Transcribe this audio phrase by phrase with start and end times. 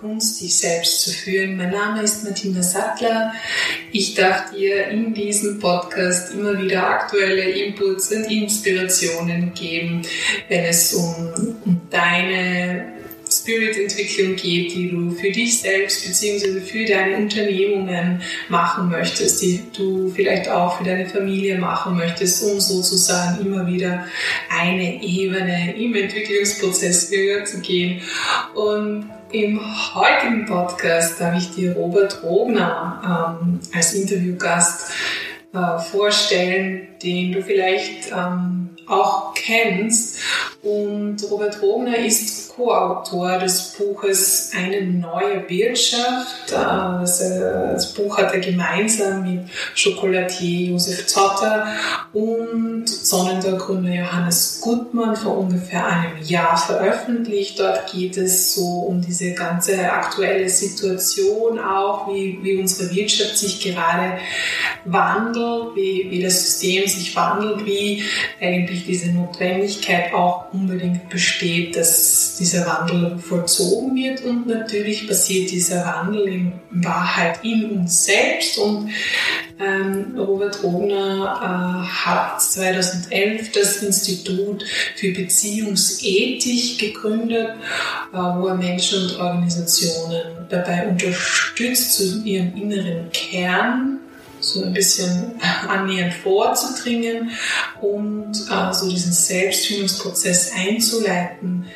[0.00, 1.56] Kunst, dich selbst zu führen.
[1.56, 3.32] Mein Name ist Martina Sattler.
[3.90, 10.02] Ich darf dir in diesem Podcast immer wieder aktuelle Inputs und Inspirationen geben,
[10.48, 12.92] wenn es um, um deine
[13.28, 16.60] Spirit-Entwicklung geht, die du für dich selbst bzw.
[16.60, 22.60] für deine Unternehmungen machen möchtest, die du vielleicht auch für deine Familie machen möchtest, um
[22.60, 24.06] sozusagen immer wieder
[24.48, 28.00] eine Ebene im Entwicklungsprozess höher zu gehen.
[28.54, 29.60] Und im
[29.94, 34.92] heutigen Podcast darf ich dir Robert Rogner ähm, als Interviewgast
[35.52, 40.20] äh, vorstellen, den du vielleicht ähm, auch kennst.
[40.68, 46.50] Und Robert Rogner ist Co-Autor des Buches Eine neue Wirtschaft.
[46.50, 49.48] Das, das, Buch hat er gemeinsam mit
[49.80, 51.68] Chocolatier Josef Zotter
[52.12, 57.58] und Sonnentergründer Johannes Gutmann vor ungefähr einem Jahr veröffentlicht.
[57.58, 63.60] Dort geht es so um diese ganze aktuelle Situation auch, wie, wie unsere Wirtschaft sich
[63.60, 64.18] gerade
[64.84, 68.02] wandelt, wie, wie das System sich wandelt, wie
[68.40, 74.24] eigentlich diese Notwendigkeit auch unbedingt besteht, dass die dieser Wandel vollzogen wird.
[74.24, 78.58] Und natürlich passiert dieser Wandel in Wahrheit in uns selbst.
[78.58, 78.90] Und
[79.60, 84.64] ähm, Robert Rogner äh, hat 2011 das Institut
[84.96, 87.50] für Beziehungsethik gegründet,
[88.12, 94.00] äh, wo er Menschen und Organisationen dabei unterstützt, zu ihrem inneren Kern
[94.52, 95.32] so ein bisschen
[95.68, 97.30] annähernd vorzudringen
[97.80, 101.66] und äh, so diesen Selbstfindungsprozess einzuleiten,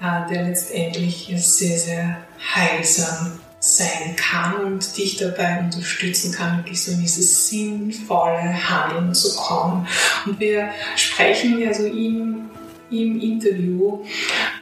[0.00, 2.16] äh, der letztendlich sehr, sehr
[2.54, 9.36] heilsam sein kann und dich dabei unterstützen kann, wirklich so in dieses sinnvolle Handeln zu
[9.36, 9.86] kommen.
[10.26, 12.50] Und wir sprechen ja so im,
[12.90, 14.04] im Interview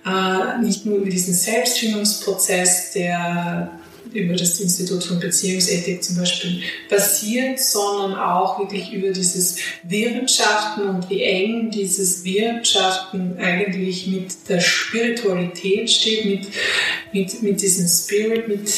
[0.04, 3.70] äh, nicht nur über diesen Selbstfindungsprozess, der
[4.12, 11.10] über das Institut für Beziehungsethik zum Beispiel basiert, sondern auch wirklich über dieses Wirtschaften und
[11.10, 16.48] wie eng dieses Wirtschaften eigentlich mit der Spiritualität steht, mit,
[17.12, 18.68] mit, mit diesem Spirit, mit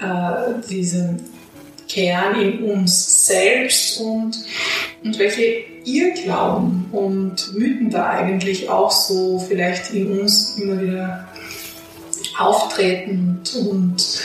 [0.00, 1.18] äh, diesem
[1.88, 4.36] Kern in uns selbst und,
[5.04, 11.28] und welche Irrglauben und Mythen da eigentlich auch so vielleicht in uns immer wieder
[12.38, 14.20] auftreten und,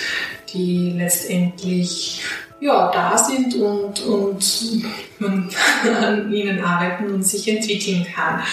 [0.53, 2.23] die letztendlich
[2.59, 4.44] ja, da sind und, und
[5.17, 5.49] man
[5.99, 8.44] an ihnen arbeiten und sich entwickeln kann.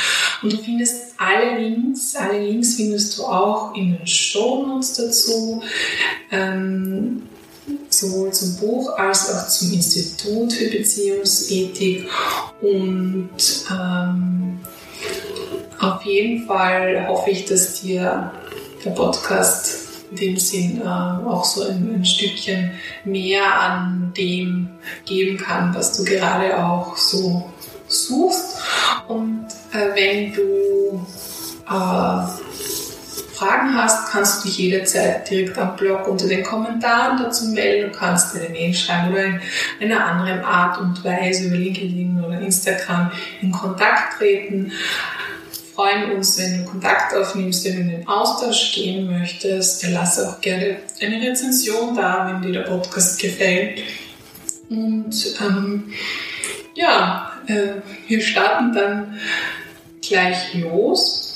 [0.42, 5.62] Und du findest alle Links, alle Links findest du auch in den Shownotes dazu,
[6.30, 7.24] ähm,
[7.90, 12.08] sowohl zum Buch als auch zum Institut für Beziehungsethik
[12.62, 13.30] und
[13.70, 14.58] ähm,
[15.80, 18.32] auf jeden Fall hoffe ich, dass dir
[18.84, 22.70] der Podcast in dem Sinn äh, auch so ein, ein, Stückchen
[23.04, 24.68] mehr an dem
[25.04, 27.50] geben kann, was du gerade auch so
[27.86, 28.58] suchst.
[29.08, 31.06] Und äh, wenn du
[31.66, 32.26] äh,
[33.34, 37.92] Fragen hast, kannst du dich jederzeit direkt am Blog unter den Kommentaren dazu melden.
[37.92, 39.24] Du kannst dir eine Mail schreiben oder
[39.78, 44.72] in einer anderen Art und Weise über LinkedIn oder Instagram in Kontakt treten
[45.78, 49.86] freuen uns, wenn du Kontakt aufnimmst, wenn du in den Austausch gehen möchtest.
[49.90, 53.82] Lass auch gerne eine Rezension da, wenn dir der Podcast gefällt.
[54.68, 55.92] Und ähm,
[56.74, 59.20] ja, äh, wir starten dann
[60.02, 61.27] gleich los.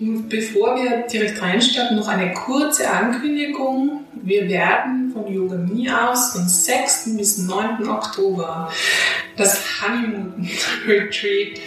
[0.00, 4.04] Bevor wir direkt reinstarten, noch eine kurze Ankündigung.
[4.14, 7.16] Wir werden von Yoga Me aus den 6.
[7.16, 7.88] bis 9.
[7.88, 8.70] Oktober
[9.36, 10.48] das Honeymoon
[10.86, 11.58] Retreat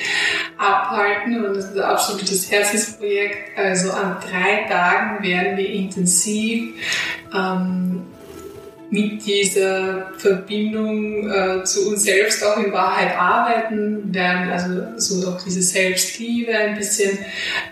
[0.58, 3.58] abhalten und das ist ein absolutes Herzensprojekt.
[3.58, 6.74] Also an drei Tagen werden wir intensiv
[7.34, 8.04] ähm,
[8.92, 15.42] mit dieser Verbindung äh, zu uns selbst auch in Wahrheit arbeiten, werden also so auch
[15.42, 17.18] diese Selbstliebe ein bisschen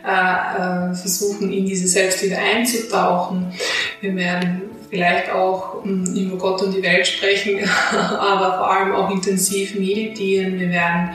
[0.07, 3.51] äh, äh, versuchen, in diese Selbstliebe einzutauchen.
[3.99, 7.59] Wir werden vielleicht auch mh, hm, über Gott und die Welt sprechen,
[7.91, 10.57] aber vor allem auch intensiv meditieren.
[10.57, 11.09] Wir werden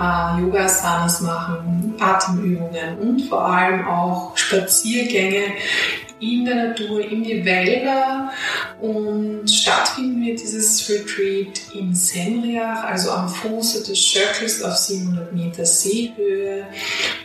[0.00, 5.52] äh, Yoga-Asanas machen, Atemübungen und vor allem auch Spaziergänge
[6.20, 8.30] in der Natur, in die Wälder
[8.80, 15.64] und stattfinden wird dieses Retreat in Semriach, also am Fuße des Schöckels auf 700 Meter
[15.64, 16.66] Seehöhe.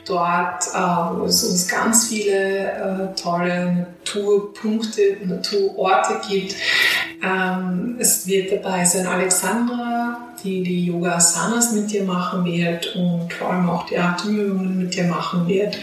[0.06, 6.56] Dort, äh, wo es uns ganz viele äh, tolle Naturpunkte, Naturorte gibt.
[7.24, 13.32] Ähm, es wird dabei sein Alexandra, die die Yoga Asanas mit dir machen wird und
[13.34, 15.78] vor allem auch die Atemübungen mit dir machen wird.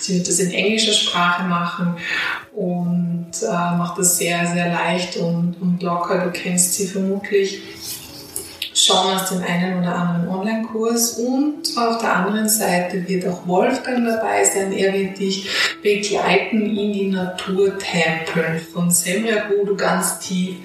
[0.00, 1.96] Sie wird das in englischer Sprache machen
[2.54, 6.24] und äh, macht das sehr, sehr leicht und, und locker.
[6.24, 7.60] Du kennst sie vermutlich
[8.86, 14.06] schon aus dem einen oder anderen Online-Kurs und auf der anderen Seite wird auch Wolfgang
[14.06, 14.72] dabei sein.
[14.72, 15.48] Er wird dich
[15.82, 20.56] begleiten in die Naturtempel von Semler, wo du ganz tief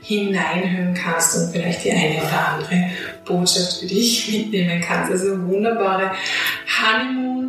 [0.00, 2.90] hineinhören kannst und vielleicht die eine oder andere
[3.26, 5.12] Botschaft für dich mitnehmen kannst.
[5.12, 6.12] Also wunderbare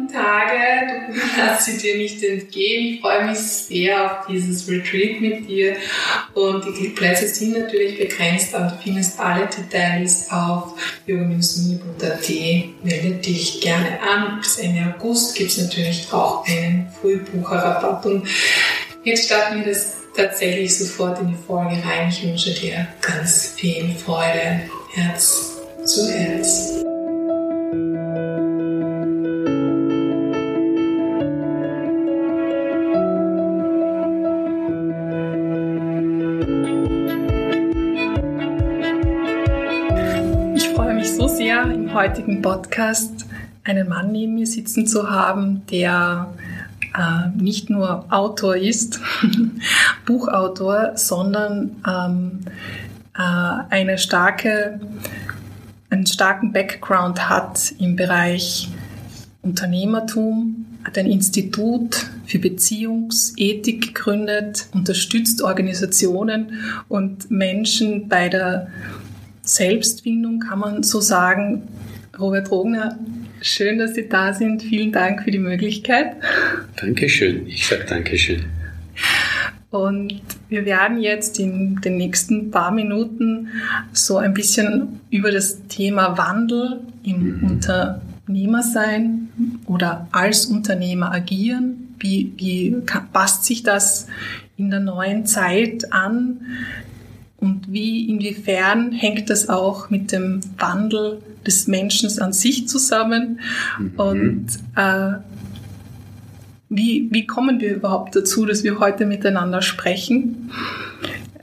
[0.07, 2.93] Honeymoon-Tage, du lass sie dir nicht entgehen.
[2.93, 5.75] Ich freue mich sehr auf dieses Retreat mit dir
[6.33, 10.73] und die Plätze sind natürlich begrenzt, aber du findest alle Details auf
[11.05, 12.29] yoga-mini.at.
[12.83, 14.39] Melde dich gerne an.
[14.39, 18.27] Bis Ende August gibt es natürlich auch einen Frühbucherrabatt und
[19.03, 22.09] jetzt starten wir das tatsächlich sofort in die Folge rein.
[22.09, 24.61] Ich wünsche dir ganz viel Freude,
[24.93, 26.96] Herz zu Herz.
[41.97, 43.25] Heutigen Podcast
[43.63, 46.31] einen Mann neben mir sitzen zu haben, der
[46.95, 48.99] äh, nicht nur Autor ist,
[50.05, 52.41] Buchautor, sondern ähm,
[53.17, 54.79] äh, eine starke,
[55.89, 58.69] einen starken Background hat im Bereich
[59.41, 66.59] Unternehmertum, hat ein Institut für Beziehungsethik gegründet, unterstützt Organisationen
[66.89, 68.67] und Menschen bei der
[69.47, 71.63] Selbstfindung, kann man so sagen.
[72.19, 72.97] Robert Rogner
[73.41, 74.63] Schön, dass Sie da sind.
[74.63, 76.15] Vielen Dank für die Möglichkeit.
[76.75, 77.47] Dankeschön.
[77.47, 78.43] Ich sage Dankeschön.
[79.69, 83.49] Und wir werden jetzt in den nächsten paar Minuten
[83.91, 87.51] so ein bisschen über das Thema Wandel im mhm.
[87.51, 89.29] Unternehmersein
[89.65, 91.95] oder als Unternehmer agieren.
[91.99, 92.75] Wie, wie
[93.13, 94.07] passt sich das
[94.55, 96.41] in der neuen Zeit an?
[97.37, 103.39] Und wie, inwiefern hängt das auch mit dem Wandel des Menschen an sich zusammen?
[103.77, 103.93] Mhm.
[103.95, 105.19] Und äh,
[106.69, 110.51] wie, wie kommen wir überhaupt dazu, dass wir heute miteinander sprechen?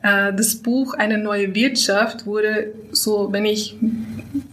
[0.03, 3.77] Äh, das Buch Eine neue Wirtschaft wurde so, wenn ich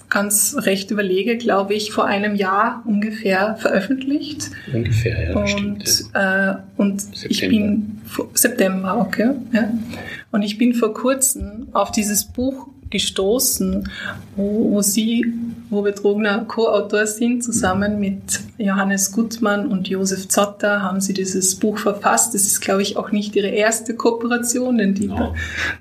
[0.09, 4.51] ganz recht überlege, glaube ich, vor einem Jahr ungefähr veröffentlicht.
[4.73, 5.35] Ungefähr, ja.
[5.35, 6.51] Und, stimmt, ja.
[6.51, 7.99] Äh, und ich bin
[8.33, 9.31] September, okay.
[9.51, 9.71] Ja.
[10.31, 13.89] Und ich bin vor kurzem auf dieses Buch gestoßen,
[14.35, 15.25] wo, wo Sie,
[15.69, 18.21] wo Betrogner Co-Autor sind, zusammen mit
[18.57, 22.35] Johannes Gutmann und Josef Zotter haben Sie dieses Buch verfasst.
[22.35, 25.33] Das ist, glaube ich, auch nicht Ihre erste Kooperation, denn die, no.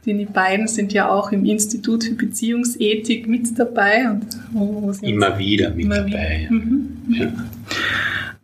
[0.06, 4.08] denn die beiden sind ja auch im Institut für Beziehungsethik mit dabei.
[4.10, 6.46] Und wo, wo immer wieder mit immer dabei.
[6.48, 6.52] Wieder.
[6.52, 6.96] Mhm.
[7.08, 7.32] Ja.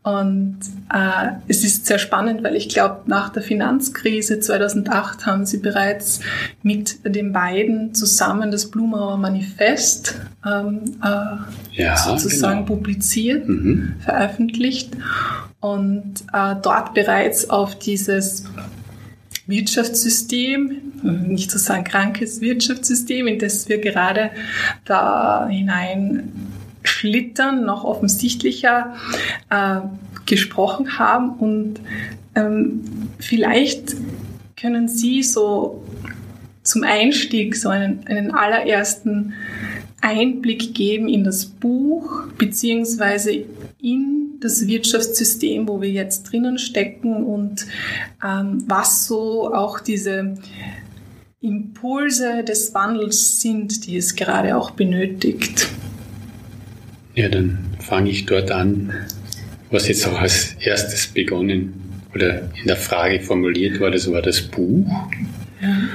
[0.07, 0.59] Und
[0.95, 6.21] äh, es ist sehr spannend, weil ich glaube, nach der Finanzkrise 2008 haben sie bereits
[6.63, 10.15] mit den beiden zusammen das Blumauer Manifest
[10.47, 12.77] ähm, äh, ja, sozusagen genau.
[12.77, 13.95] publiziert, mhm.
[13.99, 14.97] veröffentlicht
[15.59, 18.45] und äh, dort bereits auf dieses
[19.49, 24.31] Wirtschaftssystem, nicht zu sagen krankes Wirtschaftssystem, in das wir gerade
[24.85, 26.33] da hinein
[26.87, 28.95] Schlittern noch offensichtlicher
[29.51, 29.81] äh,
[30.27, 31.31] gesprochen haben.
[31.39, 31.81] Und
[32.35, 32.83] ähm,
[33.19, 33.95] vielleicht
[34.57, 35.83] können Sie so
[36.63, 39.35] zum Einstieg so einen, einen allerersten
[40.01, 43.45] Einblick geben in das Buch beziehungsweise
[43.81, 47.67] in das Wirtschaftssystem, wo wir jetzt drinnen stecken und
[48.25, 50.35] ähm, was so auch diese
[51.41, 55.69] Impulse des Wandels sind, die es gerade auch benötigt.
[57.15, 58.93] Ja, dann fange ich dort an,
[59.71, 61.75] was jetzt auch als erstes begonnen
[62.15, 64.87] oder in der Frage formuliert war, das war das Buch.
[65.61, 65.89] Ja.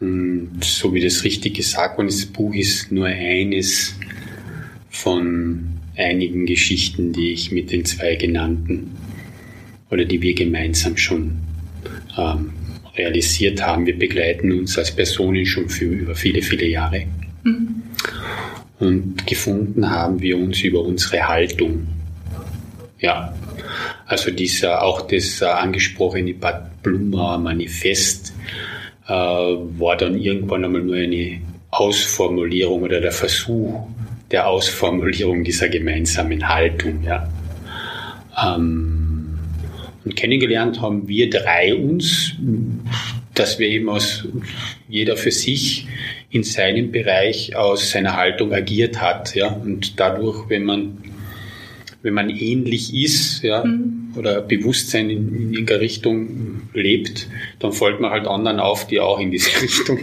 [0.00, 3.94] Und so wie das richtig gesagt wurde, das Buch ist nur eines
[4.88, 8.90] von einigen Geschichten, die ich mit den zwei genannten
[9.90, 11.38] oder die wir gemeinsam schon
[12.16, 12.52] ähm,
[12.96, 13.86] realisiert haben.
[13.86, 17.04] Wir begleiten uns als Personen schon für über viele, viele Jahre.
[17.44, 17.82] Mhm.
[18.78, 21.86] Und gefunden haben wir uns über unsere Haltung.
[23.00, 23.34] Ja,
[24.06, 28.34] also dieser, auch das äh, angesprochene Bad Blumauer Manifest
[29.06, 31.40] äh, war dann irgendwann einmal nur eine
[31.70, 33.86] Ausformulierung oder der Versuch
[34.30, 37.02] der Ausformulierung dieser gemeinsamen Haltung.
[37.02, 37.28] Ja.
[38.42, 39.38] Ähm,
[40.04, 42.34] und kennengelernt haben wir drei uns,
[43.34, 44.26] dass wir eben aus
[44.88, 45.86] jeder für sich
[46.30, 49.34] in seinem Bereich aus seiner Haltung agiert hat.
[49.34, 49.48] Ja?
[49.48, 50.98] Und dadurch, wenn man,
[52.02, 54.14] wenn man ähnlich ist, ja, mhm.
[54.16, 57.28] oder Bewusstsein in, in irgendeiner Richtung lebt,
[57.58, 59.98] dann folgt man halt anderen auf, die auch in diese Richtung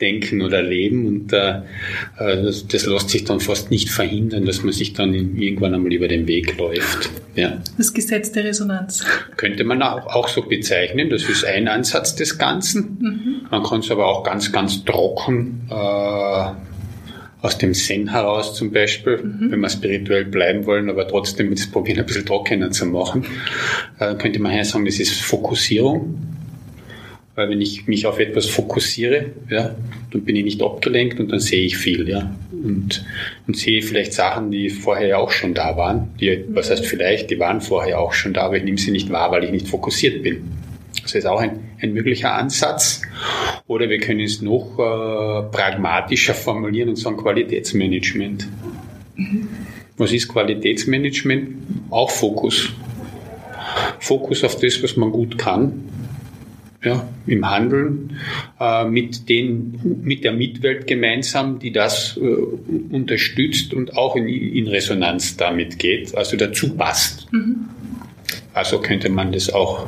[0.00, 1.06] denken oder leben.
[1.06, 1.58] Und äh,
[2.18, 5.92] äh, das, das lässt sich dann fast nicht verhindern, dass man sich dann irgendwann einmal
[5.92, 7.10] über den Weg läuft.
[7.36, 7.62] Ja.
[7.76, 9.04] Das Gesetz der Resonanz.
[9.36, 11.08] Könnte man auch, auch so bezeichnen.
[11.08, 12.98] Das ist ein Ansatz des Ganzen.
[13.00, 13.46] Mhm.
[13.50, 16.50] Man kann es aber auch ganz, ganz trocken äh,
[17.40, 19.50] aus dem Zen heraus zum Beispiel, mhm.
[19.52, 23.24] wenn wir spirituell bleiben wollen, aber trotzdem das probieren ein bisschen trockener zu machen,
[24.00, 26.18] äh, könnte man hier sagen, das ist Fokussierung.
[27.36, 29.76] Weil wenn ich mich auf etwas fokussiere, ja,
[30.10, 32.34] dann bin ich nicht abgelenkt und dann sehe ich viel, ja.
[32.50, 33.04] Und,
[33.46, 36.08] und sehe vielleicht Sachen, die vorher ja auch schon da waren.
[36.20, 39.10] Die, was heißt vielleicht, die waren vorher auch schon da, aber ich nehme sie nicht
[39.10, 40.50] wahr, weil ich nicht fokussiert bin.
[41.08, 43.00] Das ist auch ein, ein möglicher Ansatz.
[43.66, 48.46] Oder wir können es noch äh, pragmatischer formulieren und sagen Qualitätsmanagement.
[49.16, 49.48] Mhm.
[49.96, 51.48] Was ist Qualitätsmanagement?
[51.88, 52.68] Auch Fokus.
[54.00, 55.84] Fokus auf das, was man gut kann.
[56.84, 58.20] Ja, im Handeln
[58.60, 62.20] äh, mit, den, mit der Mitwelt gemeinsam, die das äh,
[62.94, 67.32] unterstützt und auch in, in Resonanz damit geht, also dazu passt.
[67.32, 67.70] Mhm.
[68.52, 69.86] Also könnte man das auch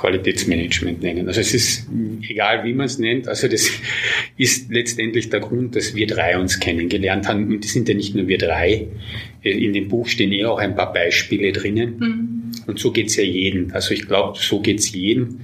[0.00, 1.28] Qualitätsmanagement nennen.
[1.28, 1.86] Also es ist
[2.26, 3.28] egal, wie man es nennt.
[3.28, 3.70] Also das
[4.38, 7.48] ist letztendlich der Grund, dass wir drei uns kennengelernt haben.
[7.48, 8.88] Und das sind ja nicht nur wir drei.
[9.42, 11.98] In dem Buch stehen eh auch ein paar Beispiele drinnen.
[11.98, 12.52] Mhm.
[12.66, 13.72] Und so geht's ja jedem.
[13.72, 15.40] Also ich glaube, so geht's jedem,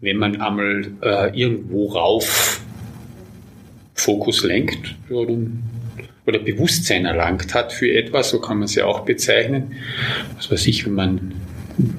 [0.00, 2.60] wenn man einmal äh, irgendwo rauf
[3.94, 5.62] Fokus lenkt dann,
[6.26, 9.74] oder Bewusstsein erlangt hat für etwas, so kann man es ja auch bezeichnen.
[10.36, 11.32] Was weiß ich, wenn man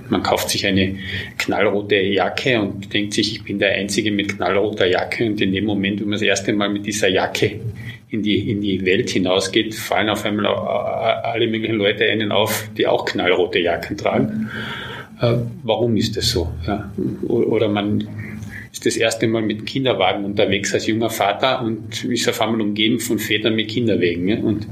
[0.10, 0.96] man kauft sich eine
[1.38, 5.66] knallrote Jacke und denkt sich, ich bin der Einzige mit knallroter Jacke und in dem
[5.66, 7.60] Moment, wo man das erste Mal mit dieser Jacke
[8.10, 12.86] in die, in die Welt hinausgeht, fallen auf einmal alle möglichen Leute einen auf, die
[12.86, 14.50] auch knallrote Jacken tragen.
[15.20, 16.52] Äh, warum ist das so?
[17.28, 18.08] Oder man
[18.84, 23.00] das erste Mal mit dem Kinderwagen unterwegs als junger Vater und ist auf einmal umgeben
[23.00, 24.28] von Vätern mit Kinderwegen.
[24.28, 24.38] Ja?
[24.38, 24.68] Und,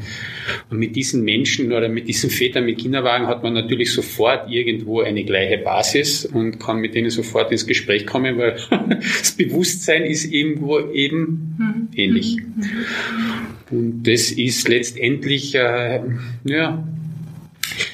[0.70, 5.02] und mit diesen Menschen oder mit diesen Vätern mit Kinderwagen hat man natürlich sofort irgendwo
[5.02, 8.58] eine gleiche Basis und kann mit denen sofort ins Gespräch kommen, weil
[9.20, 11.88] das Bewusstsein ist irgendwo eben mhm.
[11.96, 12.38] ähnlich.
[12.38, 13.78] Mhm.
[13.78, 16.02] Und das ist letztendlich, äh,
[16.44, 16.86] ja,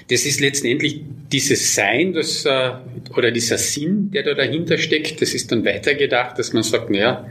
[0.10, 2.72] das ist letztendlich dieses Sein, das, äh,
[3.16, 7.30] oder dieser Sinn, der da dahinter steckt, das ist dann weitergedacht, dass man sagt, naja,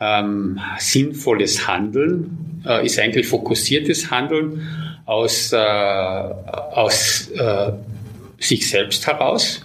[0.00, 4.66] ähm, sinnvolles Handeln äh, ist eigentlich fokussiertes Handeln
[5.04, 7.72] aus, äh, aus äh,
[8.38, 9.64] sich selbst heraus.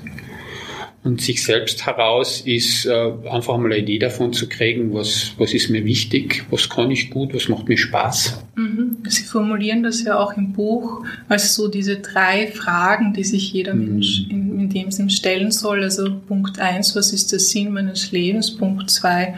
[1.05, 5.53] Und sich selbst heraus ist äh, einfach mal eine Idee davon zu kriegen, was, was
[5.53, 8.43] ist mir wichtig, was kann ich gut, was macht mir Spaß.
[8.55, 8.97] Mhm.
[9.07, 13.75] Sie formulieren das ja auch im Buch als so diese drei Fragen, die sich jeder
[13.75, 13.85] mhm.
[13.85, 15.83] Mensch in, in, dem Sinn stellen soll.
[15.83, 18.55] Also Punkt eins, was ist der Sinn meines Lebens?
[18.55, 19.35] Punkt zwei,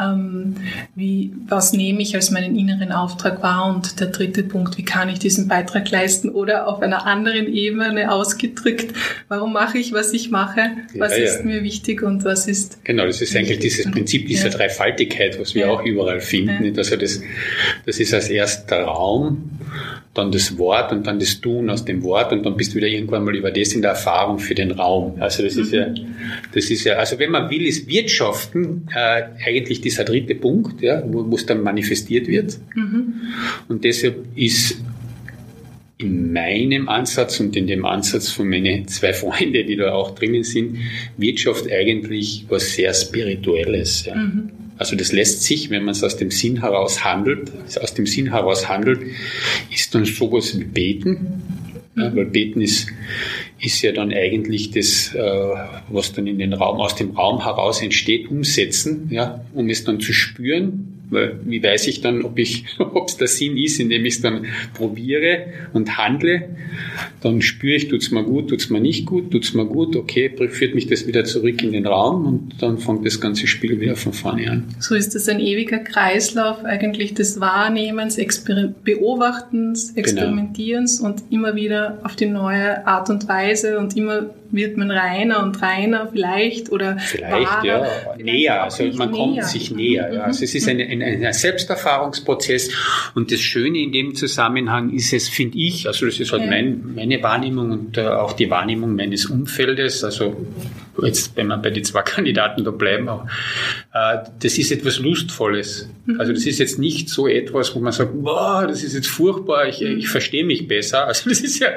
[0.00, 0.56] ähm,
[0.94, 3.74] wie, was nehme ich als meinen inneren Auftrag wahr?
[3.74, 6.28] Und der dritte Punkt, wie kann ich diesen Beitrag leisten?
[6.28, 8.94] Oder auf einer anderen Ebene ausgedrückt,
[9.28, 10.70] warum mache ich, was ich mache?
[10.94, 12.84] was ja, ist mir wichtig und was ist.
[12.84, 14.56] Genau, das ist eigentlich dieses Prinzip dieser ja.
[14.56, 16.76] Dreifaltigkeit, was wir auch überall finden.
[16.76, 17.22] Also das,
[17.86, 19.50] das ist als erst der Raum,
[20.14, 22.88] dann das Wort und dann das Tun aus dem Wort und dann bist du wieder
[22.88, 25.14] irgendwann mal über das in der Erfahrung für den Raum.
[25.20, 25.62] Also das mhm.
[25.62, 25.94] ist ja, mhm.
[26.52, 31.02] das ist ja, also wenn man will, ist Wirtschaften äh, eigentlich dieser dritte Punkt, ja,
[31.06, 32.58] wo es dann manifestiert wird.
[32.74, 33.14] Mhm.
[33.68, 34.82] Und deshalb ist
[36.00, 40.44] in meinem Ansatz und in dem Ansatz von meinen zwei Freunde, die da auch drinnen
[40.44, 40.78] sind,
[41.18, 44.06] Wirtschaft eigentlich was sehr Spirituelles.
[44.06, 44.14] Ja.
[44.14, 44.50] Mhm.
[44.78, 48.30] Also das lässt sich, wenn man es aus dem Sinn heraus handelt, aus dem Sinn
[48.30, 49.00] heraus handelt,
[49.70, 51.42] ist dann sowas wie Beten.
[51.96, 52.86] Ja, weil Beten ist,
[53.60, 55.54] ist ja dann eigentlich das, äh,
[55.88, 60.00] was dann in den Raum, aus dem Raum heraus entsteht, umsetzen, ja, um es dann
[60.00, 64.04] zu spüren, weil wie weiß ich dann, ob ich, ob es der Sinn ist, indem
[64.04, 66.48] ich es dann probiere und handle,
[67.20, 69.66] dann spüre ich, tut es mir gut, tut es mir nicht gut, tut es mir
[69.66, 73.46] gut, okay, führt mich das wieder zurück in den Raum und dann fängt das ganze
[73.46, 74.64] Spiel wieder von vorne an.
[74.78, 80.00] So ist das ein ewiger Kreislauf eigentlich des Wahrnehmens, Exper Beobachtens, genau.
[80.00, 81.10] Experimentierens genau.
[81.10, 85.60] und immer wieder auf die neue Art und Weise und immer wird man reiner und
[85.62, 89.44] reiner vielleicht oder vielleicht wahrer, ja vielleicht näher also man kommt näher.
[89.44, 90.20] sich näher ja.
[90.22, 92.70] also es ist ein, ein, ein Selbsterfahrungsprozess
[93.14, 96.94] und das Schöne in dem Zusammenhang ist es finde ich also das ist halt mein,
[96.94, 100.36] meine Wahrnehmung und äh, auch die Wahrnehmung meines Umfeldes also
[101.04, 103.26] jetzt, wenn wir bei den zwei Kandidaten da bleiben, auch,
[103.94, 105.88] äh, das ist etwas Lustvolles.
[106.06, 106.20] Mhm.
[106.20, 109.68] Also das ist jetzt nicht so etwas, wo man sagt, boah, das ist jetzt furchtbar,
[109.68, 111.06] ich, ich verstehe mich besser.
[111.10, 111.68] Also das ist ja,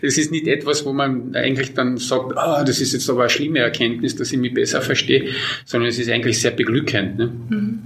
[0.00, 3.30] das ist nicht etwas, wo man eigentlich dann sagt, ah, das ist jetzt aber eine
[3.30, 5.30] schlimme Erkenntnis, dass ich mich besser verstehe,
[5.64, 7.18] sondern es ist eigentlich sehr beglückend.
[7.18, 7.32] Ne?
[7.48, 7.78] Mhm.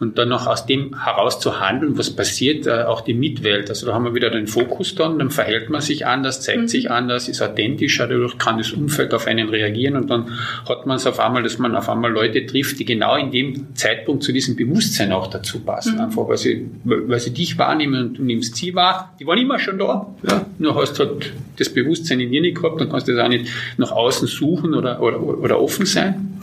[0.00, 3.68] Und dann noch aus dem heraus zu handeln, was passiert, äh, auch die Mitwelt.
[3.68, 6.68] Also da haben wir wieder den Fokus dann, dann verhält man sich anders, zeigt mhm.
[6.68, 10.37] sich anders, ist authentischer, dadurch kann das Umfeld auf einen reagieren und dann
[10.68, 13.74] hat man es auf einmal, dass man auf einmal Leute trifft, die genau in dem
[13.74, 15.94] Zeitpunkt zu diesem Bewusstsein auch dazu passen.
[15.94, 16.00] Mhm.
[16.00, 19.14] Einfach, weil sie, weil sie dich wahrnehmen und du nimmst sie wahr.
[19.18, 20.06] Die waren immer schon da.
[20.28, 20.46] Ja?
[20.58, 23.48] Nur hast halt das Bewusstsein in dir nicht gehabt, dann kannst du das auch nicht
[23.76, 26.38] nach außen suchen oder, oder, oder offen sein.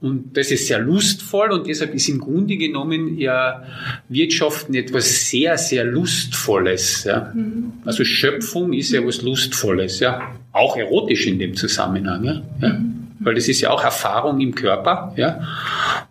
[0.00, 3.64] Und das ist sehr lustvoll und deshalb ist im Grunde genommen ja
[4.08, 7.04] Wirtschaften etwas sehr, sehr Lustvolles.
[7.04, 7.32] Ja?
[7.34, 7.72] Mhm.
[7.84, 10.34] Also Schöpfung ist ja was Lustvolles, ja.
[10.58, 12.24] Auch erotisch in dem Zusammenhang.
[12.24, 12.42] Ja?
[12.60, 12.68] ja.
[12.74, 15.40] Mhm weil das ist ja auch Erfahrung im Körper, ja,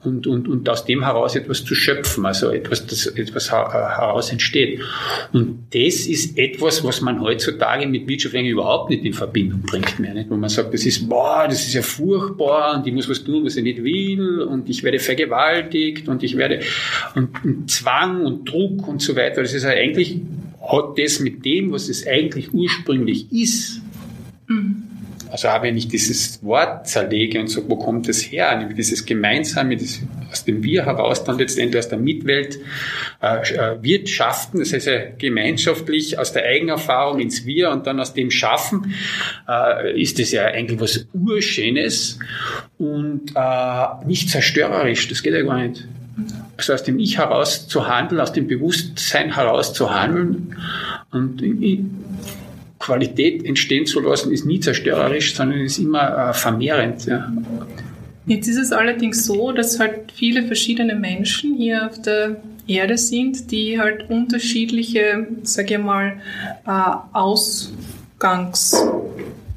[0.03, 4.81] und, und, und aus dem heraus etwas zu schöpfen, also etwas, das etwas heraus entsteht.
[5.31, 9.99] Und das ist etwas, was man heutzutage mit Wirtschaft eigentlich überhaupt nicht in Verbindung bringt
[9.99, 10.29] mehr, nicht?
[10.29, 13.45] wo man sagt, das ist, boah, das ist ja furchtbar und ich muss was tun,
[13.45, 16.59] was ich nicht will und ich werde vergewaltigt und ich werde,
[17.15, 20.19] und, und Zwang und Druck und so weiter, das ist ja eigentlich,
[20.61, 23.81] hat das mit dem, was es eigentlich ursprünglich ist,
[24.47, 24.83] mhm
[25.31, 28.55] also auch wenn ich dieses Wort zerlege und sage, wo kommt das her?
[28.57, 29.99] Nämlich dieses Gemeinsame, das
[30.31, 32.59] aus dem Wir heraus dann letztendlich aus der Mitwelt
[33.21, 38.13] äh, äh, wirtschaften, das heißt ja gemeinschaftlich aus der Eigenerfahrung ins Wir und dann aus
[38.13, 38.93] dem Schaffen,
[39.47, 42.19] äh, ist das ja eigentlich was Urschönes
[42.77, 45.87] und äh, nicht zerstörerisch, das geht ja gar nicht.
[46.57, 50.55] Also aus dem Ich heraus zu handeln, aus dem Bewusstsein heraus zu handeln
[51.11, 51.41] und
[52.87, 57.05] Qualität entstehen zu lassen, ist nie zerstörerisch, sondern ist immer äh, vermehrend.
[57.05, 57.31] Ja.
[58.25, 63.51] Jetzt ist es allerdings so, dass halt viele verschiedene Menschen hier auf der Erde sind,
[63.51, 66.21] die halt unterschiedliche, sage ich mal,
[66.65, 66.71] äh,
[67.13, 68.75] Ausgangs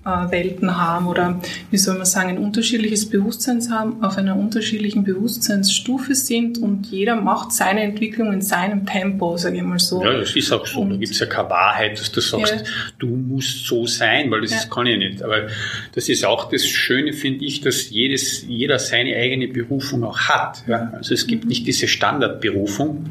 [0.03, 6.15] Welten haben oder wie soll man sagen, ein unterschiedliches Bewusstsein haben, auf einer unterschiedlichen Bewusstseinsstufe
[6.15, 10.03] sind und jeder macht seine Entwicklung in seinem Tempo, sage ich mal so.
[10.03, 10.81] Ja, das ist auch so.
[10.81, 12.63] Und da gibt es ja keine Wahrheit, dass du sagst, ja.
[12.99, 14.71] du musst so sein, weil das ja.
[14.71, 15.23] kann ich nicht.
[15.23, 15.49] Aber
[15.95, 20.65] das ist auch das Schöne, finde ich, dass jedes, jeder seine eigene Berufung auch hat.
[20.67, 20.93] Ja?
[20.95, 21.51] Also es gibt mhm.
[21.51, 23.11] nicht diese Standardberufung.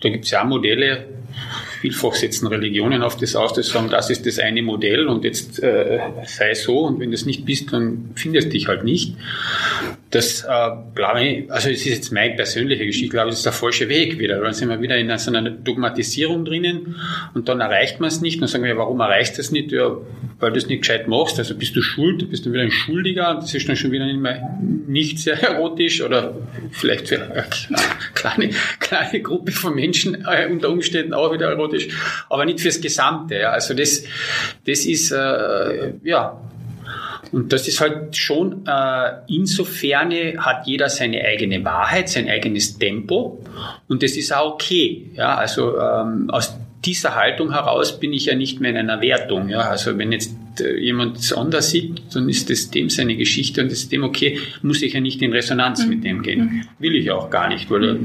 [0.00, 1.04] Da gibt es ja auch Modelle,
[1.80, 5.62] vielfach setzen Religionen auf das aus, dass sagen, das ist das eine Modell und jetzt
[5.62, 9.14] äh, sei so und wenn du das nicht bist, dann findest du dich halt nicht.
[10.10, 13.46] Das äh, glaube ich, also es ist jetzt meine persönliche Geschichte, ich glaube, das ist
[13.46, 14.40] der falsche Weg wieder.
[14.40, 16.96] Dann sind wir wieder in so einer Dogmatisierung drinnen
[17.34, 18.40] und dann erreicht man es nicht.
[18.40, 19.72] Dann sagen wir, warum erreichst du es nicht?
[19.72, 19.96] Ja,
[20.38, 21.38] weil du es nicht gescheit machst.
[21.38, 24.06] Also bist du schuld, du bist dann wieder ein Schuldiger das ist dann schon wieder
[24.06, 26.34] nicht, mehr, nicht sehr erotisch oder
[26.72, 27.46] vielleicht für eine
[28.14, 31.65] kleine, kleine Gruppe von Menschen äh, unter Umständen auch wieder erotisch,
[32.28, 33.36] aber nicht fürs Gesamte.
[33.36, 33.50] Ja.
[33.50, 34.04] Also das,
[34.66, 36.40] das ist, äh, ja,
[37.32, 43.42] und das ist halt schon, äh, insofern hat jeder seine eigene Wahrheit, sein eigenes Tempo
[43.88, 45.10] und das ist auch okay.
[45.14, 49.48] Ja, also ähm, aus dieser Haltung heraus bin ich ja nicht mehr in einer Wertung.
[49.48, 49.60] Ja?
[49.60, 53.92] Also wenn jetzt jemand anders sieht, dann ist das dem seine Geschichte und das ist
[53.92, 55.90] dem okay, muss ich ja nicht in Resonanz mhm.
[55.90, 56.40] mit dem gehen.
[56.40, 56.62] Mhm.
[56.78, 57.98] Will ich auch gar nicht, weil er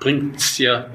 [0.00, 0.86] bringt es ja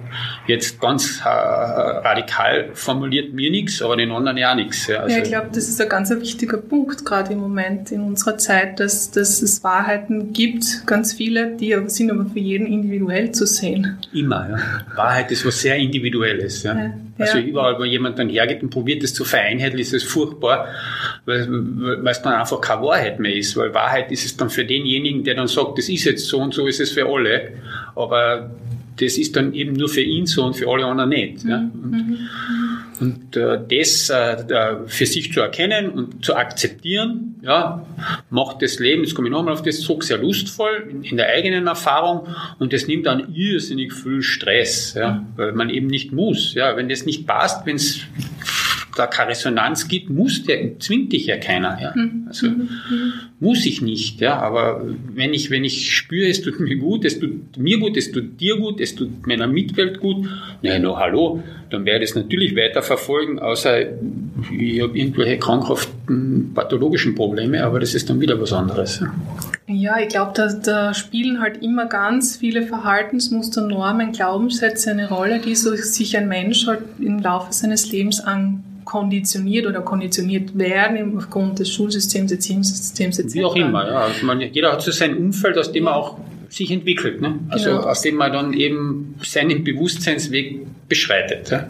[0.48, 4.88] jetzt ganz äh, radikal formuliert mir nichts, aber den anderen ja nichts.
[4.88, 8.02] Ja, also ja, ich glaube, das ist ein ganz wichtiger Punkt, gerade im Moment in
[8.02, 13.32] unserer Zeit, dass, dass es Wahrheiten gibt, ganz viele, die sind aber für jeden individuell
[13.32, 13.98] zu sehen.
[14.14, 14.96] Immer, ja.
[14.96, 16.64] Wahrheit ist was sehr Individuelles.
[16.64, 16.76] Ja.
[16.76, 20.68] ja also überall, wo jemand dann hergeht und probiert, das zu vereinheitlichen, ist es furchtbar
[21.26, 24.66] weil, weil es dann einfach keine Wahrheit mehr ist, weil Wahrheit ist es dann für
[24.66, 27.54] denjenigen, der dann sagt, das ist jetzt so und so ist es für alle,
[27.96, 28.50] aber
[29.00, 31.44] das ist dann eben nur für ihn so und für alle anderen nicht.
[31.46, 31.58] Ja?
[31.58, 32.18] Und, mhm.
[33.00, 37.86] Und äh, das äh, für sich zu erkennen und zu akzeptieren, ja,
[38.30, 41.30] macht das Leben, jetzt komme ich nochmal auf das zurück, sehr lustvoll in, in, der
[41.30, 42.28] eigenen Erfahrung
[42.60, 46.54] und das nimmt dann irrsinnig viel Stress, ja, weil man eben nicht muss.
[46.54, 48.02] Ja, wenn das nicht passt, wenn es
[49.00, 51.80] da keine Resonanz gibt, muss der, zwingt dich ja keiner.
[51.82, 51.94] Ja.
[51.96, 52.26] Mhm.
[52.28, 52.70] Also mhm.
[53.40, 54.38] muss ich nicht, ja.
[54.40, 58.12] Aber wenn ich, wenn ich spüre, es tut mir gut, es tut mir gut, es
[58.12, 60.28] tut dir gut, es tut meiner Mitwelt gut,
[60.62, 63.82] na, no, hallo, dann werde ich es natürlich weiter verfolgen, außer
[64.52, 69.04] ich habe irgendwelche krankhaften pathologischen Probleme, aber das ist dann wieder was anderes.
[69.68, 75.40] Ja, ich glaube, da, da spielen halt immer ganz viele Verhaltensmuster, Normen, Glaubenssätze eine Rolle,
[75.40, 81.16] die so, sich ein Mensch halt im Laufe seines Lebens an konditioniert oder konditioniert werden
[81.16, 83.34] aufgrund des Schulsystems, Erziehungssystems etc.
[83.36, 84.00] Wie auch immer, ja.
[84.00, 86.18] Also man, jeder hat so sein Umfeld, aus dem er auch
[86.50, 87.22] sich entwickelt.
[87.22, 87.38] Ne?
[87.50, 87.84] Also genau.
[87.84, 91.52] aus dem man dann eben seinen Bewusstseinsweg beschreitet.
[91.52, 91.68] Ja?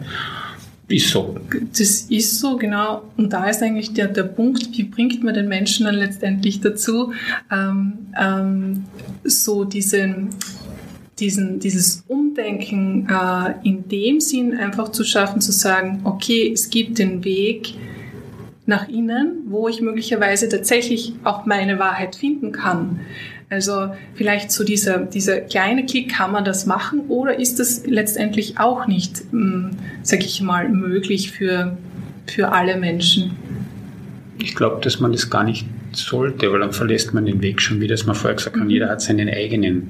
[0.88, 1.36] Ist so.
[1.78, 3.02] Das ist so, genau.
[3.18, 7.12] Und da ist eigentlich der, der Punkt, wie bringt man den Menschen dann letztendlich dazu,
[7.52, 8.84] ähm, ähm,
[9.24, 10.30] so diesen,
[11.20, 16.98] diesen, dieses Umdenken äh, in dem Sinn einfach zu schaffen, zu sagen, okay, es gibt
[16.98, 17.74] den Weg
[18.66, 23.00] nach innen, wo ich möglicherweise tatsächlich auch meine Wahrheit finden kann.
[23.50, 28.60] Also vielleicht so dieser, dieser kleine Klick, kann man das machen oder ist das letztendlich
[28.60, 29.70] auch nicht, hm,
[30.02, 31.76] sage ich mal, möglich für,
[32.28, 33.32] für alle Menschen?
[34.38, 37.80] Ich glaube, dass man das gar nicht sollte, weil dann verlässt man den Weg schon,
[37.80, 38.64] wie das man vorher gesagt hat.
[38.64, 38.70] Mhm.
[38.70, 39.88] Jeder hat seinen eigenen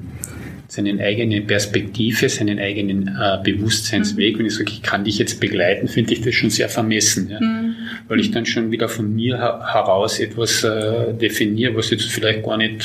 [0.70, 4.35] seine eigene Perspektive, seinen eigenen äh, Bewusstseinsweg.
[4.35, 4.38] Mhm.
[4.38, 7.40] Wenn ich sage, ich kann dich jetzt begleiten, finde ich das schon sehr vermessen, ja?
[7.40, 7.74] Mhm.
[8.06, 12.56] weil ich dann schon wieder von mir heraus etwas äh, definiere, was jetzt vielleicht gar
[12.56, 12.85] nicht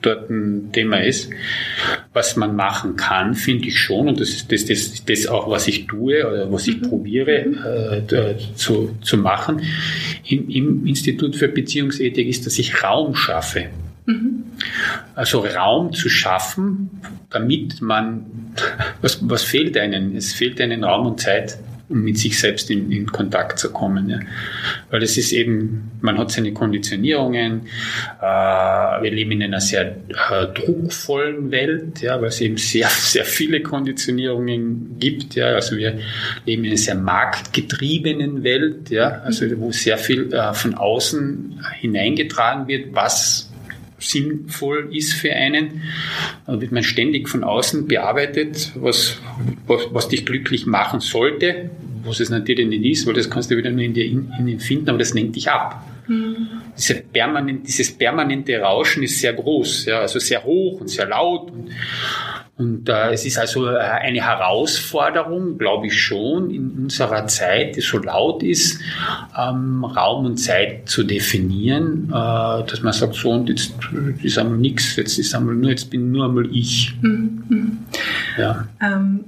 [0.00, 1.28] dort ein Thema ist.
[2.14, 5.68] Was man machen kann, finde ich schon, und das ist das, das, das auch, was
[5.68, 6.88] ich tue oder was ich mhm.
[6.88, 7.58] probiere mhm.
[8.10, 9.60] äh, zu, zu machen
[10.26, 13.66] im, im Institut für Beziehungsethik, ist, dass ich Raum schaffe.
[14.08, 14.44] Mhm.
[15.14, 18.54] Also Raum zu schaffen, damit man,
[19.02, 20.16] was, was fehlt einem?
[20.16, 21.58] Es fehlt einem Raum und Zeit,
[21.90, 24.08] um mit sich selbst in, in Kontakt zu kommen.
[24.08, 24.20] Ja.
[24.90, 27.66] Weil es ist eben, man hat seine Konditionierungen,
[28.18, 29.96] äh, wir leben in einer sehr
[30.30, 35.34] äh, druckvollen Welt, ja, weil es eben sehr, sehr viele Konditionierungen gibt.
[35.34, 35.48] Ja.
[35.48, 35.98] Also wir
[36.46, 42.68] leben in einer sehr marktgetriebenen Welt, ja, also wo sehr viel äh, von außen hineingetragen
[42.68, 43.47] wird, was
[43.98, 45.82] sinnvoll ist für einen.
[46.46, 49.20] Da wird man ständig von außen bearbeitet, was,
[49.66, 51.70] was, was dich glücklich machen sollte,
[52.04, 54.60] was es natürlich nicht ist, weil das kannst du wieder nur in dir in, in
[54.60, 55.84] finden, aber das lenkt dich ab.
[56.08, 56.48] Mhm.
[56.76, 61.50] Diese permanent, dieses permanente Rauschen ist sehr groß, ja, also sehr hoch und sehr laut.
[61.50, 61.70] Und,
[62.56, 67.82] und äh, es ist also äh, eine Herausforderung, glaube ich schon, in unserer Zeit, die
[67.82, 68.80] so laut ist,
[69.38, 73.74] ähm, Raum und Zeit zu definieren, äh, dass man sagt, so und jetzt
[74.22, 76.94] ist einmal nichts, jetzt ist einmal nur, jetzt bin nur einmal ich.
[77.02, 77.78] Mhm.
[78.38, 78.66] Ja.
[78.80, 79.24] Ähm,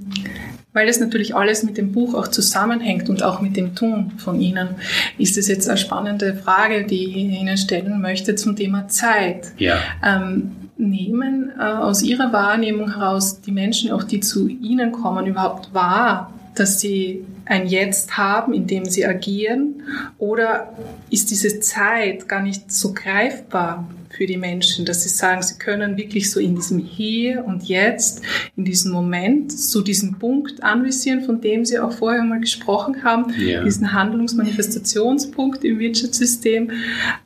[0.73, 4.39] weil es natürlich alles mit dem Buch auch zusammenhängt und auch mit dem Tun von
[4.39, 4.69] Ihnen,
[5.17, 9.51] ist es jetzt eine spannende Frage, die ich Ihnen stellen möchte zum Thema Zeit.
[9.57, 9.77] Ja.
[10.03, 15.73] Ähm, nehmen äh, aus Ihrer Wahrnehmung heraus die Menschen, auch die zu Ihnen kommen, überhaupt
[15.73, 19.83] wahr, dass sie ein Jetzt haben, in dem sie agieren?
[20.17, 20.73] Oder
[21.09, 25.97] ist diese Zeit gar nicht so greifbar für die Menschen, dass sie sagen, sie können
[25.97, 28.21] wirklich so in diesem Hier und Jetzt,
[28.55, 33.33] in diesem Moment, so diesen Punkt anvisieren, von dem Sie auch vorher mal gesprochen haben,
[33.39, 33.63] ja.
[33.63, 36.71] diesen Handlungsmanifestationspunkt im Wirtschaftssystem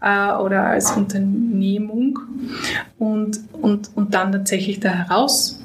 [0.02, 2.20] äh, oder als Unternehmung
[2.98, 5.60] und, und, und dann tatsächlich da heraus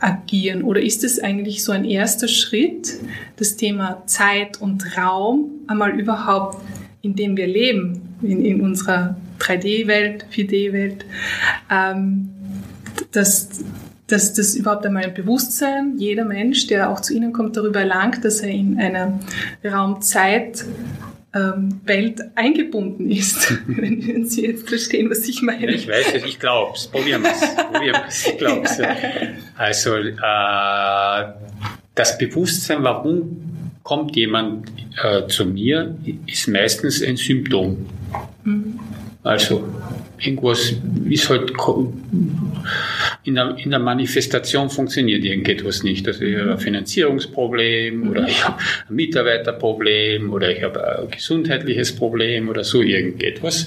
[0.00, 0.62] agieren?
[0.62, 2.98] Oder ist es eigentlich so ein erster Schritt,
[3.36, 6.62] das Thema Zeit und Raum einmal überhaupt,
[7.02, 11.04] in dem wir leben, in, in unserer 3D-Welt, 4D-Welt,
[11.70, 12.30] ähm,
[13.12, 13.64] dass,
[14.06, 18.24] dass das überhaupt einmal ein Bewusstsein, jeder Mensch, der auch zu Ihnen kommt, darüber erlangt,
[18.24, 19.20] dass er in einer
[19.64, 20.64] Raumzeit
[21.34, 23.52] ähm, Welt eingebunden ist.
[23.66, 25.72] Wenn Sie jetzt verstehen, was ich meine.
[25.72, 26.86] Ich weiß es, ich glaube es.
[26.86, 27.54] Probieren wir es.
[27.72, 28.78] Probieren Ich glaube es.
[28.78, 28.96] Ja.
[29.56, 31.32] Also äh,
[31.94, 33.48] das Bewusstsein, warum
[33.82, 34.70] kommt jemand
[35.02, 35.96] äh, zu mir,
[36.26, 37.86] ist meistens ein Symptom.
[38.44, 38.78] Mhm.
[39.24, 39.64] Also
[40.20, 40.74] irgendwas
[41.08, 41.52] ist halt
[43.24, 46.06] in der, in der Manifestation funktioniert irgendetwas nicht.
[46.06, 51.94] Also ich habe ein Finanzierungsproblem oder ich habe ein Mitarbeiterproblem oder ich habe ein gesundheitliches
[51.94, 53.66] Problem oder so irgendetwas.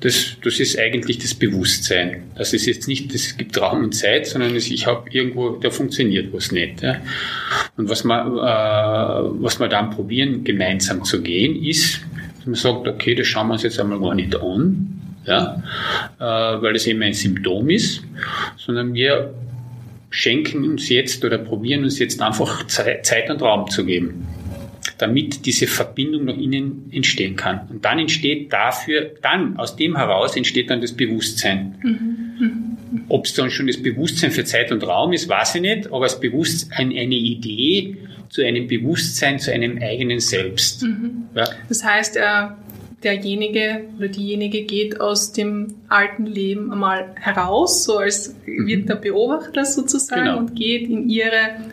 [0.00, 2.22] Das, das ist eigentlich das Bewusstsein.
[2.36, 6.32] Das ist jetzt nicht, es gibt Raum und Zeit, sondern ich habe irgendwo, da funktioniert
[6.32, 6.82] was nicht.
[6.82, 7.00] Ja.
[7.76, 12.00] Und was wir, äh, was wir dann probieren, gemeinsam zu gehen, ist,
[12.46, 15.62] man sagt, okay, das schauen wir uns jetzt einmal gar nicht an, ja,
[16.18, 16.22] äh,
[16.62, 18.02] weil es eben ein Symptom ist,
[18.56, 19.34] sondern wir
[20.10, 24.26] schenken uns jetzt oder probieren uns jetzt einfach Zeit und Raum zu geben,
[24.98, 27.60] damit diese Verbindung nach innen entstehen kann.
[27.68, 31.74] Und dann entsteht dafür, dann aus dem heraus entsteht dann das Bewusstsein.
[31.82, 32.76] Mhm.
[33.08, 36.04] Ob es dann schon das Bewusstsein für Zeit und Raum ist, weiß ich nicht, aber
[36.04, 37.16] das Bewusstsein, eine
[38.36, 40.82] zu einem Bewusstsein, zu einem eigenen Selbst.
[40.82, 41.28] Mhm.
[41.34, 41.48] Ja.
[41.70, 42.58] Das heißt, er
[43.06, 48.66] derjenige oder diejenige geht aus dem alten Leben einmal heraus, so als Mhm.
[48.66, 50.38] wird der Beobachter sozusagen Genau.
[50.38, 51.30] und geht in ihre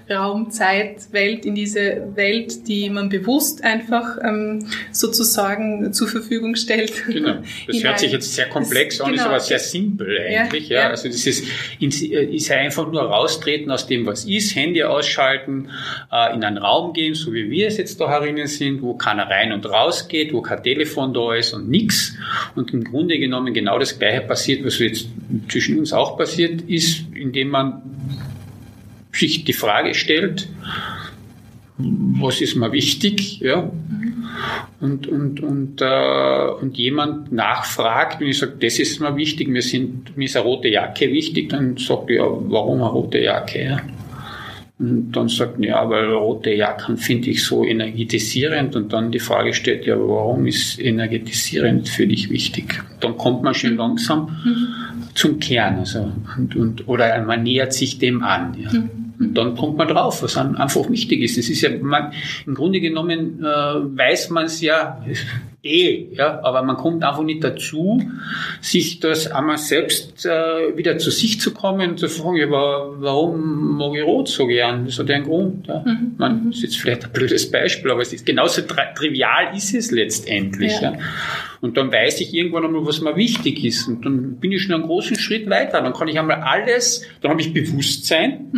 [0.10, 6.94] Raum-Zeit-Welt, in diese Welt, die man bewusst einfach ähm, sozusagen zur Verfügung stellt.
[7.08, 7.34] Genau.
[7.68, 7.90] Das Hinein.
[7.92, 9.30] hört sich jetzt sehr komplex Das- an, ist genau.
[9.32, 10.70] aber sehr simpel eigentlich.
[10.70, 10.90] Ja, ja.
[10.90, 11.46] Also das ist,
[11.80, 15.70] ist ja einfach nur raustreten aus dem, was ist, Handy ausschalten,
[16.12, 19.30] äh, in einen Raum gehen, so wie wir es jetzt da herinnen sind, wo keiner
[19.30, 22.16] rein und raus geht, wo kein Telefon da ist und nichts.
[22.56, 25.08] Und im Grunde genommen genau das Gleiche passiert, was jetzt
[25.50, 27.82] zwischen uns auch passiert ist, indem man
[29.12, 30.48] sich die Frage stellt,
[31.78, 33.72] was ist mir wichtig, ja,
[34.80, 39.62] und, und, und, äh, und jemand nachfragt und ich sage, das ist mir wichtig, mir,
[39.62, 43.64] sind, mir ist eine rote Jacke wichtig, dann sagt er, ja, warum eine rote Jacke?
[43.64, 43.78] Ja?
[44.84, 49.20] Und dann sagt er, ja, weil rote Jacken finde ich so energetisierend und dann die
[49.20, 52.84] Frage stellt, ja, warum ist energetisierend für dich wichtig?
[53.00, 54.36] Dann kommt man schon langsam
[55.14, 58.58] zum Kern, also, und, und, oder man nähert sich dem an.
[58.60, 58.72] Ja.
[59.20, 61.38] Und dann kommt man drauf, was einfach wichtig ist.
[61.38, 62.12] Es ist ja, man,
[62.46, 65.02] im Grunde genommen äh, weiß man es ja
[65.64, 68.02] eh, ja, aber man kommt einfach nicht dazu,
[68.62, 72.94] sich das einmal selbst äh, wieder zu sich zu kommen und zu fragen, ja, wa-
[72.98, 74.86] warum mag ich Rot so gern?
[74.86, 75.68] Das hat ja einen Grund.
[75.68, 75.86] Ja.
[76.18, 79.74] Man, das ist jetzt vielleicht ein blödes Beispiel, aber es ist genauso tri trivial ist
[79.74, 80.74] es letztendlich.
[80.82, 80.92] Ja.
[80.94, 81.00] Ja.
[81.62, 83.88] Und dann weiß ich irgendwann einmal, was mir wichtig ist.
[83.88, 85.82] Und dann bin ich schon einen großen Schritt weiter.
[85.82, 88.50] Dann kann ich einmal alles, dann habe ich Bewusstsein.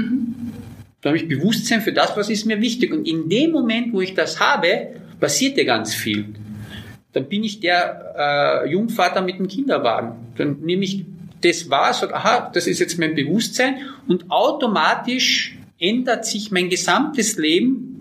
[1.01, 2.91] Dann habe ich Bewusstsein für das, was ist mir wichtig.
[2.91, 4.87] Und in dem Moment, wo ich das habe,
[5.19, 6.25] passiert ja ganz viel.
[7.15, 10.33] Dann bin ich der äh, Jungvater mit dem Kinderwagen.
[10.37, 11.05] Dann nehme ich
[11.41, 17.37] das wahr, sage, aha, das ist jetzt mein Bewusstsein und automatisch ändert sich mein gesamtes
[17.37, 17.95] Leben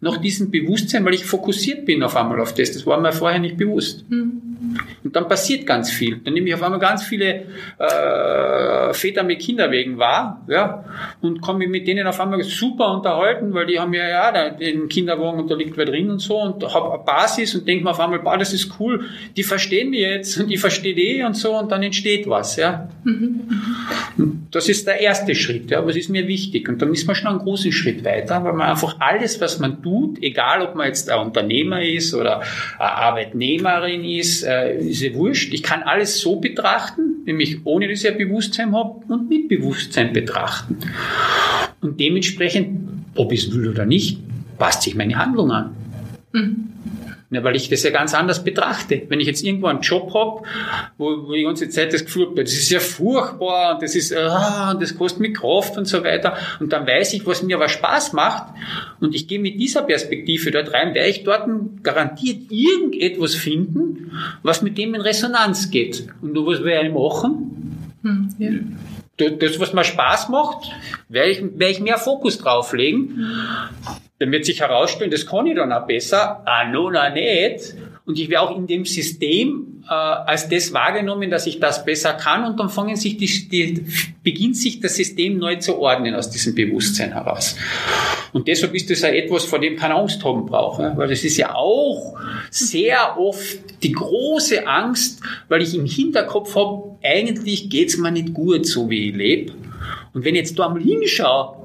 [0.00, 2.72] nach diesem Bewusstsein, weil ich fokussiert bin auf einmal auf das.
[2.72, 4.04] Das war mir vorher nicht bewusst.
[5.04, 6.20] Und dann passiert ganz viel.
[6.24, 7.46] Dann nehme ich auf einmal ganz viele
[7.78, 10.84] äh, Väter mit Kinderwegen wahr, ja,
[11.20, 15.40] und mich mit denen auf einmal super unterhalten, weil die haben ja ja den Kinderwagen
[15.40, 18.00] und da liegt wer drin und so und habe eine Basis und denke mir auf
[18.00, 19.04] einmal, boah, das ist cool,
[19.36, 22.88] die verstehen mich jetzt und ich verstehe die und so und dann entsteht was, ja.
[24.50, 26.68] Das ist der erste Schritt, ja, was ist mir wichtig?
[26.68, 29.82] Und dann ist man schon einen großen Schritt weiter, weil man einfach alles, was man
[29.82, 32.40] tut, egal ob man jetzt ein Unternehmer ist oder
[32.78, 35.52] eine Arbeitnehmerin ist, äh, ist ja wurscht.
[35.52, 40.12] Ich kann alles so betrachten, nämlich ohne dass ich ein Bewusstsein habe und mit Bewusstsein
[40.12, 40.78] betrachten.
[41.80, 44.18] Und dementsprechend, ob ich es will oder nicht,
[44.58, 45.76] passt sich meine Handlung an.
[47.28, 49.02] Ja, weil ich das ja ganz anders betrachte.
[49.08, 50.42] Wenn ich jetzt irgendwo einen Job habe,
[50.96, 53.96] wo, wo ich die ganze Zeit das Gefühl habe, das ist ja furchtbar und das
[53.96, 56.36] ist, ah, und das kostet mir Kraft und so weiter.
[56.60, 58.54] Und dann weiß ich, was mir aber Spaß macht.
[59.00, 61.48] Und ich gehe mit dieser Perspektive dort rein, werde ich dort
[61.82, 64.12] garantiert irgendetwas finden,
[64.44, 66.06] was mit dem in Resonanz geht.
[66.22, 67.92] Und nur was werde ich machen?
[68.02, 68.50] Hm, ja.
[69.30, 70.70] Das, was mir Spaß macht,
[71.08, 73.26] werde ich, werde ich mehr Fokus drauflegen.
[74.18, 77.74] Dann wird sich herausstellen, das kann ich dann auch besser, ah, no, na, nicht.
[78.06, 82.12] Und ich werde auch in dem System äh, als das wahrgenommen, dass ich das besser
[82.14, 83.86] kann und dann fangen sich die, die,
[84.22, 87.56] beginnt sich das System neu zu ordnen aus diesem Bewusstsein heraus.
[88.32, 90.92] Und deshalb ist das ja etwas, vor dem keine Angst haben braucht, ne?
[90.96, 92.18] weil das ist ja auch
[92.50, 98.66] sehr oft die große Angst, weil ich im Hinterkopf habe, eigentlich geht's mir nicht gut,
[98.66, 99.52] so wie ich lebe.
[100.12, 101.56] Und wenn ich jetzt da mal hinschaue,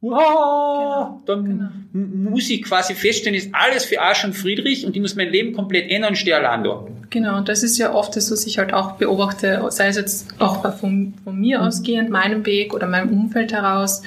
[0.00, 1.68] wow, dann genau.
[1.92, 5.52] Muss ich quasi feststellen, ist alles für Arsch und Friedrich und ich muss mein Leben
[5.52, 6.86] komplett ändern und stehe allein da.
[7.10, 10.28] Genau, und das ist ja oft das, was ich halt auch beobachte, sei es jetzt
[10.38, 14.02] auch von, von mir ausgehend, meinem Weg oder meinem Umfeld heraus,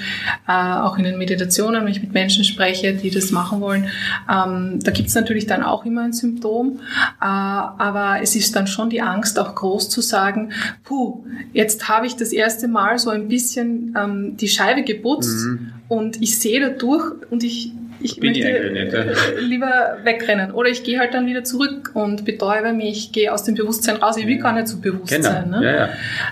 [0.48, 3.88] äh, auch in den Meditationen, wenn ich mit Menschen spreche, die das machen wollen.
[4.28, 6.80] Ähm, da gibt's natürlich dann auch immer ein Symptom,
[7.22, 10.52] äh, aber es ist dann schon die Angst, auch groß zu sagen,
[10.84, 15.46] puh, jetzt habe ich das erste Mal so ein bisschen ähm, die Scheibe geputzt
[15.88, 17.72] und ich sehe da durch und ich
[18.06, 20.52] ich Bin möchte lieber wegrennen.
[20.52, 24.18] Oder ich gehe halt dann wieder zurück und betäube mich, gehe aus dem Bewusstsein raus.
[24.18, 25.30] Ich will gar nicht so bewusst Genau.
[25.30, 25.50] sein.
[25.50, 25.64] Ne?
[25.64, 25.90] Ja,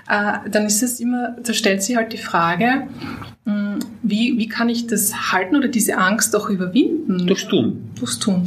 [0.10, 0.36] ja.
[0.46, 2.84] Äh, dann ist es immer, da stellt sich halt die Frage,
[3.46, 7.26] mh, wie, wie kann ich das halten oder diese Angst auch überwinden?
[7.28, 7.90] Durchs Tun.
[8.00, 8.44] Durchs Tun.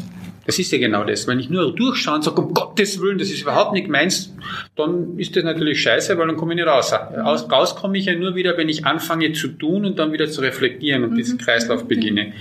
[0.47, 1.27] Das ist ja genau das.
[1.27, 4.33] Wenn ich nur durchschaue und sage, um Gottes Willen, das ist überhaupt nicht meins,
[4.77, 6.93] dann ist das natürlich scheiße, weil dann komme ich nicht raus.
[6.93, 10.29] Aus, raus komme ich ja nur wieder, wenn ich anfange zu tun und dann wieder
[10.29, 12.33] zu reflektieren und diesen Kreislauf beginne.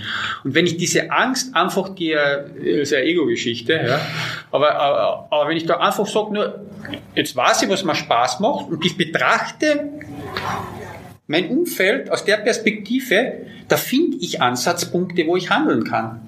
[0.44, 2.14] Und wenn ich diese Angst einfach, die
[2.62, 4.00] ist ja Ego-Geschichte, ja,
[4.50, 6.60] aber, aber, aber wenn ich da einfach sage, nur,
[7.14, 9.90] jetzt weiß ich, was mir Spaß macht und ich betrachte
[11.26, 13.32] mein Umfeld aus der Perspektive,
[13.68, 16.20] da finde ich Ansatzpunkte, wo ich handeln kann.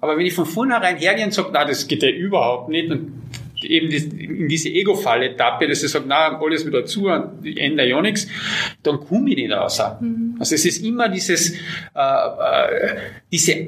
[0.00, 3.12] Aber wenn ich von vornherein hergehe und sage, na, das geht ja überhaupt nicht, und
[3.62, 7.08] eben in diese Ego-Falle tappe, dass ich sage, na, alles wieder zu,
[7.42, 8.26] ich ändere ja nichts,
[8.82, 9.80] dann komme ich nicht raus.
[10.00, 10.36] Mhm.
[10.38, 11.56] Also es ist immer dieses, äh,
[11.94, 12.96] äh,
[13.30, 13.66] diese,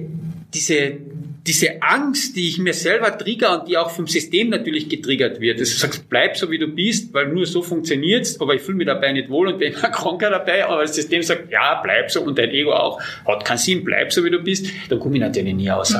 [0.53, 0.97] diese,
[1.47, 5.61] diese Angst, die ich mir selber trigger und die auch vom System natürlich getriggert wird.
[5.61, 8.79] Dass du sagst, bleib so wie du bist, weil nur so funktioniert's, aber ich fühle
[8.79, 12.11] mich dabei nicht wohl und bin immer kranker dabei, aber das System sagt, ja, bleib
[12.11, 15.17] so und dein Ego auch, hat keinen Sinn, bleib so wie du bist, dann komme
[15.17, 15.95] ich natürlich nie raus.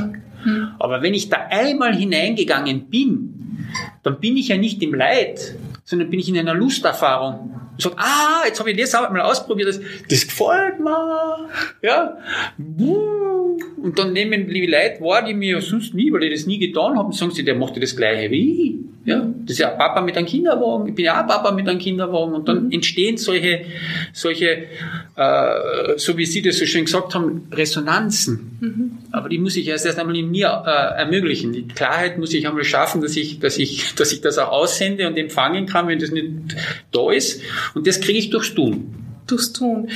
[0.45, 0.69] Mhm.
[0.79, 3.69] Aber wenn ich da einmal hineingegangen bin,
[4.03, 7.61] dann bin ich ja nicht im Leid, sondern bin ich in einer Lusterfahrung.
[7.75, 11.49] Und sage, ah, jetzt habe ich das auch mal ausprobiert, das, das gefällt mir.
[11.83, 12.17] Ja.
[12.57, 16.97] Und dann nehmen die Leute wahr, die mir sonst nie, weil ich das nie getan
[16.97, 18.75] habe, und sagen sie, der macht das Gleiche wie ich.
[19.07, 21.79] Ja, das ist ja Papa mit einem Kinderwagen, ich bin ja auch Papa mit einem
[21.79, 22.73] Kinderwagen und dann mhm.
[22.73, 23.67] entstehen solche,
[24.15, 24.65] solche,
[25.17, 28.57] äh, so wie Sie das so schön gesagt haben, Resonanzen.
[28.61, 28.99] Mhm.
[29.13, 31.53] Aber die muss ich erst erst einmal in mir äh, ermöglichen.
[31.53, 35.07] Die Klarheit muss ich einmal schaffen, dass ich, dass ich, dass ich das auch aussende
[35.07, 36.57] und empfangen kann, wenn das nicht
[36.91, 37.43] da ist.
[37.75, 38.95] Und das kriege ich durchs Tun.
[39.27, 39.89] Durchs Tun.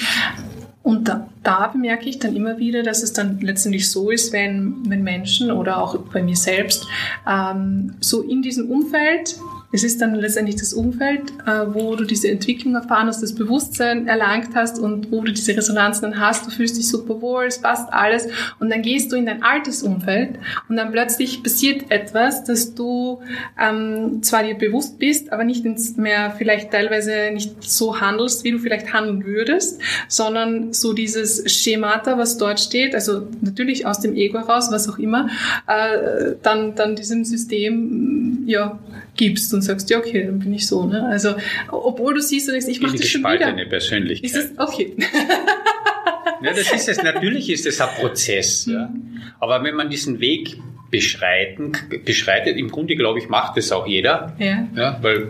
[0.82, 4.88] Und da, da, bemerke ich dann immer wieder, dass es dann letztendlich so ist, wenn,
[4.88, 6.86] wenn Menschen oder auch bei mir selbst
[7.28, 9.36] ähm, so in diesem Umfeld
[9.70, 14.06] es ist dann letztendlich das Umfeld, äh, wo du diese Entwicklung erfahren hast, das Bewusstsein
[14.06, 16.46] erlangt hast und wo du diese Resonanzen dann hast.
[16.46, 18.28] Du fühlst dich super wohl, es passt alles.
[18.60, 20.38] Und dann gehst du in dein altes Umfeld
[20.70, 23.20] und dann plötzlich passiert etwas, dass du
[23.60, 25.66] ähm, zwar dir bewusst bist, aber nicht
[25.98, 32.16] mehr vielleicht teilweise nicht so handelst, wie du vielleicht handeln würdest, sondern so dieses Schemata,
[32.16, 35.28] was dort steht, also natürlich aus dem Ego heraus, was auch immer,
[35.66, 38.78] äh, dann, dann diesem System ja,
[39.16, 40.84] gibst und sagst, ja, okay, dann bin ich so.
[40.84, 41.06] Ne?
[41.06, 41.34] Also,
[41.70, 43.46] obwohl du siehst, du denkst, ich mache das schon wieder.
[43.46, 44.30] Eine Persönlichkeit.
[44.30, 44.94] Ist das, okay.
[46.42, 47.02] ja, das ist es.
[47.02, 48.66] Natürlich ist es ein Prozess.
[48.66, 48.86] Ja.
[48.86, 49.22] Mhm.
[49.40, 50.56] Aber wenn man diesen Weg
[50.90, 51.72] beschreiten,
[52.04, 54.34] beschreitet, im Grunde glaube ich, macht das auch jeder.
[54.38, 54.66] Ja.
[54.74, 55.28] ja weil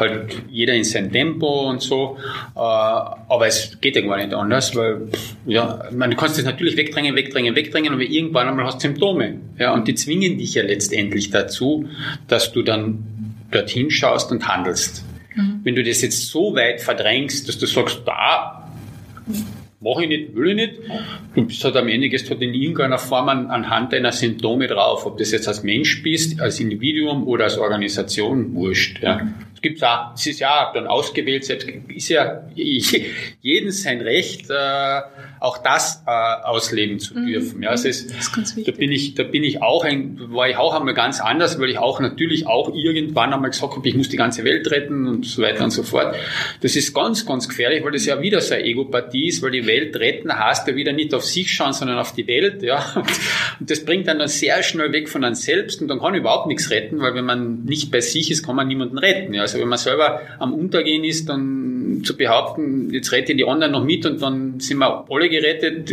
[0.00, 2.16] halt jeder in sein Tempo und so.
[2.56, 5.08] Äh, aber es geht ja gar nicht anders, weil
[5.46, 9.40] ja, man kannst es natürlich wegdrängen, wegdrängen, wegdrängen, aber irgendwann einmal hast du Symptome.
[9.58, 11.88] Ja, und die zwingen dich ja letztendlich dazu,
[12.26, 13.19] dass du dann
[13.50, 15.04] dorthin schaust und handelst.
[15.34, 15.60] Mhm.
[15.62, 18.68] Wenn du das jetzt so weit verdrängst, dass du sagst, da
[19.80, 20.74] mache ich nicht, will ich nicht.
[21.34, 25.06] Du bist halt am Ende gehst halt in irgendeiner Form an, anhand deiner Symptome drauf,
[25.06, 29.02] ob das jetzt als Mensch bist, als Individuum oder als Organisation, wurscht.
[29.02, 29.28] Ja.
[29.60, 35.00] Es gibt auch, es ist ja dann ausgewählt, selbst ist ja jeden sein Recht, äh,
[35.38, 37.26] auch das äh, ausleben zu mhm.
[37.26, 37.62] dürfen.
[37.62, 38.74] Ja, es ist, das ist ganz wichtig.
[38.74, 41.68] Da bin ich, da bin ich auch ein, war ich auch einmal ganz anders, weil
[41.68, 45.26] ich auch natürlich auch irgendwann einmal gesagt habe, ich muss die ganze Welt retten und
[45.26, 46.16] so weiter und so fort.
[46.62, 49.66] Das ist ganz, ganz gefährlich, weil das ja wieder so eine Egopathie ist, weil die
[49.66, 52.94] Welt retten heißt ja wieder nicht auf sich schauen, sondern auf die Welt, ja.
[53.60, 56.20] Und das bringt dann, dann sehr schnell weg von einem selbst und dann kann ich
[56.20, 59.34] überhaupt nichts retten, weil wenn man nicht bei sich ist, kann man niemanden retten.
[59.34, 59.49] Ja.
[59.50, 63.84] Also wenn man selber am Untergehen ist, dann zu behaupten, jetzt rette die anderen noch
[63.84, 65.90] mit und dann sind wir alle gerettet,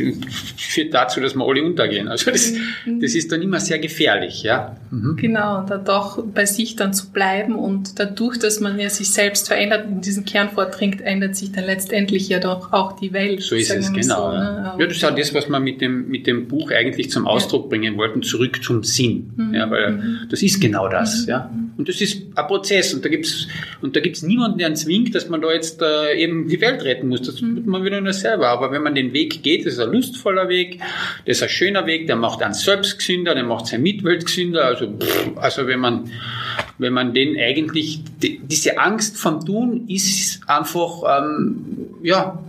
[0.58, 2.08] führt dazu, dass wir alle untergehen.
[2.08, 2.54] Also das,
[2.86, 3.00] mhm.
[3.00, 4.76] das ist dann immer sehr gefährlich, ja.
[4.92, 5.18] Mhm.
[5.18, 9.10] Genau, und da doch bei sich dann zu bleiben und dadurch, dass man ja sich
[9.10, 13.42] selbst verändert, in diesen Kern vordringt, ändert sich dann letztendlich ja doch auch die Welt.
[13.42, 14.32] So ist es, genau.
[14.32, 14.76] So, ne?
[14.80, 17.64] Ja, das ist auch das, was wir mit dem, mit dem Buch eigentlich zum Ausdruck
[17.64, 17.70] ja.
[17.70, 19.32] bringen wollten, zurück zum Sinn.
[19.36, 19.54] Mhm.
[19.54, 20.20] Ja, weil mhm.
[20.30, 21.30] das ist genau das, mhm.
[21.30, 21.52] ja.
[21.78, 23.48] Und das ist ein Prozess und da gibt's
[23.82, 26.84] und da gibt's niemanden, der einen zwingt, dass man da jetzt äh, eben die Welt
[26.84, 27.22] retten muss.
[27.22, 27.72] Das tut mhm.
[27.72, 28.50] man wieder nur selber.
[28.50, 30.80] Aber wenn man den Weg geht, das ist ein lustvoller Weg,
[31.26, 34.66] das ist ein schöner Weg, der macht einen selbst gesünder, der macht seine Mitwelt gesünder.
[34.66, 36.12] Also, pff, also wenn man
[36.80, 42.40] wenn man den eigentlich die, diese Angst vom Tun ist einfach ähm, ja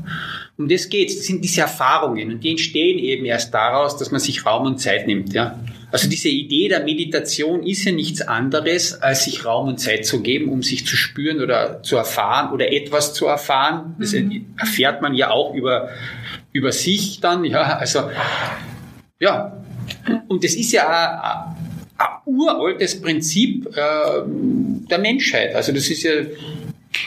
[0.59, 1.17] um das geht's.
[1.17, 4.79] Das sind diese Erfahrungen und die entstehen eben erst daraus, dass man sich Raum und
[4.79, 5.33] Zeit nimmt.
[5.33, 5.59] Ja.
[5.91, 10.21] Also diese Idee der Meditation ist ja nichts anderes, als sich Raum und Zeit zu
[10.21, 13.97] geben, um sich zu spüren oder zu erfahren oder etwas zu erfahren.
[13.99, 14.47] Das mhm.
[14.59, 15.89] erfährt man ja auch über,
[16.53, 18.11] über sich dann, ja, also,
[19.19, 19.57] ja.
[20.29, 21.55] Und das ist ja
[21.97, 25.55] ein, ein uraltes Prinzip äh, der Menschheit.
[25.55, 26.13] Also das ist ja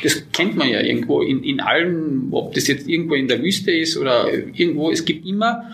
[0.03, 3.71] das kennt man ja irgendwo in, in allen, ob das jetzt irgendwo in der Wüste
[3.71, 5.71] ist oder irgendwo, es gibt immer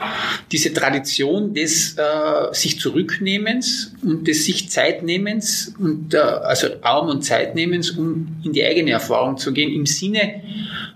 [0.52, 7.22] diese Tradition des äh, sich Zurücknehmens und des sich Zeitnehmens und äh, also Raum und
[7.24, 10.42] Zeitnehmens, um in die eigene Erfahrung zu gehen, im Sinne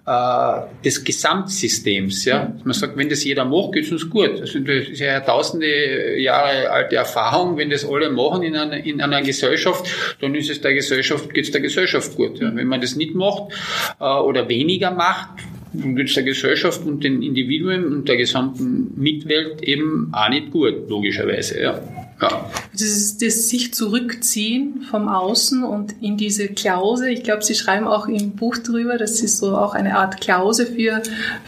[0.05, 2.25] äh, des Gesamtsystems.
[2.25, 2.55] Ja?
[2.63, 4.41] Man sagt, wenn das jeder macht, geht es uns gut.
[4.41, 7.57] Also das ist ja tausende Jahre alte Erfahrung.
[7.57, 9.87] Wenn das alle machen in einer, in einer Gesellschaft,
[10.19, 12.39] dann ist es der Gesellschaft, geht es der Gesellschaft gut.
[12.39, 12.55] Ja?
[12.55, 13.53] Wenn man das nicht macht
[13.99, 15.29] äh, oder weniger macht,
[15.73, 20.51] dann geht es der Gesellschaft und den Individuen und der gesamten Mitwelt eben auch nicht
[20.51, 21.61] gut, logischerweise.
[21.61, 21.79] Ja.
[22.21, 22.51] Ja.
[22.71, 27.09] Das das sich zurückziehen vom Außen und in diese Klause.
[27.09, 30.67] Ich glaube, Sie schreiben auch im Buch drüber, dass Sie so auch eine Art Klause
[30.67, 31.01] für,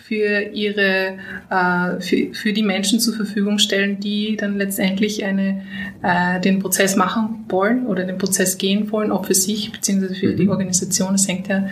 [0.03, 1.17] für ihre,
[1.49, 5.61] äh, für, für die Menschen zur Verfügung stellen, die dann letztendlich eine,
[6.01, 10.33] äh, den Prozess machen wollen oder den Prozess gehen wollen, ob für sich beziehungsweise für
[10.33, 10.37] mhm.
[10.37, 11.11] die Organisation.
[11.11, 11.67] Das hängt ja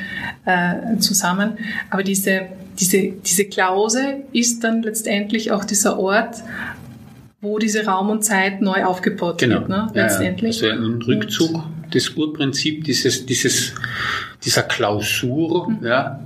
[0.45, 1.57] äh, zusammen.
[1.89, 2.41] Aber diese,
[2.79, 6.35] diese, diese Klause ist dann letztendlich auch dieser Ort,
[7.41, 9.61] wo diese Raum und Zeit neu aufgebaut genau.
[9.61, 9.87] wird, ne?
[9.93, 10.61] letztendlich.
[10.61, 11.63] Ja, also ein Rückzug, und
[11.93, 13.73] das Urprinzip dieses, dieses,
[14.43, 15.85] dieser Klausur, mhm.
[15.85, 16.19] ja,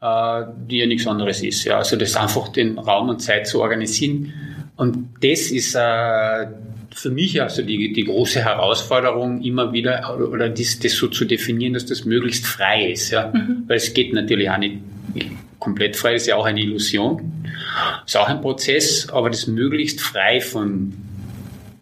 [0.00, 1.64] äh, die ja nichts anderes ist.
[1.64, 1.78] Ja.
[1.78, 4.32] Also das einfach den Raum und Zeit zu organisieren.
[4.74, 6.46] Und das ist äh,
[6.92, 11.24] für mich also die, die große Herausforderung, immer wieder oder, oder das, das so zu
[11.24, 13.10] definieren, dass das möglichst frei ist.
[13.10, 13.30] Ja.
[13.32, 13.62] Mhm.
[13.68, 14.78] Weil es geht natürlich auch nicht
[15.62, 17.46] komplett frei, ist ja auch eine Illusion.
[18.04, 20.92] Ist auch ein Prozess, aber das möglichst frei von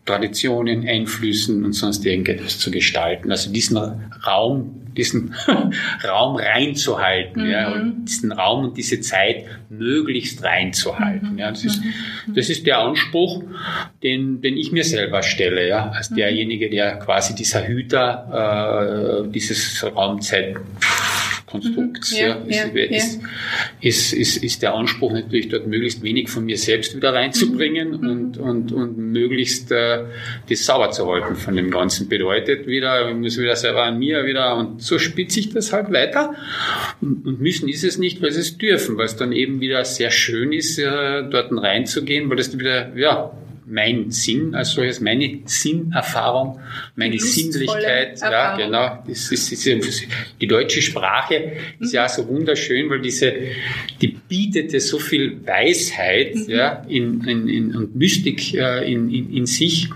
[0.04, 3.30] Traditionen, Einflüssen und sonst irgendetwas zu gestalten.
[3.30, 3.78] Also diesen
[4.26, 5.34] Raum, diesen
[6.06, 7.50] Raum reinzuhalten, mhm.
[7.50, 11.32] ja, und diesen Raum und diese Zeit möglichst reinzuhalten.
[11.32, 11.38] Mhm.
[11.38, 12.34] Ja, das ist, mhm.
[12.34, 13.44] das ist der Anspruch,
[14.02, 16.16] den, den ich mir selber stelle, ja, als mhm.
[16.16, 20.56] derjenige, der quasi dieser Hüter äh, dieses Raumzeit
[21.50, 22.12] Konstrukts.
[22.12, 22.18] Mhm.
[22.18, 23.20] Ja, ja, ist,
[23.80, 28.08] ist, ist, ist, der Anspruch natürlich dort möglichst wenig von mir selbst wieder reinzubringen mhm.
[28.08, 30.04] und, und, und möglichst äh,
[30.48, 32.08] das sauber zu halten von dem Ganzen.
[32.08, 35.92] Bedeutet wieder, ich muss wieder selber an mir wieder und so spitze ich das halt
[35.92, 36.34] weiter.
[37.00, 39.84] Und, und müssen ist es nicht, weil sie es dürfen, weil es dann eben wieder
[39.84, 43.32] sehr schön ist, äh, dort reinzugehen, weil das wieder, ja,
[43.70, 46.60] mein Sinn als solches, meine Sinnerfahrung,
[46.96, 48.20] meine Sinnlichkeit.
[48.20, 49.02] Ja, genau.
[49.06, 50.06] Das ist, das ist,
[50.40, 53.32] die deutsche Sprache ist ja so wunderschön, weil diese,
[54.00, 56.44] die bietet ja so viel Weisheit mhm.
[56.48, 59.88] ja, in, in, in, und Mystik äh, in, in, in sich.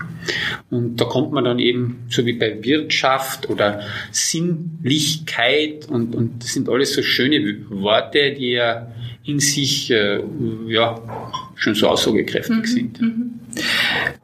[0.69, 6.53] Und da kommt man dann eben, so wie bei Wirtschaft oder Sinnlichkeit und, und das
[6.53, 8.91] sind alles so schöne Worte, die ja
[9.25, 10.21] in sich äh,
[10.67, 10.99] ja,
[11.55, 12.65] schon so aussagekräftig mhm.
[12.65, 13.01] sind.
[13.01, 13.39] Mhm.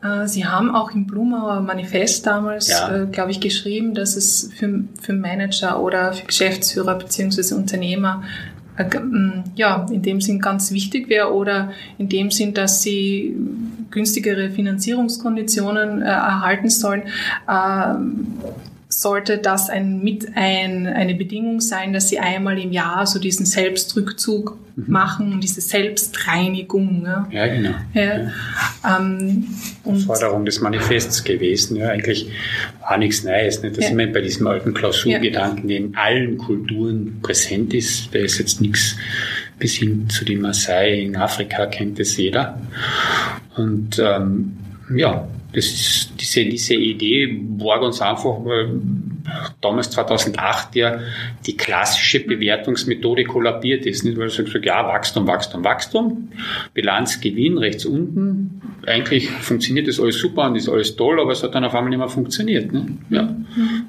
[0.03, 3.03] Äh, Sie haben auch im Blumauer Manifest damals, ja.
[3.03, 8.23] äh, glaube ich, geschrieben, dass es für, für Manager oder für Geschäftsführer beziehungsweise Unternehmer
[8.77, 8.85] äh,
[9.55, 13.35] ja, in dem Sinn ganz wichtig wäre oder in dem Sinn, dass sie
[13.89, 17.03] günstigere Finanzierungskonditionen äh, erhalten sollen.
[17.47, 17.95] Äh,
[19.01, 23.47] sollte das ein, mit ein, eine Bedingung sein, dass sie einmal im Jahr so diesen
[23.47, 24.85] Selbstrückzug mhm.
[24.87, 27.03] machen, diese Selbstreinigung.
[27.03, 27.71] Ja, ja genau.
[27.95, 28.03] Ja.
[28.83, 28.99] Ja.
[28.99, 29.47] Ähm,
[30.05, 32.29] Forderung des Manifests gewesen, ja, eigentlich
[32.87, 33.63] auch nichts Neues.
[33.63, 33.77] Nicht?
[33.77, 33.89] Das ja.
[33.89, 38.13] sind wir bei diesem alten Klausurgedanken, der in allen Kulturen präsent ist.
[38.13, 38.97] Der ist jetzt nichts
[39.57, 42.61] bis hin zu den Maasai in Afrika kennt es jeder.
[43.55, 44.57] Und ähm,
[44.95, 48.79] ja, das ist, diese, diese Idee war ganz einfach, weil
[49.59, 50.99] damals 2008 ja
[51.45, 54.03] die klassische Bewertungsmethode kollabiert ist.
[54.03, 54.17] Nicht?
[54.17, 56.29] Weil ich gesagt ja, Wachstum, Wachstum, Wachstum,
[56.73, 58.61] Bilanz, Gewinn rechts unten.
[58.85, 61.89] Eigentlich funktioniert das alles super und ist alles toll, aber es hat dann auf einmal
[61.89, 62.71] nicht mehr funktioniert.
[62.71, 62.85] Ne?
[63.09, 63.35] Ja.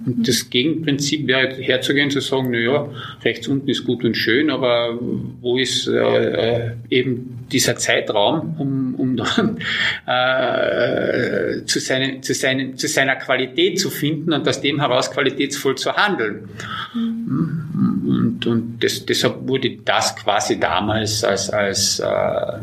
[0.05, 2.89] Und das Gegenprinzip wäre herzugehen, zu sagen, na ja,
[3.25, 4.99] rechts unten ist gut und schön, aber
[5.41, 9.59] wo ist äh, äh eben dieser Zeitraum, um, um dann
[10.07, 15.75] äh, zu, seine, zu, seine, zu seiner Qualität zu finden und aus dem heraus qualitätsvoll
[15.75, 16.49] zu handeln.
[16.95, 22.59] Und, und das, deshalb wurde das quasi damals als, als, äh,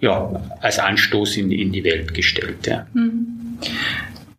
[0.00, 2.66] ja, als Anstoß in die, in die Welt gestellt.
[2.66, 2.86] Ja.
[2.94, 3.58] Mhm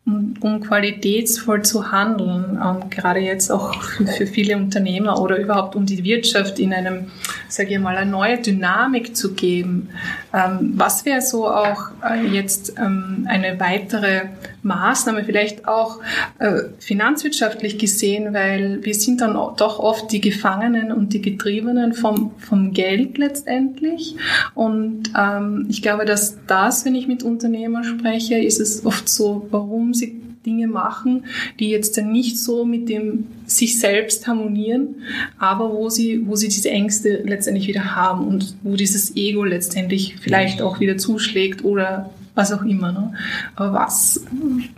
[0.06, 5.86] um qualitätsvoll zu handeln, ähm, gerade jetzt auch für, für, viele Unternehmer oder überhaupt um
[5.86, 7.06] die Wirtschaft in einem,
[7.48, 9.90] sage ich mal, eine neue Dynamik zu geben.
[10.34, 14.24] Ähm, was wäre so auch äh, jetzt ähm, eine weitere
[14.64, 16.00] Maßnahme, vielleicht auch
[16.40, 22.32] äh, finanzwirtschaftlich gesehen, weil wir sind dann doch oft die Gefangenen und die Getriebenen vom,
[22.40, 24.16] vom Geld letztendlich.
[24.56, 29.48] Und ähm, ich glaube, dass das, wenn ich mit Unternehmern spreche, ist es oft so,
[29.52, 31.26] warum sie Dinge machen,
[31.60, 34.96] die jetzt dann nicht so mit dem sich selbst harmonieren,
[35.38, 40.16] aber wo sie, wo sie diese Ängste letztendlich wieder haben und wo dieses Ego letztendlich
[40.20, 42.92] vielleicht auch wieder zuschlägt oder was auch immer.
[42.92, 43.14] Ne?
[43.56, 44.26] Aber was,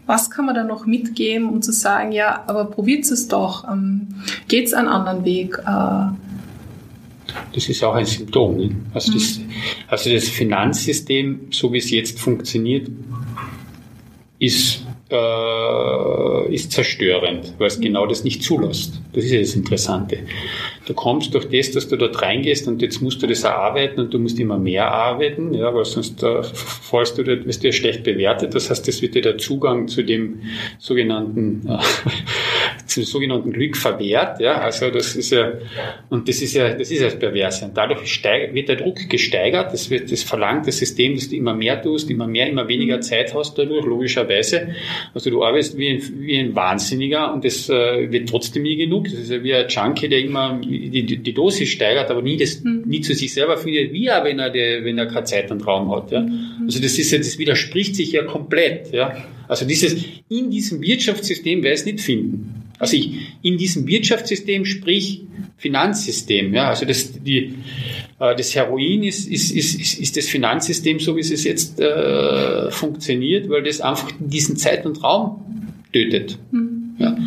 [0.05, 4.07] was kann man da noch mitgeben, um zu sagen, ja, aber probiert es doch, ähm,
[4.47, 5.57] geht es einen anderen Weg?
[5.65, 6.07] Äh,
[7.53, 8.57] das ist auch ein Symptom.
[8.57, 8.75] Ne?
[8.93, 9.15] Also, mhm.
[9.15, 9.39] das,
[9.87, 12.89] also das Finanzsystem, so wie es jetzt funktioniert,
[14.39, 18.99] ist äh, ist zerstörend, weil es genau das nicht zulässt.
[19.13, 20.19] Das ist ja das Interessante.
[20.87, 24.13] Du kommst durch das, dass du dort reingehst und jetzt musst du das erarbeiten und
[24.13, 27.73] du musst immer mehr arbeiten, ja, weil sonst äh, fallst du, dort, wirst du ja
[27.73, 28.55] schlecht bewertet.
[28.55, 30.41] Das heißt, das wird dir der Zugang zu dem
[30.79, 31.77] sogenannten, äh,
[32.85, 35.53] zum sogenannten Glück verwehrt, ja, also das ist ja,
[36.09, 37.65] und das ist ja, das ist ja das Perverse.
[37.65, 41.35] Und dadurch steig, wird der Druck gesteigert, das wird, das verlangt das System, dass du
[41.35, 44.75] immer mehr tust, immer mehr, immer weniger Zeit hast dadurch, logischerweise.
[45.13, 49.05] Also du arbeitest wie ein, wie ein Wahnsinniger und das äh, wird trotzdem nie genug.
[49.05, 52.37] Das ist ja wie ein Junkie, der immer die, die, die Dosis steigert, aber nie,
[52.37, 52.83] das, mhm.
[52.85, 55.65] nie zu sich selber findet, wie er, wenn er, die, wenn er keine Zeit und
[55.65, 56.11] Raum hat.
[56.11, 56.21] Ja?
[56.21, 56.65] Mhm.
[56.65, 58.93] Also das ist ja, das widerspricht sich ja komplett.
[58.93, 59.25] Ja?
[59.47, 59.95] Also dieses,
[60.29, 62.64] in diesem Wirtschaftssystem werde ich es nicht finden.
[62.77, 63.11] Also ich,
[63.41, 65.21] in diesem Wirtschaftssystem, sprich
[65.57, 67.55] Finanzsystem, ja, also das, die,
[68.19, 72.69] äh, das Heroin ist, ist, ist, ist, ist das Finanzsystem, so wie es jetzt äh,
[72.71, 75.45] funktioniert, weil das einfach diesen Zeit und Raum
[75.93, 76.37] tötet.
[76.51, 76.95] Mhm.
[76.99, 77.17] Ja.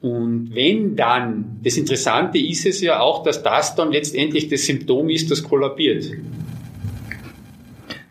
[0.00, 5.10] Und wenn dann, das Interessante ist es ja auch, dass das dann letztendlich das Symptom
[5.10, 6.10] ist, das kollabiert.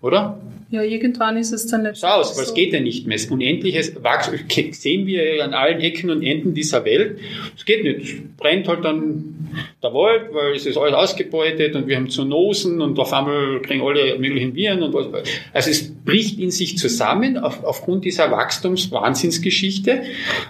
[0.02, 0.39] Oder?
[0.72, 2.51] Ja, irgendwann ist es dann nicht aus, weil so.
[2.51, 3.17] es geht ja nicht mehr.
[3.32, 4.38] Unendliches Wachstum
[4.72, 7.20] sehen wir an allen Ecken und Enden dieser Welt.
[7.57, 8.38] Es geht nicht.
[8.38, 9.49] Brennt halt dann
[9.82, 13.82] der Wald, weil es ist alles ausgebeutet und wir haben Zoonosen und auf einmal kriegen
[13.82, 15.07] alle möglichen Viren und was.
[15.53, 20.03] Also es bricht in sich zusammen auf, aufgrund dieser Wachstumswahnsinnsgeschichte.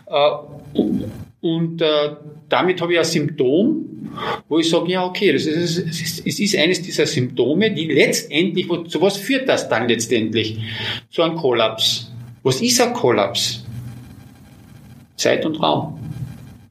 [0.07, 0.29] Äh,
[1.41, 2.15] und äh,
[2.49, 3.85] damit habe ich ein Symptom,
[4.49, 7.85] wo ich sage, ja, okay, das ist, es, ist, es ist eines dieser Symptome, die
[7.85, 10.59] letztendlich, wo, zu was führt das dann letztendlich?
[11.09, 12.11] Zu einem Kollaps.
[12.43, 13.63] Was ist ein Kollaps?
[15.15, 15.99] Zeit und Raum.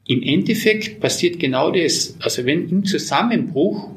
[0.07, 2.15] Im Endeffekt passiert genau das.
[2.19, 3.89] Also wenn im Zusammenbruch,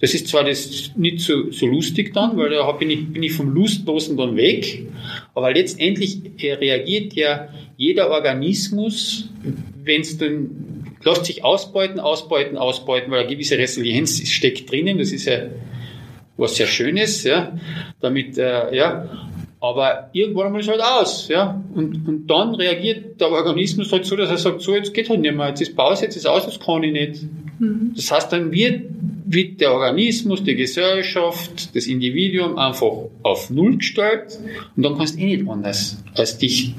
[0.00, 3.32] das ist zwar das nicht so, so lustig dann, weil da bin ich, bin ich
[3.32, 4.86] vom Lustlosen dann weg,
[5.34, 9.28] aber letztendlich reagiert ja jeder Organismus,
[9.84, 14.98] wenn es dann lässt sich ausbeuten, ausbeuten, ausbeuten, weil eine gewisse Resilienz steckt drinnen.
[14.98, 15.38] Das ist ja
[16.36, 17.52] was sehr Schönes, ja.
[18.00, 19.08] Damit, äh, ja.
[19.62, 21.62] Aber irgendwann mal ist halt aus, ja.
[21.74, 25.20] Und, und dann reagiert der Organismus halt so, dass er sagt, so, jetzt geht halt
[25.20, 27.22] nicht mehr, jetzt ist Pause, jetzt ist aus, das kann ich nicht.
[27.58, 27.92] Mhm.
[27.94, 28.84] Das heißt, dann wird,
[29.26, 32.90] wird der Organismus, die Gesellschaft, das Individuum einfach
[33.22, 34.38] auf Null gestellt
[34.76, 36.74] und dann kannst du eh nicht anders, als dich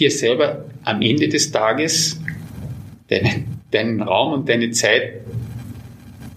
[0.00, 2.20] dir selber am Ende des Tages
[3.08, 5.20] deinen, deinen Raum und deine Zeit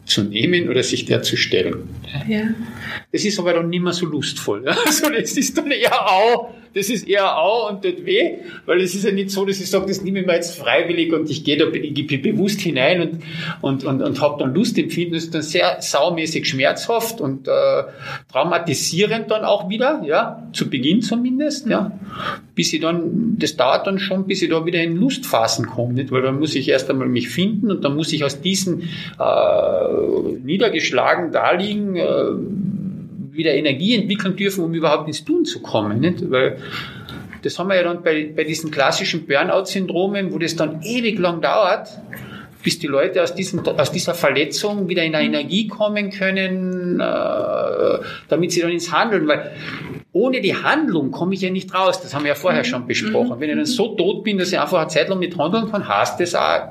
[0.05, 1.89] zu nehmen oder sich der zu stellen.
[2.27, 2.43] Ja.
[3.11, 4.65] Das ist aber dann nicht mehr so lustvoll.
[4.85, 8.95] Also das ist dann eher auch das ist eher au und tut weh, weil es
[8.95, 11.43] ist ja nicht so, dass ich sage, das nehme ich mir jetzt freiwillig und ich
[11.43, 13.21] gehe da bewusst hinein und,
[13.61, 15.13] und, und, und habe dann Lustempfinden.
[15.13, 17.51] Das ist dann sehr saumäßig schmerzhaft und äh,
[18.31, 21.91] traumatisierend dann auch wieder, ja, zu Beginn zumindest, ja,
[22.55, 26.11] bis ich dann, das dauert dann schon, bis ich da wieder in Lustphasen komme, nicht?
[26.11, 30.43] weil dann muss ich erst einmal mich finden und dann muss ich aus diesen äh,
[30.43, 32.31] niedergeschlagen daliegen, äh,
[33.37, 35.99] wieder Energie entwickeln dürfen, um überhaupt ins Tun zu kommen.
[35.99, 36.29] Nicht?
[36.29, 36.57] Weil
[37.43, 41.41] das haben wir ja dann bei, bei diesen klassischen Burnout-Syndromen, wo das dann ewig lang
[41.41, 41.89] dauert,
[42.63, 47.99] bis die Leute aus, diesem, aus dieser Verletzung wieder in eine Energie kommen können, äh,
[48.27, 49.51] damit sie dann ins Handeln, weil
[50.11, 52.01] ohne die Handlung komme ich ja nicht raus.
[52.01, 52.67] Das haben wir ja vorher mhm.
[52.67, 53.39] schon besprochen.
[53.39, 55.87] Wenn ich dann so tot bin, dass ich einfach eine Zeit lang nicht handeln kann,
[55.87, 56.63] heißt das auch,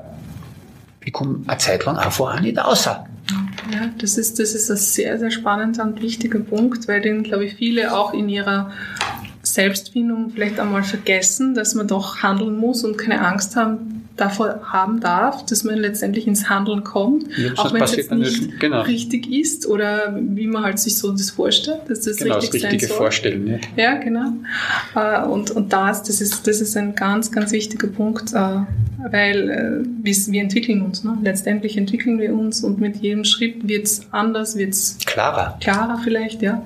[1.03, 3.07] ich komme eine Zeit lang einfach auch nicht außer.
[3.71, 7.45] Ja, das ist, das ist ein sehr, sehr spannender und wichtiger Punkt, weil den, glaube
[7.45, 8.71] ich, viele auch in ihrer
[9.57, 14.99] Selbstfindung vielleicht einmal vergessen, dass man doch handeln muss und keine Angst haben, davor haben
[14.99, 18.81] darf, dass man letztendlich ins Handeln kommt, ja, auch wenn es jetzt nicht genau.
[18.81, 22.71] richtig ist oder wie man halt sich so das vorstellt, dass das genau, richtig das
[22.71, 22.97] richtige sein soll.
[22.97, 23.47] Vorstellen.
[23.47, 24.33] Ja, ja genau.
[24.95, 28.59] Äh, und, und das, das ist, das ist ein ganz, ganz wichtiger Punkt, äh,
[29.11, 31.03] weil äh, wir entwickeln uns.
[31.03, 31.17] Ne?
[31.21, 35.57] Letztendlich entwickeln wir uns und mit jedem Schritt wird es anders, wird es klarer.
[35.61, 36.63] Klarer vielleicht, ja.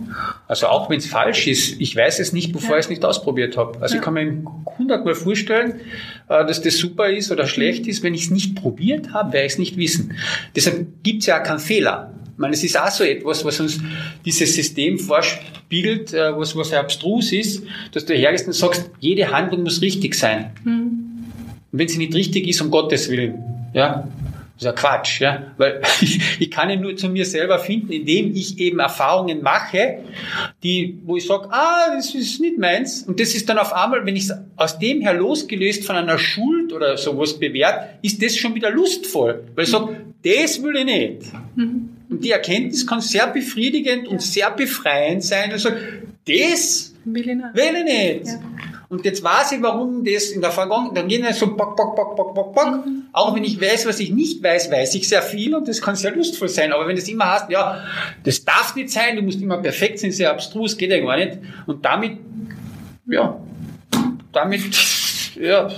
[0.48, 2.78] Also auch wenn es falsch ist, ich weiß es nicht, bevor ja.
[2.82, 3.82] Ich es nicht ausprobiert habe.
[3.82, 4.00] Also ja.
[4.00, 4.44] ich kann mir
[4.78, 5.80] hundertmal vorstellen,
[6.28, 8.04] dass das super ist oder schlecht ist.
[8.04, 10.14] Wenn ich es nicht probiert habe, werde ich es nicht wissen.
[10.56, 12.14] Deshalb gibt es ja auch keinen Fehler.
[12.34, 13.80] Ich meine, es ist auch so etwas, was uns
[14.26, 19.82] dieses System vorspiegelt, was, was abstrus ist, dass du hergehst und sagst, jede Handlung muss
[19.82, 20.52] richtig sein.
[20.64, 21.08] Mhm.
[21.72, 23.36] Und wenn sie nicht richtig ist, um Gottes Willen,
[23.74, 24.08] ja,
[24.62, 27.92] das ist ja Quatsch, ja, weil ich, ich kann ihn nur zu mir selber finden,
[27.92, 30.04] indem ich eben Erfahrungen mache,
[30.62, 33.02] die, wo ich sage, ah, das ist nicht meins.
[33.02, 36.20] Und das ist dann auf einmal, wenn ich es aus dem her losgelöst von einer
[36.20, 40.86] Schuld oder sowas bewährt, ist das schon wieder lustvoll, weil ich sage, das will ich
[40.86, 41.34] nicht.
[41.56, 41.90] Mhm.
[42.12, 45.52] Und die Erkenntnis kann sehr befriedigend und sehr befreiend sein.
[45.52, 47.56] Und sage, das will ich nicht.
[47.56, 48.28] Will ich nicht.
[48.28, 48.51] Ja.
[48.92, 52.14] Und jetzt weiß ich, warum das in der Vergangenheit, dann gehen so bock, bock, bock,
[52.18, 52.86] bock, bock, bock.
[52.86, 53.04] Mhm.
[53.14, 55.96] Auch wenn ich weiß, was ich nicht weiß, weiß ich sehr viel und das kann
[55.96, 56.74] sehr lustvoll sein.
[56.74, 57.86] Aber wenn das immer heißt, ja,
[58.26, 61.38] das darf nicht sein, du musst immer perfekt sein, sehr abstrus, geht ja gar nicht.
[61.68, 62.18] Und damit,
[63.08, 63.40] ja,
[64.34, 64.62] damit,
[65.40, 65.70] ja,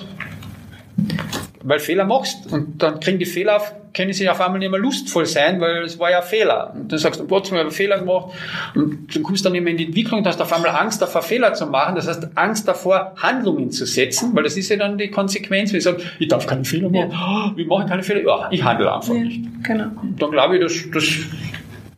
[1.63, 4.79] weil Fehler machst und dann kriegen die Fehler auf, können sie auf einmal nicht mehr
[4.79, 6.73] lustvoll sein, weil es war ja ein Fehler.
[6.73, 8.33] Und dann sagst du, Gott, ich habe Fehler gemacht
[8.75, 11.21] und dann kommst du dann immer in die Entwicklung und hast auf einmal Angst davor,
[11.21, 11.95] Fehler zu machen.
[11.95, 15.71] Das heißt, Angst davor, Handlungen zu setzen, weil das ist ja dann die Konsequenz.
[15.71, 17.11] Wir sagen, ich darf keine Fehler machen.
[17.11, 17.51] Ja.
[17.53, 18.21] Oh, wie mache ich keine Fehler?
[18.25, 19.41] Ja, ich handle einfach ja, nicht.
[19.63, 19.85] Genau.
[20.01, 21.05] Und dann glaube ich, das, das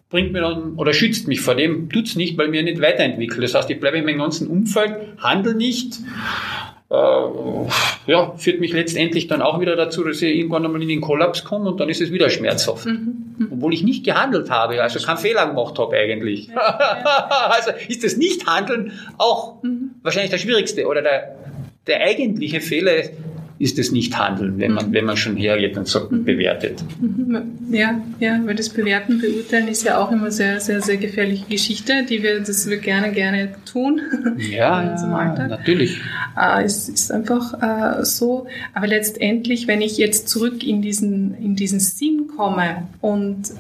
[0.09, 3.43] bringt mir dann oder schützt mich vor dem, tut's nicht, weil mir nicht weiterentwickelt.
[3.43, 5.99] Das heißt, ich bleibe in meinem ganzen Umfeld, handle nicht
[6.89, 11.43] ja, führt mich letztendlich dann auch wieder dazu, dass ich irgendwann einmal in den Kollaps
[11.43, 12.85] komme und dann ist es wieder schmerzhaft.
[12.85, 13.35] Mhm.
[13.37, 13.47] mhm.
[13.51, 16.47] Obwohl ich nicht gehandelt habe, also keinen Fehler gemacht habe eigentlich.
[16.47, 17.49] Ja, ja.
[17.49, 19.95] also ist das Nicht-Handeln auch mhm.
[20.03, 21.35] wahrscheinlich der schwierigste oder der,
[21.87, 22.91] der eigentliche Fehler,
[23.57, 24.93] ist es nicht Handeln, wenn man, mhm.
[24.93, 26.25] wenn man schon hergeht und sagt, mhm.
[26.25, 26.83] bewertet.
[26.99, 27.71] Mhm.
[27.71, 32.05] Ja, ja, weil das Bewerten, Beurteilen ist ja auch immer sehr, sehr, sehr gefährliche Geschichte,
[32.07, 34.01] die wir, das wir gerne, gerne tun.
[34.37, 34.83] Ja,
[35.49, 36.01] natürlich.
[36.37, 38.47] Äh, es ist einfach äh, so.
[38.73, 43.51] Aber letztendlich, wenn ich jetzt zurück in diesen, in diesen Sinn komme und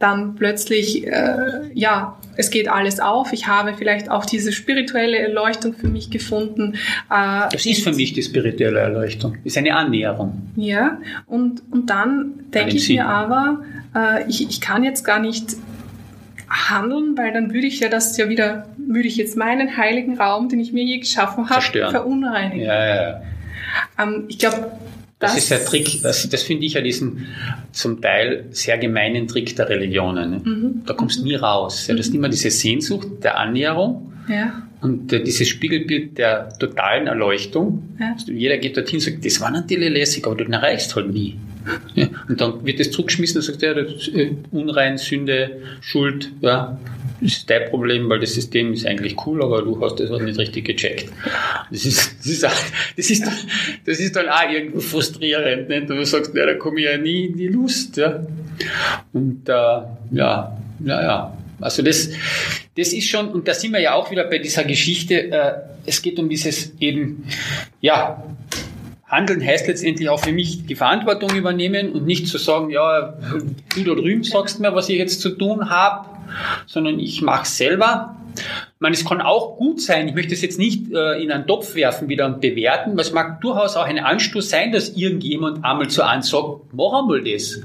[0.00, 3.32] dann plötzlich, äh, ja, es geht alles auf.
[3.32, 6.74] Ich habe vielleicht auch diese spirituelle Erleuchtung für mich gefunden.
[7.10, 9.36] Äh, das ist für mich die spirituelle Erleuchtung.
[9.44, 10.50] Ist eine Annäherung.
[10.56, 12.96] Ja, und, und dann denke ich Sinn.
[12.96, 13.62] mir aber,
[13.94, 15.56] äh, ich, ich kann jetzt gar nicht
[16.48, 20.48] handeln, weil dann würde ich ja das ja wieder, würde ich jetzt meinen heiligen Raum,
[20.48, 22.64] den ich mir je geschaffen habe, verunreinigen.
[22.66, 23.22] Ja, ja, ja.
[23.98, 24.72] Ähm, ich glaube,
[25.20, 27.26] das, das ist der Trick, das, das finde ich ja diesen
[27.72, 30.30] zum Teil sehr gemeinen Trick der Religionen.
[30.30, 30.40] Ne?
[30.42, 30.82] Mhm.
[30.86, 31.86] Da kommst du nie raus.
[31.86, 32.16] Ja, du hast mhm.
[32.16, 34.62] immer diese Sehnsucht der Annäherung ja.
[34.80, 37.96] und äh, dieses Spiegelbild der totalen Erleuchtung.
[38.00, 38.14] Ja.
[38.14, 41.36] Also jeder geht dorthin und sagt, das war natürlich lässig, aber du erreichst halt nie.
[41.94, 46.78] Ja, und dann wird das zurückgeschmissen und sagt, ja, das äh, Unrein, Sünde, Schuld, ja,
[47.20, 50.38] ist dein Problem, weil das System ist eigentlich cool, aber du hast das auch nicht
[50.38, 51.12] richtig gecheckt.
[51.70, 53.24] Das ist, das ist, das ist,
[53.86, 55.90] das ist dann auch irgendwo frustrierend, nicht?
[55.90, 58.24] Du sagst, ja, da komme ich ja nie in die Lust, ja.
[59.12, 60.56] Und, äh, ja, ja,
[61.02, 61.38] ja.
[61.60, 62.10] Also das,
[62.76, 65.52] das ist schon, und da sind wir ja auch wieder bei dieser Geschichte, äh,
[65.84, 67.24] es geht um dieses eben,
[67.80, 68.22] ja,
[69.10, 73.14] Handeln heißt letztendlich auch für mich die Verantwortung übernehmen und nicht zu sagen, ja,
[73.74, 76.08] du da drüben sagst mir, was ich jetzt zu tun habe,
[76.66, 78.16] sondern ich mache selber.
[78.36, 81.46] Ich meine, es kann auch gut sein, ich möchte es jetzt nicht äh, in einen
[81.48, 85.64] Topf werfen wieder und bewerten, weil es mag durchaus auch ein Anstoß sein, dass irgendjemand
[85.64, 87.60] einmal zu einem sagt, mach einmal das.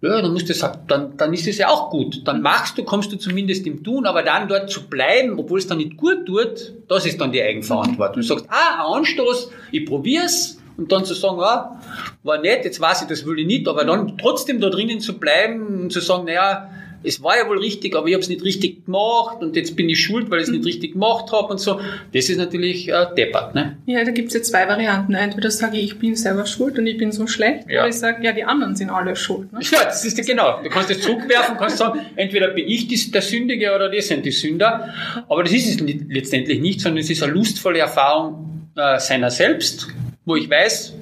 [0.00, 2.26] Ja, dann, musst du, dann, dann ist es ja auch gut.
[2.26, 5.66] Dann machst du, kommst du zumindest im Tun, aber dann dort zu bleiben, obwohl es
[5.66, 8.16] dann nicht gut tut, das ist dann die Eigenverantwortung.
[8.16, 11.80] Du sagst, ah, ein Anstoß, ich probier's, und dann zu sagen, ah,
[12.22, 15.18] war nett, jetzt weiß ich, das will ich nicht, aber dann trotzdem da drinnen zu
[15.18, 16.70] bleiben und zu sagen, naja,
[17.04, 19.88] es war ja wohl richtig, aber ich habe es nicht richtig gemacht und jetzt bin
[19.88, 21.80] ich schuld, weil ich es nicht richtig gemacht habe und so.
[22.12, 23.54] Das ist natürlich äh, deppert.
[23.54, 23.76] Ne?
[23.86, 25.14] Ja, da gibt es ja zwei Varianten.
[25.14, 27.80] Entweder sage ich, ich bin selber schuld und ich bin so schlecht, ja.
[27.80, 29.52] oder ich sage, ja, die anderen sind alle schuld.
[29.52, 29.60] Ne?
[29.62, 30.62] Ja, das ist genau.
[30.62, 34.24] Du kannst das zurückwerfen, kannst sagen, entweder bin ich die, der Sündige oder die sind
[34.24, 34.94] die Sünder.
[35.28, 39.88] Aber das ist es letztendlich nicht, sondern es ist eine lustvolle Erfahrung äh, seiner selbst,
[40.24, 40.94] wo ich weiß,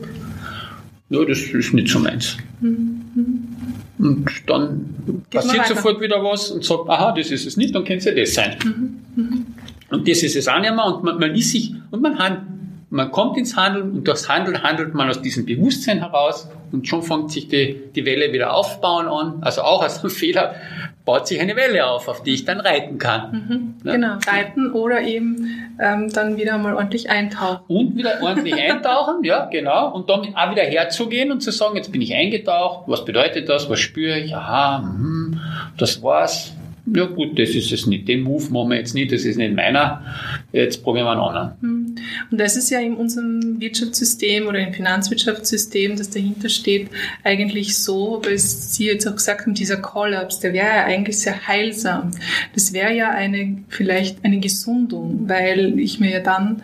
[1.11, 2.36] ja, das ist nicht so meins.
[2.61, 3.51] Mhm.
[4.03, 7.98] Und dann passiert sofort wieder was und sagt, aha, das ist es nicht, dann könnte
[7.98, 8.57] es ja das sein.
[8.64, 9.22] Mhm.
[9.22, 9.46] Mhm.
[9.90, 12.42] Und das ist es auch nicht mehr und man, man ist sich und man handelt.
[12.90, 17.03] Man kommt ins Handeln und das Handeln handelt man aus diesem Bewusstsein heraus und schon
[17.03, 19.42] fängt sich die, die Welle wieder aufbauen an.
[19.42, 20.57] Also auch aus einem Fehler
[21.05, 23.32] baut sich eine Welle auf, auf die ich dann reiten kann.
[23.32, 23.92] Mhm, ja.
[23.92, 27.64] Genau, reiten oder eben ähm, dann wieder mal ordentlich eintauchen.
[27.66, 29.92] Und wieder ordentlich eintauchen, ja, genau.
[29.92, 33.68] Und dann auch wieder herzugehen und zu sagen, jetzt bin ich eingetaucht, was bedeutet das,
[33.68, 35.38] was spüre ich, aha, mh,
[35.76, 36.53] das war's,
[36.87, 38.09] ja gut, das ist es nicht.
[38.09, 40.05] Den Move machen wir jetzt nicht, das ist nicht meiner.
[40.53, 41.53] Jetzt probieren wir einen anderen.
[41.61, 41.95] Hm.
[42.30, 46.89] Und das ist ja in unserem Wirtschaftssystem oder im Finanzwirtschaftssystem, das dahinter steht,
[47.22, 51.47] eigentlich so, weil Sie jetzt auch gesagt haben, dieser Kollaps, der wäre ja eigentlich sehr
[51.47, 52.11] heilsam.
[52.55, 56.62] Das wäre ja eine, vielleicht eine Gesundung, weil ich mir ja dann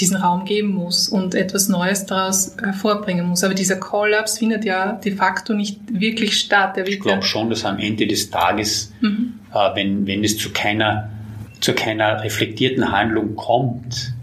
[0.00, 3.44] diesen Raum geben muss und etwas Neues daraus hervorbringen muss.
[3.44, 6.76] Aber dieser Kollaps findet ja de facto nicht wirklich statt.
[6.86, 9.34] ich glaube schon, dass am Ende des Tages, mhm.
[9.52, 11.10] äh, wenn, wenn es zu keiner,
[11.60, 14.14] zu keiner reflektierten Handlung kommt,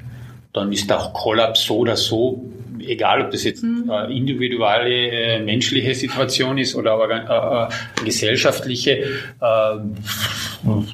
[0.54, 2.50] dann ist auch Kollaps so oder so,
[2.80, 3.90] egal ob das jetzt mhm.
[3.90, 9.78] äh, individuelle äh, menschliche Situation ist oder aber äh, äh gesellschaftliche, äh,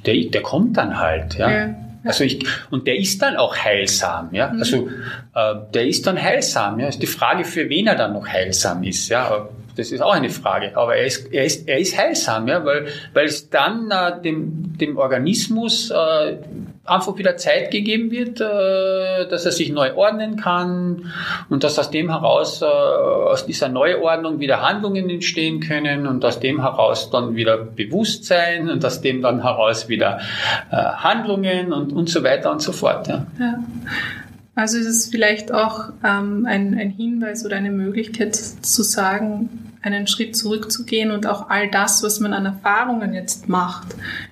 [0.06, 1.36] der, der kommt dann halt.
[1.36, 1.52] Ja.
[1.52, 4.50] ja Also ich, und der ist dann auch heilsam, ja.
[4.50, 4.60] Mhm.
[4.60, 4.90] Also
[5.36, 6.88] äh, der ist dann heilsam, ja.
[6.88, 9.48] Ist die Frage, für wen er dann noch heilsam ist, ja.
[9.76, 10.76] Das ist auch eine Frage.
[10.76, 14.78] Aber er ist, er ist, er ist heilsam, ja, weil, weil es dann äh, dem,
[14.78, 16.38] dem Organismus äh,
[16.86, 21.12] einfach wieder Zeit gegeben wird, äh, dass er sich neu ordnen kann
[21.50, 26.40] und dass aus dem heraus, äh, aus dieser Neuordnung wieder Handlungen entstehen können und aus
[26.40, 30.20] dem heraus dann wieder Bewusstsein und aus dem dann heraus wieder
[30.72, 33.08] äh, Handlungen und, und so weiter und so fort.
[33.08, 33.28] Ja.
[33.40, 33.60] ja.
[34.56, 40.08] Also ist es vielleicht auch ähm, ein, ein Hinweis oder eine Möglichkeit zu sagen, einen
[40.08, 43.88] Schritt zurückzugehen und auch all das, was man an Erfahrungen jetzt macht,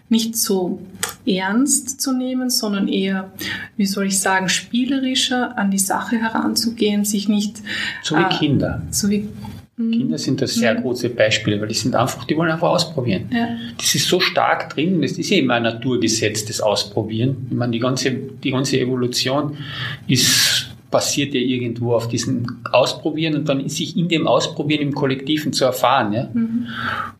[0.09, 0.79] nicht so
[1.25, 3.31] ernst zu nehmen, sondern eher,
[3.77, 7.57] wie soll ich sagen, spielerischer an die Sache heranzugehen, sich nicht
[8.03, 8.81] so wie äh, Kinder.
[8.91, 9.27] So wie
[9.77, 9.91] mhm.
[9.91, 13.29] Kinder sind das sehr große Beispiele, weil die sind einfach, die wollen einfach ausprobieren.
[13.31, 13.49] Ja.
[13.77, 17.47] Das ist so stark drin, das ist ja immer ein Naturgesetz, das Ausprobieren.
[17.49, 19.57] Ich meine, die ganze, die ganze Evolution
[20.07, 20.48] ist
[20.91, 25.65] basiert ja irgendwo auf diesem Ausprobieren und dann sich in dem Ausprobieren im Kollektiven zu
[25.65, 26.13] erfahren.
[26.13, 26.29] Ja?
[26.33, 26.67] Mhm.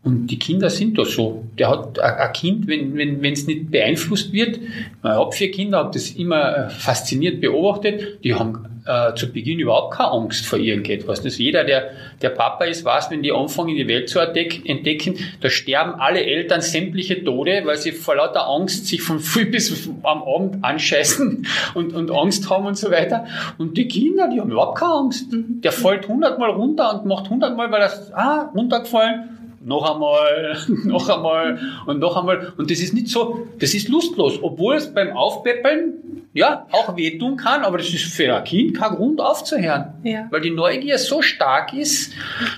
[0.03, 1.43] Und die Kinder sind doch so.
[1.57, 5.79] Der hat ein Kind, wenn wenn wenn, es nicht beeinflusst wird, ich habe vier Kinder,
[5.79, 10.59] habe das immer äh, fasziniert beobachtet, die haben äh, zu Beginn überhaupt keine Angst vor
[10.59, 11.21] irgendetwas.
[11.21, 15.49] Das jeder, der, der Papa ist, weiß, wenn die anfangen, die Welt zu entdecken, da
[15.49, 20.23] sterben alle Eltern sämtliche Tode, weil sie vor lauter Angst sich von früh bis am
[20.23, 23.25] Abend anscheißen und, und Angst haben und so weiter.
[23.57, 25.27] Und die Kinder, die haben überhaupt keine Angst.
[25.31, 31.59] Der fällt hundertmal runter und macht hundertmal, weil er, ah, runtergefallen, noch einmal, noch einmal
[31.85, 32.53] und noch einmal.
[32.57, 35.93] Und das ist nicht so, das ist lustlos, obwohl es beim Aufpäppeln
[36.33, 39.93] ja auch wehtun kann, aber das ist für ein Kind kein Grund aufzuhören.
[40.03, 40.27] Ja.
[40.29, 42.13] Weil die Neugier so stark ist,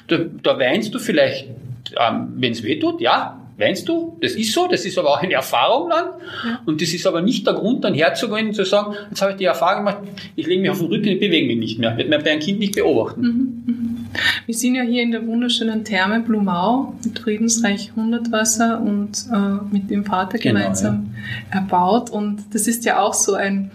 [0.07, 1.47] da, da weinst du vielleicht,
[1.99, 5.34] ähm, wenn es wehtut, ja, weinst du, das ist so, das ist aber auch eine
[5.34, 6.05] Erfahrung dann.
[6.45, 6.61] Ja.
[6.65, 9.38] Und das ist aber nicht der Grund, dann herzugehen und zu sagen, jetzt habe ich
[9.38, 9.99] die Erfahrung gemacht,
[10.36, 11.95] ich lege mich auf den Rücken, ich bewege mich nicht mehr.
[11.97, 13.22] Wird man bei einem Kind nicht beobachten.
[13.22, 13.63] Mhm.
[13.65, 13.91] Mhm.
[14.45, 19.89] Wir sind ja hier in der wunderschönen Therme Blumau mit Friedensreich Hundertwasser und äh, mit
[19.89, 21.14] dem Vater genau, gemeinsam
[21.51, 21.59] ja.
[21.59, 22.09] erbaut.
[22.09, 23.72] Und das ist ja auch so ein,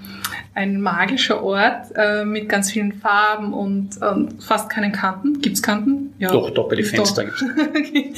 [0.57, 5.43] ein magischer Ort äh, mit ganz vielen Farben und äh, fast keinen Kanten.
[5.43, 6.15] Gibt es Kanten?
[6.19, 6.33] Ja.
[6.33, 7.43] Doch, doppelte Fenster gibt
[7.77, 8.15] okay.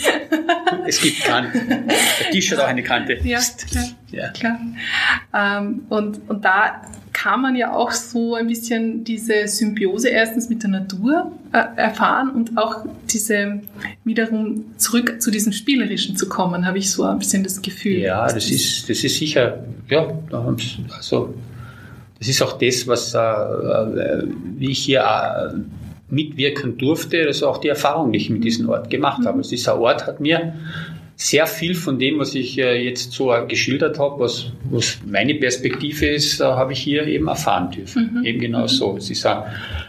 [0.86, 1.00] es.
[1.00, 1.88] gibt Kanten.
[1.88, 3.18] Der Tisch hat auch eine Kante.
[3.24, 3.82] Ja, ja,
[4.12, 4.28] ja.
[4.28, 4.60] klar.
[5.34, 6.82] Ähm, und, und da
[7.12, 12.30] kann man ja auch so ein bisschen diese Symbiose erstens mit der Natur äh, erfahren
[12.30, 13.62] und auch diese
[14.04, 17.98] wiederum zurück zu diesem Spielerischen zu kommen, habe ich so ein bisschen das Gefühl.
[17.98, 20.06] Ja, das, das ist, das ist sicher, ja,
[20.96, 21.34] also
[22.18, 24.24] das ist auch das, was äh, äh,
[24.56, 25.54] wie ich hier äh,
[26.10, 29.38] mitwirken durfte, das ist auch die Erfahrung, die ich mit diesem Ort gemacht habe.
[29.38, 30.54] Also dieser Ort hat mir
[31.20, 36.06] sehr viel von dem, was ich äh, jetzt so geschildert habe, was, was meine Perspektive
[36.06, 38.18] ist, äh, habe ich hier eben erfahren dürfen.
[38.20, 38.24] Mhm.
[38.24, 38.68] Eben genau mhm.
[38.68, 38.96] so.
[38.96, 39.42] Es ist ein,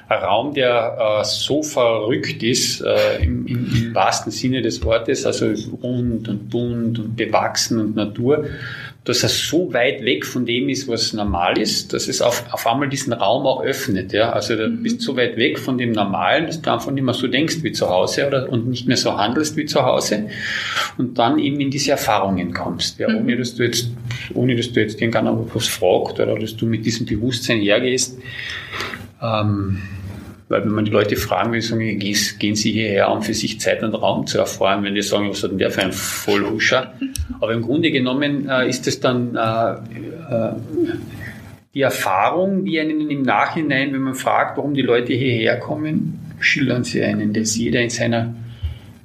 [0.08, 2.84] ein Raum, der äh, so verrückt ist,
[3.22, 5.54] im, im, im wahrsten Sinne des Wortes, also
[5.84, 8.46] rund und bunt und bewachsen und Natur,
[9.06, 12.68] dass er so weit weg von dem ist, was normal ist, dass es auf, auf
[12.68, 14.12] einmal diesen Raum auch öffnet.
[14.12, 14.32] Ja?
[14.32, 14.84] Also du mhm.
[14.84, 17.72] bist so weit weg von dem Normalen, dass du einfach nicht mehr so denkst wie
[17.72, 20.30] zu Hause oder, und nicht mehr so handelst wie zu Hause
[20.98, 23.10] und dann eben in diese Erfahrungen kommst, ja?
[23.10, 23.18] Mhm.
[23.20, 23.90] ohne dass du jetzt,
[24.34, 28.20] ohne dass du jetzt irgendeiner was fragt oder dass du mit diesem Bewusstsein hergehst.
[29.22, 29.82] Ähm,
[30.50, 33.84] weil wenn man die Leute fragen will, sagen, gehen Sie hierher, um für sich Zeit
[33.84, 36.94] und Raum zu erfahren, wenn die sagen, was hat denn der für ein Vollhuscher?
[37.40, 40.54] Aber im Grunde genommen äh, ist es dann äh, äh,
[41.76, 46.84] die Erfahrung, die einen im Nachhinein, wenn man fragt, warum die Leute hierher kommen, schildern
[46.84, 48.34] sie einen, dass jeder in seiner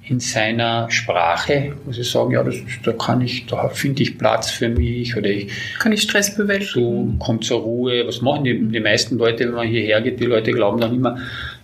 [0.06, 4.50] in seiner Sprache, muss ich sagen, ja, das, da kann ich, da finde ich Platz
[4.50, 6.72] für mich oder ich kann ich Stress bewältigen.
[7.18, 8.06] So kommt zur Ruhe.
[8.06, 10.20] Was machen die, die meisten Leute, wenn man hierher geht?
[10.20, 11.16] Die Leute glauben dann immer,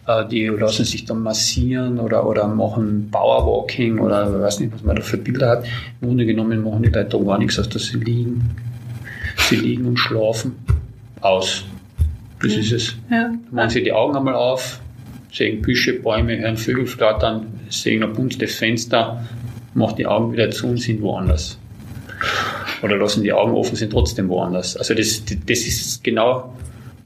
[0.06, 4.96] äh, die lassen sich dann massieren oder, oder machen Powerwalking oder weiß nicht, was man
[4.96, 5.64] da für Bilder hat.
[6.00, 8.56] Im Grunde genommen machen die Leute gar nichts, als dass sie liegen.
[9.36, 10.56] Sie liegen und schlafen.
[11.20, 11.64] Aus.
[12.40, 12.60] Das ja.
[12.60, 12.96] ist es.
[13.10, 13.32] Ja.
[13.50, 14.80] Machen sie die Augen einmal auf,
[15.32, 19.24] sehen Büsche, Bäume, hören Vögel flattern, sehen ein buntes Fenster,
[19.74, 21.58] machen die Augen wieder zu und sind woanders.
[22.82, 24.76] Oder lassen die Augen offen, sind trotzdem woanders.
[24.76, 26.54] Also das, das ist genau,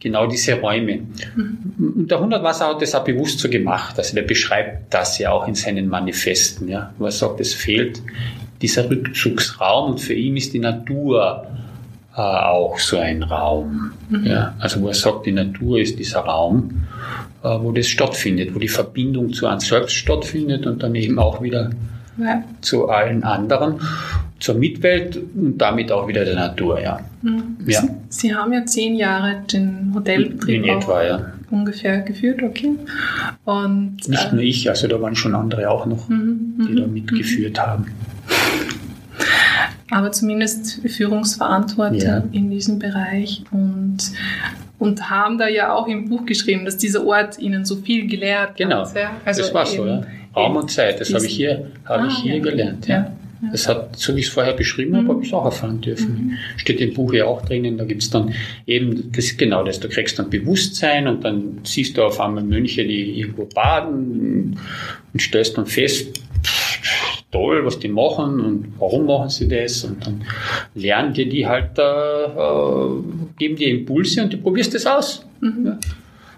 [0.01, 1.03] genau diese Räume.
[1.37, 1.93] Mhm.
[1.97, 3.99] Und der Hundertwasser hat das auch bewusst so gemacht.
[3.99, 8.01] Also der beschreibt das ja auch in seinen Manifesten, ja, wo er sagt, es fehlt
[8.63, 11.47] dieser Rückzugsraum und für ihn ist die Natur
[12.17, 13.93] äh, auch so ein Raum.
[14.09, 14.27] Mhm.
[14.27, 16.85] Ja, also wo er sagt, die Natur ist dieser Raum
[17.45, 21.43] äh, wo das stattfindet, wo die Verbindung zu einem selbst stattfindet und dann eben auch
[21.43, 21.71] wieder
[22.17, 22.43] ja.
[22.63, 23.81] zu allen anderen.
[24.41, 27.01] zur Mitwelt und damit auch wieder der Natur, ja.
[27.23, 27.57] Mhm.
[27.67, 27.81] ja.
[27.81, 31.33] Sie, Sie, haben ja zehn Jahre den Hotelbetrieb In etwa, ja.
[31.51, 32.73] ungefähr geführt, okay.
[33.45, 36.87] Und, Nicht äh, nur ich, also da waren schon andere auch noch, mhm, die da
[36.87, 37.87] mhm, mitgeführt haben.
[39.95, 42.25] Aber zumindest Führungsverantwortung ja.
[42.33, 43.99] in diesem Bereich und
[44.81, 48.57] und haben da ja auch im Buch geschrieben, dass dieser Ort ihnen so viel gelehrt
[48.57, 48.81] genau.
[48.81, 48.93] hat.
[48.93, 50.05] Genau, also das war so, ja.
[50.35, 52.43] Raum und Zeit, das habe ich hier, hab ah, ich hier ja.
[52.43, 52.89] gelernt.
[52.89, 53.17] Ja.
[53.53, 55.11] Das hat, so wie ich es vorher beschrieben habe, mhm.
[55.11, 56.09] habe ich es auch erfahren dürfen.
[56.09, 56.39] Mhm.
[56.57, 58.35] Steht im Buch ja auch drinnen, da gibt es dann
[58.67, 62.43] eben, das ist genau das, du kriegst dann Bewusstsein und dann siehst du auf einmal
[62.43, 64.59] Mönche, die irgendwo baden
[65.13, 66.21] und stellst dann fest,
[67.35, 70.25] toll, was die machen und warum machen sie das und dann
[70.75, 75.27] lernen dir die halt, äh, geben dir Impulse und du probierst das aus.
[75.41, 75.67] Mhm.
[75.67, 75.79] Ja.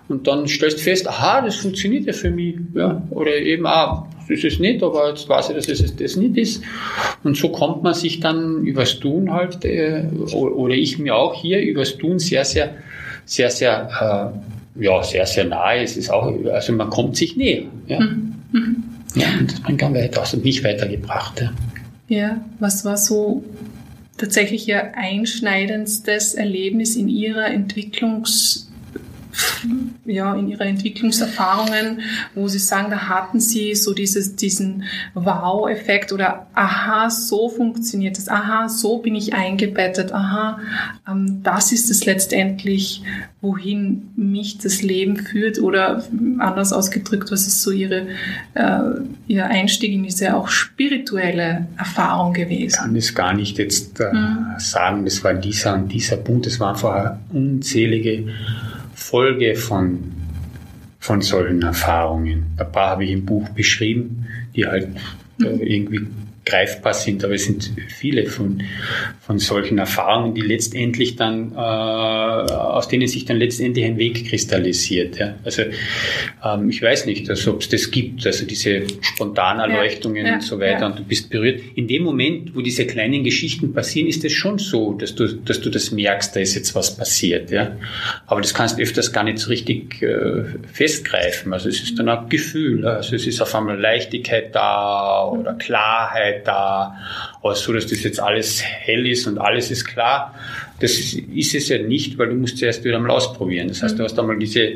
[0.09, 2.55] Und dann stellst du fest, aha, das funktioniert ja für mich.
[2.75, 3.03] Ja.
[3.11, 6.37] Oder eben, ah, das ist es nicht, aber jetzt weiß ich, dass es das nicht
[6.37, 6.63] ist.
[7.25, 11.61] Und so kommt man sich dann übers Tun halt, äh, oder ich mir auch hier
[11.61, 12.71] übers Tun sehr, sehr,
[13.25, 14.33] sehr, sehr,
[14.79, 15.83] äh, ja, sehr, sehr nahe.
[15.83, 17.65] Es ist auch, also man kommt sich näher.
[17.87, 18.01] Ja.
[18.01, 18.36] Mhm.
[19.15, 21.41] Ja, und das bringt dann weiter, also mich weitergebracht.
[21.41, 21.53] Ja.
[22.09, 23.45] ja, was war so
[24.19, 28.66] tatsächlich Ihr einschneidendstes Erlebnis in Ihrer Entwicklungs-
[30.05, 32.01] ja, in Ihrer Entwicklungserfahrungen,
[32.35, 34.85] wo Sie sagen, da hatten Sie so dieses, diesen
[35.15, 40.61] Wow-Effekt oder aha, so funktioniert das, aha, so bin ich eingebettet, aha,
[41.09, 43.03] ähm, das ist es letztendlich,
[43.41, 46.05] wohin mich das Leben führt oder
[46.39, 48.07] anders ausgedrückt, was ist so Ihre,
[48.55, 48.81] äh,
[49.27, 52.67] Ihr Einstieg in diese auch spirituelle Erfahrung gewesen?
[52.67, 54.47] Ich kann es gar nicht jetzt äh, mhm.
[54.59, 58.25] sagen, das war dieser und dieser Punkt, es waren vorher unzählige
[59.07, 60.13] Folge von,
[60.99, 62.47] von solchen Erfahrungen.
[62.57, 64.27] Ein paar habe ich im Buch beschrieben,
[64.57, 64.89] die halt
[65.39, 65.61] mhm.
[65.61, 66.07] irgendwie
[66.47, 68.63] greifbar sind, aber es sind viele von,
[69.21, 75.19] von solchen Erfahrungen, die letztendlich dann, äh, aus denen sich dann letztendlich ein Weg kristallisiert.
[75.19, 75.35] Ja.
[75.45, 75.63] Also
[76.45, 80.43] ähm, ich weiß nicht, also, ob es das gibt, also diese Spontanerleuchtungen ja, ja, und
[80.43, 81.61] so weiter und du bist berührt.
[81.75, 85.61] In dem Moment, wo diese kleinen Geschichten passieren, ist es schon so, dass du, dass
[85.61, 87.51] du das merkst, da ist jetzt was passiert.
[87.51, 87.77] Ja.
[88.27, 91.53] Aber das kannst du öfters gar nicht so richtig äh, festgreifen.
[91.53, 96.36] Also es ist dann ein Gefühl, also es ist auf einmal Leichtigkeit da oder Klarheit
[96.45, 96.97] da,
[97.43, 100.35] aber so, dass das jetzt alles hell ist und alles ist klar,
[100.81, 103.69] das ist es ja nicht, weil du musst zuerst wieder mal ausprobieren.
[103.69, 104.75] Das heißt, du hast einmal diese,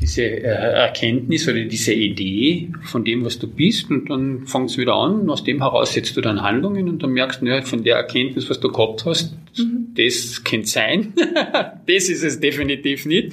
[0.00, 4.82] diese äh, Erkenntnis oder diese Idee von dem, was du bist und dann fängst du
[4.82, 7.62] wieder an und aus dem heraus setzt du dann Handlungen und dann merkst du, ja,
[7.62, 9.88] von der Erkenntnis, was du gehabt hast, mhm.
[9.96, 11.14] das könnte sein,
[11.86, 13.32] das ist es definitiv nicht.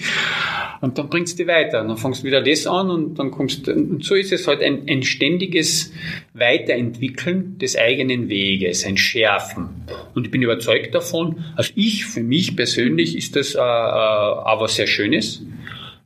[0.81, 1.81] Und dann bringst du weiter.
[1.81, 4.47] Und dann fängst du wieder das an und dann kommst du, und so ist es
[4.47, 5.93] halt ein, ein ständiges
[6.33, 9.69] Weiterentwickeln des eigenen Weges, ein Schärfen.
[10.15, 14.67] Und ich bin überzeugt davon, also ich, für mich persönlich ist das äh, äh, aber
[14.67, 15.41] sehr Schönes,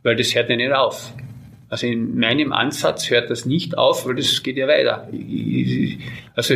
[0.04, 1.14] weil das hört ja nicht auf.
[1.76, 5.10] Also in meinem Ansatz hört das nicht auf, weil das geht ja weiter.
[6.34, 6.56] Also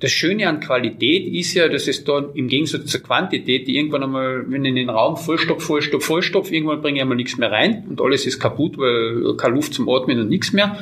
[0.00, 4.04] das Schöne an Qualität ist ja, dass es da im Gegensatz zur Quantität, die irgendwann
[4.04, 7.84] einmal, wenn in den Raum vollstopf, vollstopf, vollstopf, irgendwann bringe ich einmal nichts mehr rein
[7.90, 10.78] und alles ist kaputt, weil keine Luft zum Atmen und nichts mehr,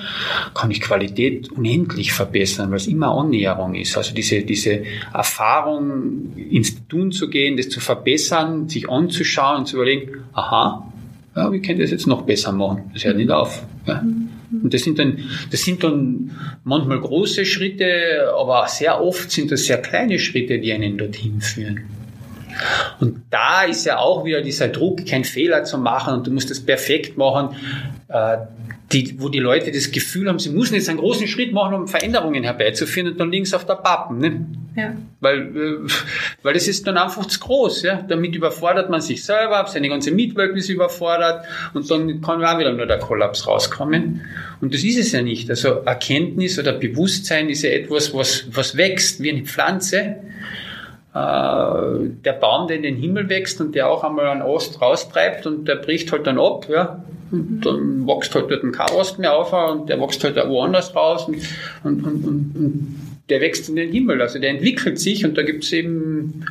[0.54, 3.96] kann ich Qualität unendlich verbessern, weil es immer Annäherung ist.
[3.96, 9.74] Also diese, diese Erfahrung, ins Tun zu gehen, das zu verbessern, sich anzuschauen und zu
[9.74, 10.86] überlegen, aha,
[11.34, 12.90] ja, wie könnte ich das jetzt noch besser machen?
[12.92, 13.64] Das hört nicht auf.
[13.86, 14.04] Ja.
[14.62, 15.18] Und das sind dann,
[15.50, 16.30] das sind dann
[16.64, 21.80] manchmal große Schritte, aber sehr oft sind das sehr kleine Schritte, die einen dorthin führen.
[23.00, 26.50] Und da ist ja auch wieder dieser Druck, keinen Fehler zu machen und du musst
[26.50, 27.56] das perfekt machen,
[28.92, 31.88] die, wo die Leute das Gefühl haben, sie müssen jetzt einen großen Schritt machen, um
[31.88, 34.18] Veränderungen herbeizuführen und dann liegen sie auf der Pappen.
[34.18, 34.46] Ne?
[34.76, 34.94] Ja.
[35.20, 35.90] Weil, äh,
[36.42, 37.82] weil das ist dann einfach zu groß.
[37.82, 38.02] Ja?
[38.02, 42.72] Damit überfordert man sich selber, seine ganze Mitwelt ist überfordert und dann kann auch wieder
[42.72, 44.22] nur der Kollaps rauskommen.
[44.60, 45.48] Und das ist es ja nicht.
[45.48, 50.16] Also Erkenntnis oder Bewusstsein ist ja etwas, was, was wächst wie eine Pflanze äh,
[51.14, 55.68] der Baum, der in den Himmel wächst und der auch einmal an Ost raustreibt und
[55.68, 57.04] der bricht halt dann ab, ja.
[57.30, 61.28] Und dann wächst halt dort ein Chaos mehr auf und der wächst halt woanders raus
[61.28, 61.36] und,
[61.84, 62.96] und, und, und,
[63.28, 64.20] der wächst in den Himmel.
[64.22, 66.44] Also der entwickelt sich und da gibt es eben,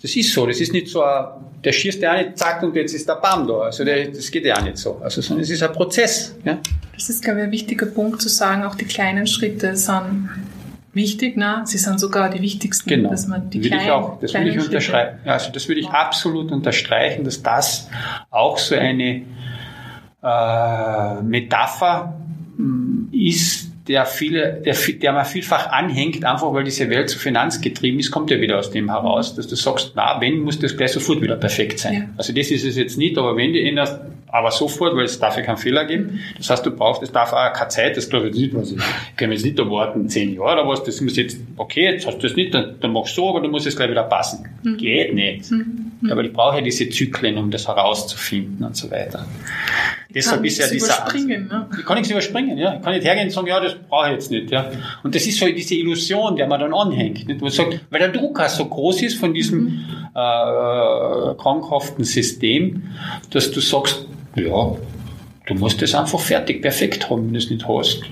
[0.00, 1.26] das ist so, das ist nicht so ein,
[1.64, 3.60] der schießt ja nicht, zack, und jetzt ist der Baum da.
[3.62, 5.00] Also der, das geht ja auch nicht so.
[5.00, 6.34] Also sondern es ist ein Prozess.
[6.44, 6.58] Ja?
[6.94, 10.28] Das ist, glaube ich, ein wichtiger Punkt zu sagen, auch die kleinen Schritte sind
[10.92, 11.62] wichtig, ne?
[11.64, 13.10] Sie sind sogar die wichtigsten, genau.
[13.10, 15.18] dass man die kleinen, ich auch, das würde ich unterschreiben.
[15.24, 17.88] Also das würde ich absolut unterstreichen, dass das
[18.30, 19.22] auch so eine
[20.22, 22.14] äh, Metapher
[22.56, 27.98] mm, ist, der viele, der, der man vielfach anhängt, einfach weil diese Welt so finanzgetrieben
[27.98, 30.92] ist, kommt ja wieder aus dem heraus, dass du sagst, na, wenn, muss das gleich
[30.92, 31.94] sofort wieder perfekt sein.
[31.94, 32.00] Ja.
[32.16, 33.98] Also das ist es jetzt nicht, aber wenn die änderst,
[34.32, 36.20] aber sofort, weil es darf ja keinen Fehler geben.
[36.38, 38.78] Das heißt, du brauchst, es darf auch keine Zeit, das glaube ich nicht, was ich,
[38.78, 42.16] ich kann jetzt nicht erwarten, zehn Jahre oder was, das muss jetzt, okay, jetzt hast
[42.16, 44.48] du das nicht, dann, dann machst du so, aber du musst es gleich wieder passen.
[44.62, 44.76] Mhm.
[44.78, 45.50] Geht nicht.
[45.50, 45.92] Mhm.
[46.10, 49.26] Aber ich brauche ja diese Zyklen, um das herauszufinden und so weiter.
[50.14, 50.86] Deshalb ist ja dieser.
[50.86, 51.68] Überspringen, ne?
[51.78, 52.76] Ich kann nichts überspringen, ja.
[52.76, 54.70] Ich kann nicht hergehen und sagen, ja, das brauche ich jetzt nicht, ja.
[55.02, 57.28] Und das ist so diese Illusion, der man dann anhängt.
[57.28, 57.40] Nicht?
[57.40, 59.84] Man sagt, weil der Druck auch so groß ist von diesem mhm.
[60.14, 62.84] äh, krankhaften System,
[63.30, 64.06] dass du sagst,
[64.36, 64.76] ja,
[65.46, 68.02] du musst das einfach fertig, perfekt haben, wenn du es nicht hast.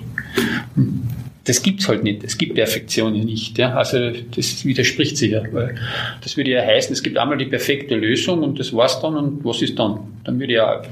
[1.45, 2.23] Das gibt's halt nicht.
[2.23, 3.59] Es gibt Perfektion nicht.
[3.59, 3.75] Ja?
[3.75, 5.43] Also das widerspricht sich ja.
[5.51, 5.75] Weil
[6.23, 9.45] das würde ja heißen, es gibt einmal die perfekte Lösung und das war's dann und
[9.45, 10.01] was ist dann?
[10.25, 10.83] Dann würde ja,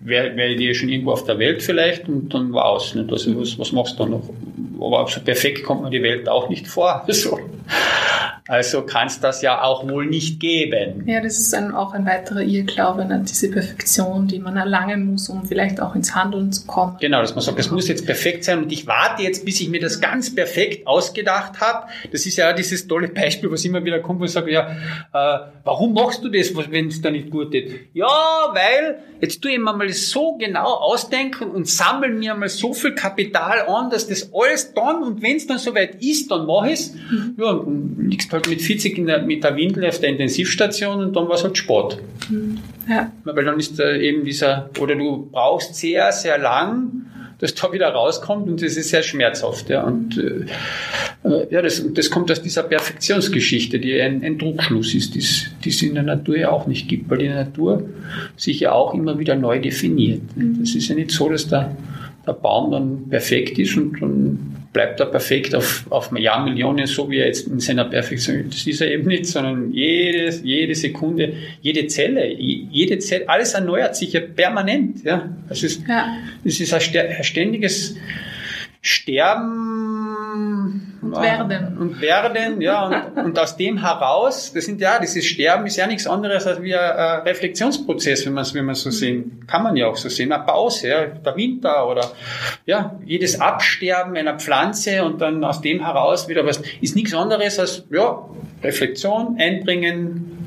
[0.00, 2.94] wäre wär die schon irgendwo auf der Welt vielleicht und dann war's.
[2.94, 3.10] Nicht?
[3.10, 4.30] Also was, was machst du dann noch?
[4.80, 7.06] Aber so perfekt kommt man die Welt auch nicht vor.
[7.18, 7.36] So.
[8.48, 11.06] Also kann es das ja auch wohl nicht geben.
[11.06, 13.22] Ja, das ist ein, auch ein weiterer Irrglaube, ne?
[13.28, 16.96] diese Perfektion, die man erlangen muss, um vielleicht auch ins Handeln zu kommen.
[16.98, 19.68] Genau, dass man sagt, es muss jetzt perfekt sein und ich warte jetzt, bis ich
[19.68, 21.88] mir das ganz perfekt ausgedacht habe.
[22.10, 24.70] Das ist ja dieses tolle Beispiel, was immer wieder kommt, wo ich sage, ja,
[25.12, 27.74] äh, warum machst du das, wenn es da nicht gut ist?
[27.92, 32.72] Ja, weil jetzt tue ich mir mal so genau ausdenken und sammle mir mal so
[32.72, 36.68] viel Kapital an, dass das alles dann und wenn es dann soweit ist, dann mache
[36.68, 36.94] ich es.
[36.94, 37.34] Mhm.
[37.38, 41.28] Ja, und liegst halt mit 40 der, mit der Windel auf der Intensivstation und dann
[41.28, 41.98] war es halt Sport.
[42.28, 42.58] Mhm.
[42.88, 43.12] Ja.
[43.24, 47.06] Weil dann ist äh, eben dieser, oder du brauchst sehr, sehr lang,
[47.38, 49.70] dass da wieder rauskommt und das ist sehr schmerzhaft.
[49.70, 49.84] Ja.
[49.84, 50.46] Und äh,
[51.28, 55.82] äh ja, das, das kommt aus dieser Perfektionsgeschichte, die ein, ein Druckschluss ist, die es
[55.82, 57.84] in der Natur ja auch nicht gibt, weil die Natur
[58.36, 60.22] sich ja auch immer wieder neu definiert.
[60.62, 61.76] Es ist ja nicht so, dass der,
[62.26, 67.18] der Baum dann perfekt ist und dann bleibt er perfekt auf, auf Jahrmillionen, so wie
[67.18, 71.86] er jetzt in seiner Perfektion Das ist er eben nicht, sondern jede, jede Sekunde, jede
[71.86, 75.04] Zelle, jede Zelle, alles erneuert sich ja permanent.
[75.04, 75.28] Ja.
[75.48, 76.18] Es ist, ja.
[76.44, 77.96] es ist ein ständiges
[78.88, 81.78] Sterben und werden.
[81.78, 82.86] Und werden, ja.
[82.86, 86.62] Und, und, aus dem heraus, das sind ja, dieses Sterben ist ja nichts anderes als
[86.62, 90.08] wie ein Reflexionsprozess, wenn man es wenn man so sehen, kann man ja auch so
[90.08, 90.32] sehen.
[90.32, 92.10] Eine Pause, ja, der Winter oder
[92.66, 97.58] ja, jedes Absterben einer Pflanze und dann aus dem heraus wieder was, ist nichts anderes
[97.58, 98.24] als ja,
[98.62, 100.37] Reflexion einbringen,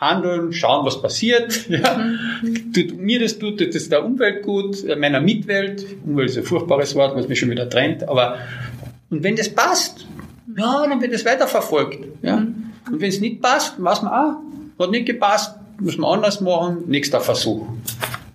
[0.00, 1.66] handeln, schauen, was passiert.
[1.68, 1.96] Ja.
[1.96, 2.72] Mhm.
[2.72, 5.84] Tut mir das tut, tut es der Umwelt gut, äh, meiner Mitwelt.
[6.04, 8.08] Umwelt ist ein furchtbares Wort, was mich schon wieder trennt.
[8.08, 8.38] Aber
[9.10, 10.06] und wenn das passt,
[10.56, 11.98] ja, dann wird es weiterverfolgt.
[12.22, 12.36] Ja.
[12.36, 12.72] Mhm.
[12.90, 16.84] Und wenn es nicht passt, was man auch, hat nicht gepasst, muss man anders machen,
[16.86, 17.66] nächster Versuch.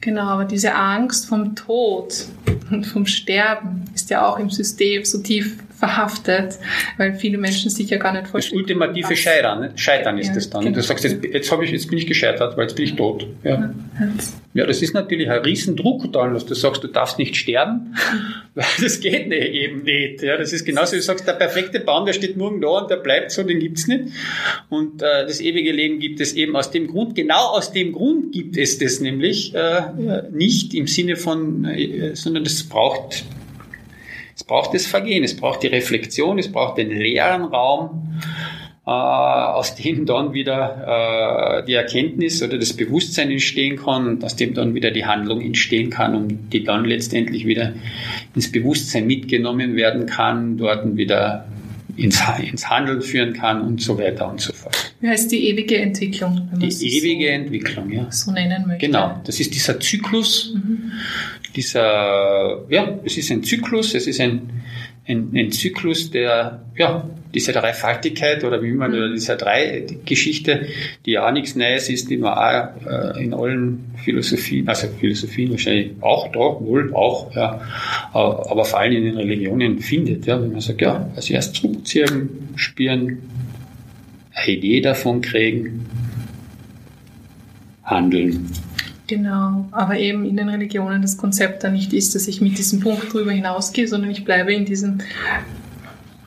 [0.01, 2.26] Genau, aber diese Angst vom Tod
[2.72, 6.60] und vom Sterben ist ja auch im System so tief verhaftet,
[6.98, 8.54] weil viele Menschen sich ja gar nicht vorstellen.
[8.54, 10.64] Das ultimative Scheitern, Scheitern ist ja, das dann.
[10.64, 10.76] Genau.
[10.76, 13.28] Du sagst, jetzt, jetzt, ich, jetzt bin ich gescheitert, weil jetzt bin ich tot.
[13.44, 13.74] Ja.
[14.54, 17.96] ja, das ist natürlich ein Riesendruck dann, dass du sagst, du darfst nicht sterben,
[18.56, 20.24] weil das geht nicht, eben nicht.
[20.24, 22.90] Ja, das ist genauso, wie du sagst, der perfekte Baum, der steht morgen da und
[22.90, 24.06] der bleibt so, den gibt's nicht.
[24.70, 28.32] Und äh, das ewige Leben gibt es eben aus dem Grund, genau aus dem Grund
[28.32, 29.82] gibt es das nämlich äh,
[30.32, 33.26] nicht im Sinne von, äh, sondern das braucht
[34.44, 38.20] es braucht das Vergehen, es braucht die Reflexion, es braucht den leeren Raum,
[38.86, 44.36] äh, aus dem dann wieder äh, die Erkenntnis oder das Bewusstsein entstehen kann und aus
[44.36, 47.72] dem dann wieder die Handlung entstehen kann und die dann letztendlich wieder
[48.36, 51.46] ins Bewusstsein mitgenommen werden kann, dort wieder
[51.96, 54.96] ins, ins Handeln führen kann und so weiter und so fort.
[55.00, 56.50] Wie heißt die ewige Entwicklung?
[56.56, 58.12] die ewige so, Entwicklung, ja.
[58.12, 58.86] So nennen möchte.
[58.86, 60.91] Genau, das ist dieser Zyklus, mhm
[61.56, 64.50] dieser, ja, es ist ein Zyklus, es ist ein,
[65.08, 68.97] ein, ein Zyklus der, ja, dieser Dreifaltigkeit oder wie man, mhm.
[68.97, 70.68] oder dieser Drei-Geschichte,
[71.06, 75.51] die ja auch nichts Neues ist, die man auch äh, in allen Philosophien, also Philosophien
[75.51, 77.62] wahrscheinlich auch da, wohl auch, ja,
[78.14, 82.49] aber vor allem in den Religionen findet, ja, wenn man sagt, ja, als erst zurückziehen,
[82.56, 83.18] spüren,
[84.34, 85.86] eine Idee davon kriegen,
[87.84, 88.49] handeln.
[89.16, 92.80] Genau, aber eben in den Religionen das Konzept da nicht ist, dass ich mit diesem
[92.80, 95.01] Punkt drüber hinausgehe, sondern ich bleibe in diesem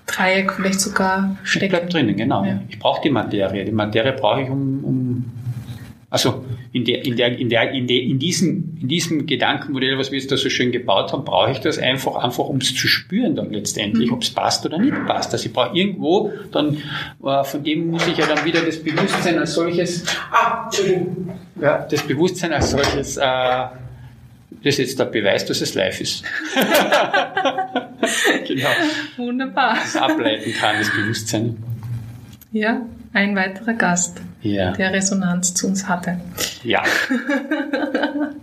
[0.06, 1.64] Dreieck vielleicht sogar stecken.
[1.64, 2.44] Ich bleibe drinnen, genau.
[2.44, 2.60] Ja.
[2.68, 3.64] Ich brauche die Materie.
[3.64, 5.24] Die Materie brauche ich, um, um
[6.10, 6.44] also
[6.76, 10.18] in, der, in, der, in, der, in, der, in, diesem, in diesem Gedankenmodell, was wir
[10.18, 13.34] jetzt da so schön gebaut haben, brauche ich das einfach, einfach um es zu spüren
[13.34, 14.16] dann letztendlich, mhm.
[14.16, 15.32] ob es passt oder nicht passt.
[15.32, 16.76] Also ich brauche irgendwo dann,
[17.24, 21.30] äh, von dem muss ich ja dann wieder das Bewusstsein als solches, ah, Entschuldigung,
[21.62, 26.24] ja, das Bewusstsein als solches, äh, das ist jetzt der Beweis, dass es live ist.
[28.46, 28.68] genau.
[29.16, 29.76] Wunderbar.
[29.76, 31.56] Das ableiten kann, das Bewusstsein.
[32.52, 32.82] Ja,
[33.16, 34.72] ein weiterer Gast, ja.
[34.72, 36.20] der Resonanz zu uns hatte.
[36.62, 36.82] Ja.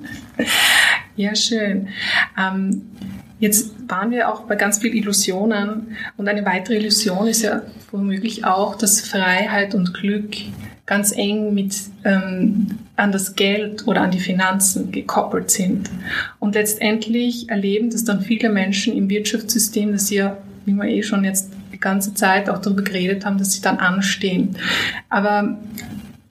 [1.16, 1.90] ja, schön.
[2.38, 2.82] Ähm,
[3.40, 8.46] Jetzt waren wir auch bei ganz vielen Illusionen und eine weitere Illusion ist ja womöglich
[8.46, 10.36] auch, dass Freiheit und Glück
[10.86, 15.90] ganz eng mit ähm, an das Geld oder an die Finanzen gekoppelt sind.
[16.40, 21.04] Und letztendlich erleben das dann viele Menschen im Wirtschaftssystem, dass sie ja, wie wir eh
[21.04, 21.52] schon jetzt
[21.84, 24.58] ganze Zeit auch darüber geredet haben, dass sie dann anstehen.
[25.10, 25.58] Aber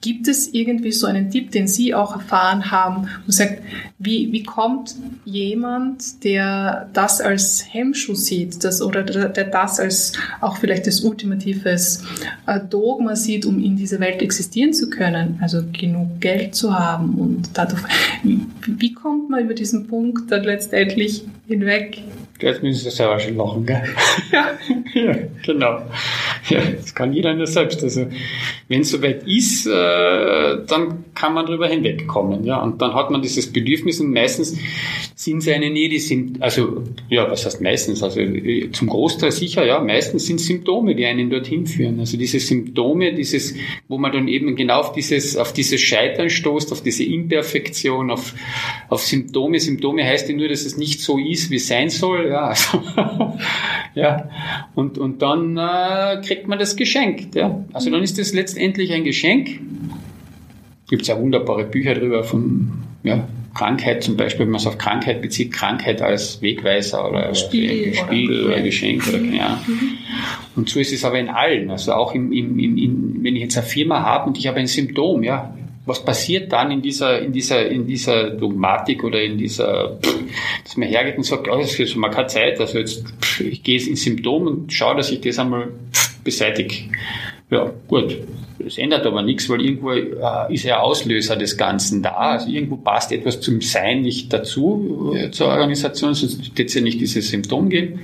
[0.03, 3.61] Gibt es irgendwie so einen Tipp, den Sie auch erfahren haben, wo sagt,
[3.99, 10.11] wie, wie kommt jemand, der das als Hemmschuh sieht, das, oder der, der das als
[10.41, 12.03] auch vielleicht das ultimatives
[12.47, 17.15] äh, Dogma sieht, um in dieser Welt existieren zu können, also genug Geld zu haben
[17.15, 17.83] und dadurch,
[18.23, 22.03] wie kommt man über diesen Punkt dann letztendlich hinweg?
[22.43, 23.83] Jetzt müssen Sie selber schon lachen, gell?
[24.31, 24.45] ja.
[24.93, 25.15] ja,
[25.45, 25.81] genau.
[26.49, 27.81] Ja, das kann jeder nur selbst.
[27.83, 28.07] Also,
[28.67, 32.43] wenn es soweit ist, äh, dann kann man drüber hinwegkommen.
[32.43, 32.61] Ja?
[32.61, 34.57] Und dann hat man dieses Bedürfnis und meistens
[35.15, 38.03] sind es eine nie die sind, also, ja, was heißt meistens?
[38.03, 38.19] Also,
[38.73, 41.99] zum Großteil sicher, ja, meistens sind Symptome, die einen dorthin führen.
[41.99, 43.55] Also, diese Symptome, dieses,
[43.87, 48.33] wo man dann eben genau auf dieses, auf dieses Scheitern stoßt, auf diese Imperfektion, auf,
[48.89, 49.59] auf Symptome.
[49.59, 52.83] Symptome heißt ja nur, dass es nicht so ist, wie es sein soll ja, also,
[53.95, 54.29] ja.
[54.75, 57.63] Und, und dann äh, kriegt man das geschenkt, ja.
[57.73, 59.59] Also dann ist das letztendlich ein Geschenk.
[60.89, 62.71] Gibt es ja wunderbare Bücher drüber von,
[63.03, 67.93] ja, Krankheit zum Beispiel, wenn man es auf Krankheit bezieht, Krankheit als Wegweiser oder Spiegel,
[67.93, 69.59] Spiegel oder, oder, Geschenk oder keine Ahnung.
[69.67, 69.91] Mhm.
[70.55, 71.69] Und so ist es aber in allen.
[71.69, 74.67] Also auch im, im, im, wenn ich jetzt eine Firma habe und ich habe ein
[74.67, 75.53] Symptom, ja,
[75.85, 79.99] was passiert dann in dieser, in dieser, in dieser Dogmatik oder in dieser,
[80.63, 83.03] dass man hergeht und sagt, oh, das ist mal keine Zeit, also jetzt,
[83.39, 85.69] ich gehe ins Symptom und schaue, dass ich das einmal
[86.23, 86.75] beseitige.
[87.49, 88.17] Ja, gut.
[88.59, 92.11] Das ändert aber nichts, weil irgendwo äh, ist ja Auslöser des Ganzen da.
[92.11, 96.81] Also irgendwo passt etwas zum Sein nicht dazu äh, zur Organisation, sonst hätte es ja
[96.81, 97.99] nicht dieses Symptom geben.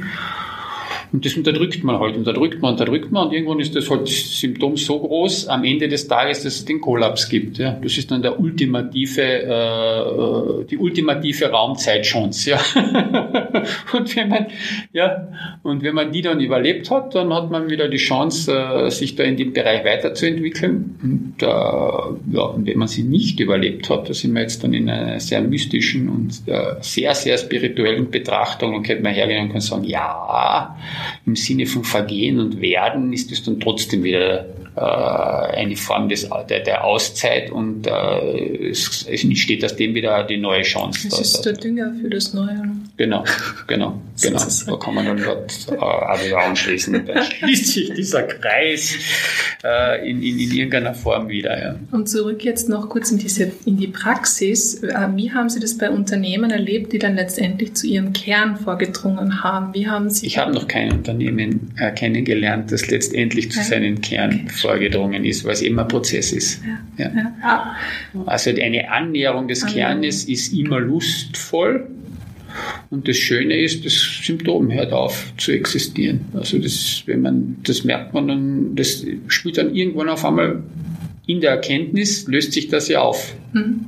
[1.12, 4.78] Und das unterdrückt man halt, unterdrückt man, unterdrückt man und irgendwann ist das halt Symptom
[4.78, 7.57] so groß am Ende des Tages, dass es den Kollaps gibt.
[7.57, 7.80] Ja.
[7.82, 12.51] Das ist dann der ultimative, äh, die ultimative Raumzeitchance.
[12.51, 12.60] Ja.
[13.93, 14.47] und wenn man,
[14.93, 15.28] ja,
[15.64, 19.16] und wenn man die dann überlebt hat, dann hat man wieder die Chance, äh, sich
[19.16, 21.00] da in dem Bereich weiterzuentwickeln.
[21.02, 24.89] Und, äh, ja, wenn man sie nicht überlebt hat, da sind wir jetzt dann in
[24.89, 29.62] einer sehr mystischen und äh, sehr, sehr spirituellen Betrachtung und könnte man hergehen und kann
[29.62, 30.78] sagen, ja,
[31.26, 34.45] im Sinne von Vergehen und Werden ist es dann trotzdem wieder
[34.80, 40.38] eine Form des, der, der Auszeit und äh, es, es entsteht aus dem wieder die
[40.38, 41.10] neue Chance.
[41.10, 42.62] Das ist der Dünger für das Neue.
[42.98, 43.24] Genau,
[43.68, 44.40] genau, genau.
[44.66, 47.06] Da kann man dann dort äh, auch wieder anschließen.
[47.10, 48.96] Da schließt sich dieser Kreis
[49.64, 51.60] äh, in, in, in irgendeiner Form wieder.
[51.60, 51.76] Ja.
[51.92, 54.84] Und zurück jetzt noch kurz in, diese, in die Praxis.
[54.84, 59.44] Äh, wie haben Sie das bei Unternehmen erlebt, die dann letztendlich zu ihrem Kern vorgedrungen
[59.44, 59.74] haben?
[59.74, 64.42] Wie haben Sie ich habe noch kein Unternehmen äh, kennengelernt, das letztendlich zu seinem Kern
[64.46, 64.54] okay.
[64.70, 66.62] Vorgedrungen ist, weil es immer ein Prozess ist.
[66.64, 67.06] Ja.
[67.06, 67.12] Ja.
[67.16, 67.34] Ja.
[67.42, 67.76] Ah.
[68.26, 71.88] Also eine Annäherung des Kernes ist immer lustvoll.
[72.90, 76.22] Und das Schöne ist, das Symptom hört auf zu existieren.
[76.34, 80.64] Also das, wenn man, das merkt man dann, das spielt dann irgendwann auf einmal
[81.28, 83.36] in der Erkenntnis, löst sich das ja auf.
[83.54, 83.86] Mhm.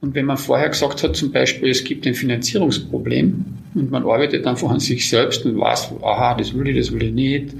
[0.00, 4.46] Und wenn man vorher gesagt hat, zum Beispiel, es gibt ein Finanzierungsproblem und man arbeitet
[4.46, 7.54] einfach an sich selbst und weiß, aha, das will ich, das will ich nicht,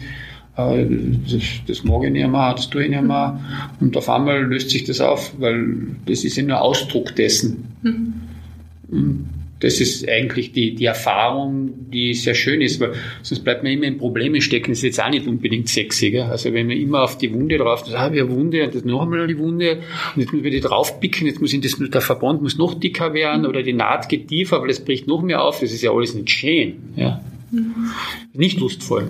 [0.58, 3.40] das, das mag ich nicht mehr, das tue ich nicht mehr.
[3.80, 7.68] Und auf einmal löst sich das auf, weil das ist ja nur Ausdruck dessen.
[7.82, 9.28] Mhm
[9.60, 12.92] das ist eigentlich die, die Erfahrung, die sehr schön ist, weil
[13.22, 16.10] sonst bleibt man immer in Probleme stecken, das ist jetzt auch nicht unbedingt sexy.
[16.10, 16.22] Gell?
[16.22, 18.84] Also wenn man immer auf die Wunde drauf, das habe ich eine Wunde und das
[18.84, 19.78] noch einmal die Wunde
[20.14, 23.14] und jetzt muss ich die draufpicken, jetzt muss ich das, der Verband muss noch dicker
[23.14, 25.90] werden oder die Naht geht tiefer, weil es bricht noch mehr auf, das ist ja
[25.90, 26.74] alles nicht schön.
[26.94, 27.20] Ja?
[27.50, 27.90] Mhm.
[28.34, 29.08] Nicht lustvoll.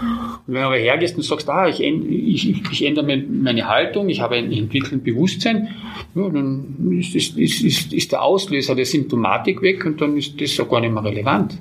[0.00, 4.20] Und wenn du aber hergehst und sagst, ah, ich, ich, ich ändere meine Haltung, ich
[4.20, 5.68] habe ein entwickeltes Bewusstsein,
[6.14, 10.58] ja, dann ist, ist, ist, ist der Auslöser der Symptomatik weg und dann ist das
[10.60, 11.58] auch gar nicht mehr relevant.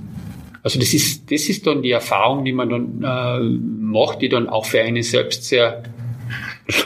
[0.64, 3.40] Also das ist, das ist dann die Erfahrung, die man dann äh,
[3.84, 5.84] macht, die dann auch für einen selbst sehr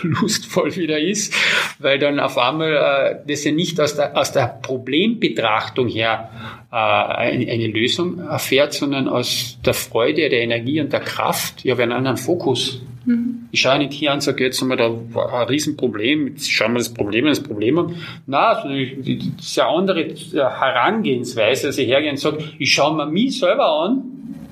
[0.02, 1.34] lustvoll wieder ist,
[1.80, 6.32] weil dann auf einmal äh, das ja nicht aus der, aus der Problembetrachtung her
[6.72, 11.64] äh, eine, eine Lösung erfährt, sondern aus der Freude, der Energie und der Kraft.
[11.64, 12.82] Ich habe einen anderen Fokus.
[13.06, 13.48] Mhm.
[13.52, 16.74] Ich schaue nicht hier an und sage, jetzt haben wir da ein Riesenproblem, jetzt schauen
[16.74, 17.96] wir das Problem das Problem an.
[18.26, 23.06] Nein, also das ist eine andere Herangehensweise, als ich hergehe und sage, ich schaue mir
[23.06, 24.04] mich selber an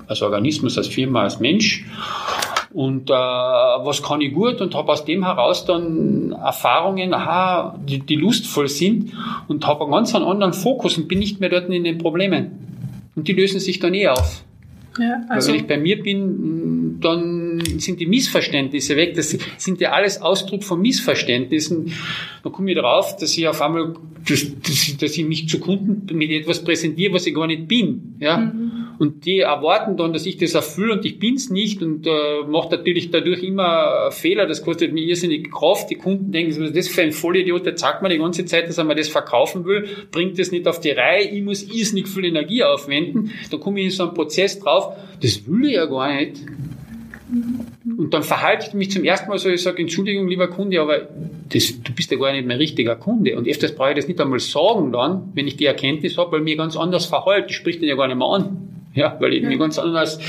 [0.08, 1.84] als Organismus, als Firma, als Mensch
[2.76, 8.00] und äh, was kann ich gut und habe aus dem heraus dann Erfahrungen, aha, die,
[8.00, 9.14] die lustvoll sind
[9.48, 12.52] und habe einen ganz anderen Fokus und bin nicht mehr dort in den Problemen.
[13.16, 14.44] Und die lösen sich dann eh auf.
[15.00, 19.16] Ja, also Weil wenn ich bei mir bin, dann sind die Missverständnisse weg.
[19.16, 21.94] Das sind ja alles Ausdruck von Missverständnissen.
[22.44, 23.96] Dann komme ich darauf, dass ich auf einmal,
[24.28, 24.48] dass,
[25.00, 28.16] dass, ich mich zu Kunden mit etwas präsentiere, was ich gar nicht bin.
[28.20, 28.38] Ja?
[28.38, 28.85] Mhm.
[28.98, 32.72] Und die erwarten dann, dass ich das erfülle und ich bin's nicht und äh, macht
[32.72, 34.46] natürlich dadurch immer Fehler.
[34.46, 35.90] Das kostet mir irrsinnig Kraft.
[35.90, 38.70] Die Kunden denken, was ist das für ein Vollidiot, der sagt mir die ganze Zeit,
[38.70, 42.08] dass er mir das verkaufen will, bringt das nicht auf die Reihe, ich muss irrsinnig
[42.08, 43.32] viel Energie aufwenden.
[43.52, 46.38] Dann komme ich in so einen Prozess drauf, das will ich ja gar nicht.
[47.98, 51.08] Und dann verhalte ich mich zum ersten Mal so, ich sage, Entschuldigung, lieber Kunde, aber
[51.50, 53.36] das, du bist ja gar nicht mehr richtiger Kunde.
[53.36, 56.42] Und öfters brauche ich das nicht einmal sagen dann, wenn ich die Erkenntnis habe, weil
[56.42, 57.50] mir ganz anders verhalte.
[57.50, 58.85] Ich sprich den ja gar nicht mehr an.
[58.96, 60.20] Ja, weil ich mich ganz anders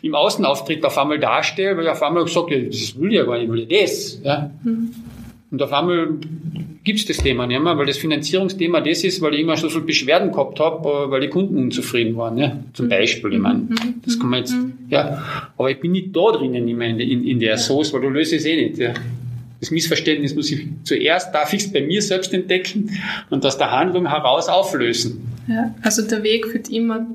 [0.00, 3.24] im Außenauftritt auf einmal darstelle, weil ich auf einmal gesagt habe, das will ich ja
[3.24, 4.20] gar nicht, will ich das.
[4.22, 4.50] Ja.
[4.62, 4.90] Mhm.
[5.50, 6.08] Und auf einmal
[6.84, 9.76] gibt's das Thema nicht mehr, weil das Finanzierungsthema das ist, weil ich immer schon so
[9.76, 12.38] viele Beschwerden gehabt habe, äh, weil die Kunden unzufrieden waren.
[12.38, 12.58] Ja.
[12.72, 12.90] Zum mhm.
[12.90, 13.94] Beispiel, ich meine, mhm.
[14.04, 14.54] das kann man jetzt,
[14.90, 15.22] ja.
[15.56, 18.32] Aber ich bin nicht da drinnen immer in, in, in der Soße, weil du löst
[18.32, 18.78] es eh nicht.
[18.78, 18.94] Ja.
[19.60, 22.90] Das Missverständnis muss ich zuerst, darf ich es bei mir selbst entdecken
[23.30, 25.26] und aus der Handlung heraus auflösen.
[25.48, 27.06] Ja, also der Weg führt immer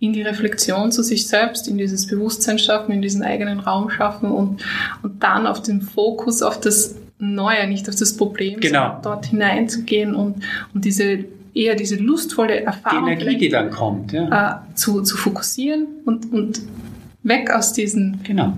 [0.00, 4.30] in die Reflexion zu sich selbst, in dieses Bewusstsein schaffen, in diesen eigenen Raum schaffen
[4.30, 4.62] und,
[5.02, 9.00] und dann auf den Fokus auf das Neue, nicht auf das Problem, genau.
[9.02, 10.36] dort hineinzugehen und,
[10.72, 14.62] und diese eher diese lustvolle Erfahrung die Energie, die dann kommt, ja.
[14.70, 16.60] äh, zu, zu fokussieren und, und
[17.24, 18.52] weg aus diesen genau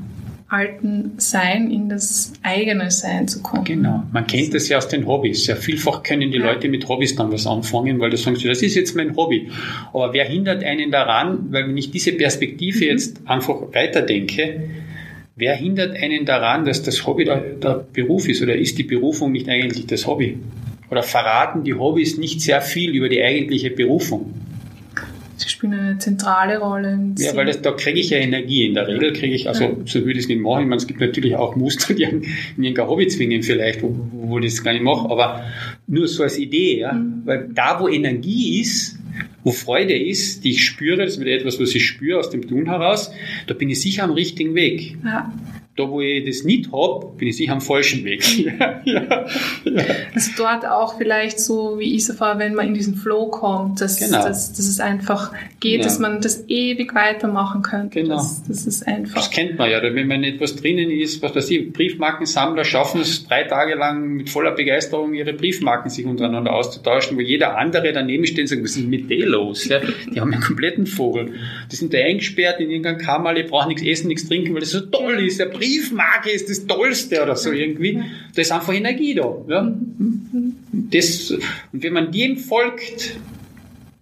[0.50, 3.64] alten Sein in das eigene Sein zu kommen.
[3.64, 4.02] Genau.
[4.12, 5.46] Man kennt das ja aus den Hobbys.
[5.46, 8.60] Ja, vielfach können die Leute mit Hobbys dann was anfangen, weil das sagen sie, das
[8.60, 9.48] ist jetzt mein Hobby.
[9.92, 12.90] Aber wer hindert einen daran, weil wenn ich diese Perspektive mhm.
[12.90, 14.70] jetzt einfach weiterdenke,
[15.36, 19.30] wer hindert einen daran, dass das Hobby der, der Beruf ist oder ist die Berufung
[19.30, 20.38] nicht eigentlich das Hobby?
[20.90, 24.34] Oder verraten die Hobbys nicht sehr viel über die eigentliche Berufung?
[25.40, 27.14] Sie spielen eine zentrale Rolle.
[27.18, 28.66] Ja, weil das, da kriege ich ja Energie.
[28.66, 29.76] In der Regel kriege ich, also ja.
[29.86, 30.64] so würde ich es nicht machen.
[30.64, 32.22] Ich meine, es gibt natürlich auch Muster, die in
[32.58, 35.46] irgendein Hobby zwingen vielleicht, wo, wo ich das gar nicht mache, aber
[35.86, 36.80] nur so als Idee.
[36.80, 36.92] Ja?
[36.92, 37.22] Mhm.
[37.24, 38.98] Weil da, wo Energie ist,
[39.42, 42.46] wo Freude ist, die ich spüre, das ist wieder etwas, was ich spüre aus dem
[42.46, 43.10] Tun heraus,
[43.46, 44.98] da bin ich sicher am richtigen Weg.
[45.02, 45.32] Ja
[45.80, 48.20] da wo ich das nicht habe, bin ich sicher am falschen Weg.
[48.44, 49.26] ja, ja,
[49.64, 49.84] ja.
[50.14, 54.24] Also dort auch vielleicht so wie Isafa, wenn man in diesen Flow kommt, dass, genau.
[54.24, 58.02] dass, dass es einfach geht, dass man das ewig weitermachen könnte.
[58.02, 58.16] Genau.
[58.16, 59.14] Das, das ist einfach.
[59.14, 63.26] Das kennt man ja, wenn man etwas drinnen ist, was weiß ich, Briefmarkensammler schaffen es
[63.26, 68.26] drei Tage lang mit voller Begeisterung ihre Briefmarken sich untereinander auszutauschen, wo jeder andere daneben
[68.26, 69.68] steht und sagt, was ist mit dir los?
[69.68, 71.34] Die haben einen kompletten Vogel.
[71.70, 74.80] Die sind da eingesperrt in irgendeinem Kammerle, brauchen nichts essen, nichts trinken, weil das so
[74.80, 75.40] toll ist.
[75.40, 78.00] Der Brief Briefmarke ist das Tollste oder so irgendwie.
[78.34, 79.36] Da ist einfach Energie da.
[79.48, 79.74] Ja?
[80.72, 83.16] Das, und wenn man dem folgt,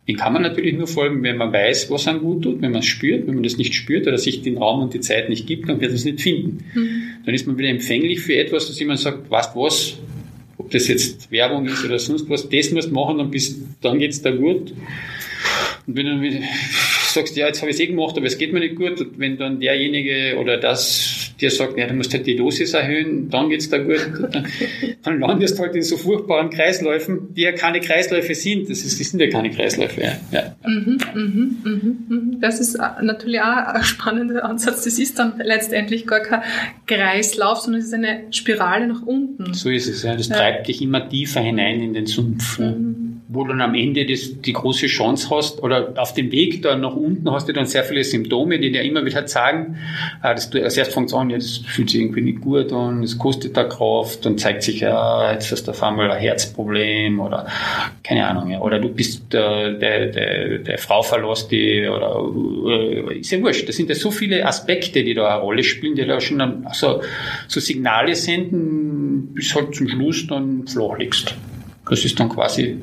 [0.07, 2.81] den kann man natürlich nur folgen, wenn man weiß, was einem gut tut, wenn man
[2.81, 3.27] es spürt.
[3.27, 5.81] Wenn man das nicht spürt oder sich den Raum und die Zeit nicht gibt, dann
[5.81, 6.65] wird man es nicht finden.
[6.75, 7.03] Mhm.
[7.27, 9.99] Dann ist man wieder empfänglich für etwas, dass jemand sagt, weißt was,
[10.57, 13.99] ob das jetzt Werbung ist oder sonst was, das musst du machen, dann, bist, dann
[13.99, 14.73] geht's da gut.
[15.87, 16.41] Und wenn du
[17.13, 19.19] sagst, ja, jetzt habe ich es eh gemacht, aber es geht mir nicht gut, und
[19.19, 21.08] wenn dann derjenige oder das
[21.41, 24.11] der sagt, ja, du musst halt die Dosis erhöhen, dann geht's da gut.
[24.31, 24.47] Dann,
[25.03, 28.69] dann landest du halt in so furchtbaren Kreisläufen, die ja keine Kreisläufe sind.
[28.69, 30.01] Das, ist, das sind ja keine Kreisläufe.
[30.01, 30.17] Ja.
[30.33, 30.57] ja.
[30.67, 32.41] Mhm, mhm, mhm, mhm.
[32.41, 34.85] Das ist natürlich auch ein spannender Ansatz.
[34.85, 36.43] Das ist dann letztendlich gar kein
[36.87, 39.55] Kreislauf, sondern es ist eine Spirale nach unten.
[39.55, 40.17] So ist es, ja.
[40.17, 40.37] Das ja.
[40.37, 42.59] treibt dich immer tiefer hinein in den Sumpf.
[42.59, 46.63] Mhm wo du dann am Ende das, die große Chance hast, oder auf dem Weg
[46.63, 49.77] da nach unten hast du dann sehr viele Symptome, die dir immer wieder zeigen,
[50.23, 53.19] äh, dass du erst fängst an, ja, das fühlt sich irgendwie nicht gut an, es
[53.19, 57.47] kostet da Kraft, dann zeigt sich, ja, jetzt hast du auf einmal ein Herzproblem oder
[58.03, 62.19] keine Ahnung, ja, oder du bist äh, der, der, der Frau verlost die, oder
[62.67, 63.69] äh, ist ja wurscht.
[63.69, 66.67] Das sind ja so viele Aspekte, die da eine Rolle spielen, die da schon dann,
[66.73, 67.03] so,
[67.47, 71.35] so Signale senden, bis halt zum Schluss dann flach liegst.
[71.91, 72.79] Das ist dann quasi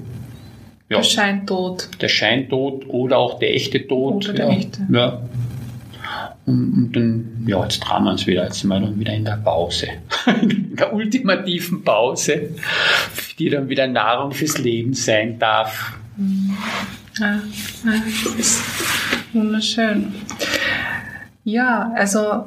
[0.90, 0.98] ja.
[0.98, 1.90] Der Scheintod.
[2.00, 4.26] Der Scheintod oder auch der echte Tod.
[4.26, 4.58] Oder der ja.
[4.58, 4.88] echte.
[4.92, 5.22] Ja.
[6.46, 8.44] Und, und, dann, ja, jetzt drehen wir uns wieder.
[8.44, 9.88] Jetzt sind wir dann wieder in der Pause.
[10.42, 12.50] in der ultimativen Pause,
[13.40, 15.98] die dann wieder Nahrung fürs Leben sein darf.
[17.20, 17.42] Ja,
[17.84, 18.64] das ist
[19.34, 20.14] wunderschön.
[21.44, 22.46] Ja, also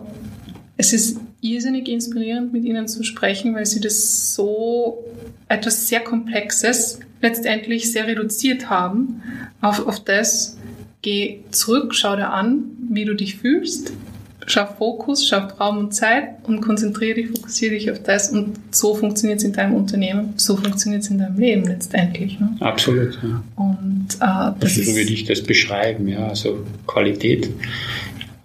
[0.77, 5.05] es ist irrsinnig inspirierend, mit Ihnen zu sprechen, weil Sie das so
[5.48, 9.23] etwas sehr Komplexes letztendlich sehr reduziert haben
[9.61, 10.59] auf, auf das,
[11.03, 13.93] geh zurück, schau dir an, wie du dich fühlst,
[14.47, 18.95] schaff Fokus, schaff Raum und Zeit und konzentriere dich, fokussiere dich auf das und so
[18.95, 22.39] funktioniert es in deinem Unternehmen, so funktioniert es in deinem Leben letztendlich.
[22.40, 22.57] Ne?
[22.61, 23.43] Absolut, ja.
[23.57, 27.51] Und äh, das also, so würde ich das beschreiben, ja, also Qualität,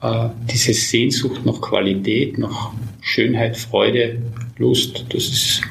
[0.02, 2.72] äh, diese Sehnsucht nach Qualität, nach
[3.02, 4.18] Schönheit, Freude,
[4.58, 5.62] Lust, das ist,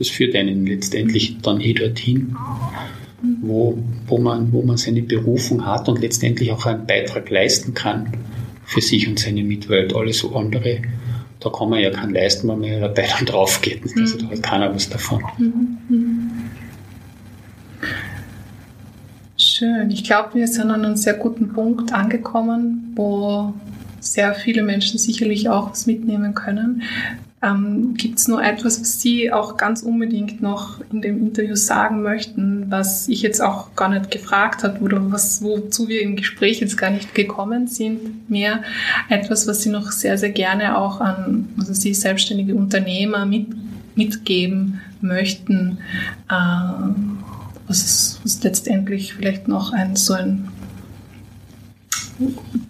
[0.00, 2.34] das führt einen letztendlich dann eh dorthin,
[3.42, 8.14] wo, wo, man, wo man seine Berufung hat und letztendlich auch einen Beitrag leisten kann
[8.64, 9.94] für sich und seine Mitwelt.
[9.94, 10.78] Alles so andere,
[11.38, 13.82] da kann man ja keinen leisten, wenn man ja dabei dann drauf geht.
[13.94, 15.22] Also da hat keiner was davon.
[19.36, 19.90] Schön.
[19.90, 23.52] Ich glaube, wir sind an einem sehr guten Punkt angekommen, wo
[24.00, 26.84] sehr viele Menschen sicherlich auch was mitnehmen können.
[27.42, 32.02] Ähm, Gibt es noch etwas, was Sie auch ganz unbedingt noch in dem Interview sagen
[32.02, 36.60] möchten, was ich jetzt auch gar nicht gefragt habe oder was, wozu wir im Gespräch
[36.60, 38.28] jetzt gar nicht gekommen sind?
[38.28, 38.62] Mehr
[39.08, 43.46] etwas, was Sie noch sehr, sehr gerne auch an also Sie selbstständige Unternehmer mit,
[43.94, 45.78] mitgeben möchten,
[46.28, 46.34] äh,
[47.66, 50.48] was, was letztendlich vielleicht noch ein so ein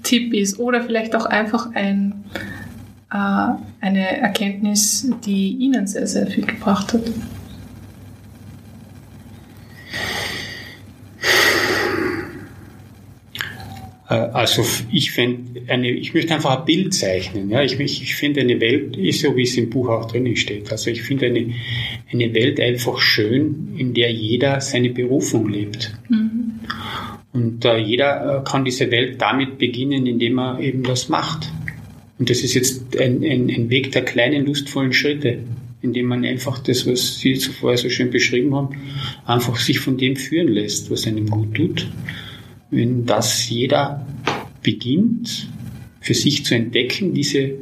[0.05, 2.25] Tipp ist oder vielleicht auch einfach ein
[3.11, 7.03] eine Erkenntnis, die Ihnen sehr, sehr viel gebracht hat?
[14.11, 17.49] Äh, also ich finde, ich möchte einfach ein Bild zeichnen.
[17.49, 17.63] Ja?
[17.63, 20.71] Ich, ich finde, eine Welt ist so, wie es im Buch auch drin steht.
[20.71, 21.55] Also ich finde eine,
[22.13, 25.95] eine Welt einfach schön, in der jeder seine Berufung lebt.
[26.09, 26.61] Mhm.
[27.33, 31.53] Und äh, jeder äh, kann diese Welt damit beginnen, indem er eben das macht.
[32.21, 35.39] Und das ist jetzt ein, ein, ein Weg der kleinen, lustvollen Schritte,
[35.81, 38.77] indem man einfach das, was Sie zuvor so schön beschrieben haben,
[39.25, 41.89] einfach sich von dem führen lässt, was einem gut tut.
[42.71, 44.07] Wenn das jeder
[44.63, 45.49] beginnt,
[46.03, 47.53] für sich zu entdecken, diese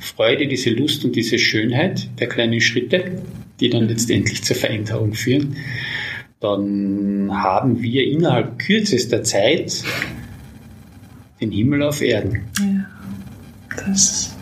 [0.00, 3.22] Freude, diese Lust und diese Schönheit der kleinen Schritte,
[3.58, 5.56] die dann letztendlich zur Veränderung führen,
[6.40, 9.82] dann haben wir innerhalb kürzester Zeit
[11.40, 12.42] den Himmel auf Erden.
[12.58, 12.93] Ja.
[13.76, 14.34] Das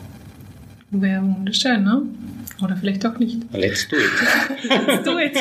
[0.91, 2.03] wäre wunderschön, ne?
[2.63, 3.39] Oder vielleicht auch nicht.
[3.53, 4.87] Let's do it.
[4.87, 5.37] Let's do it.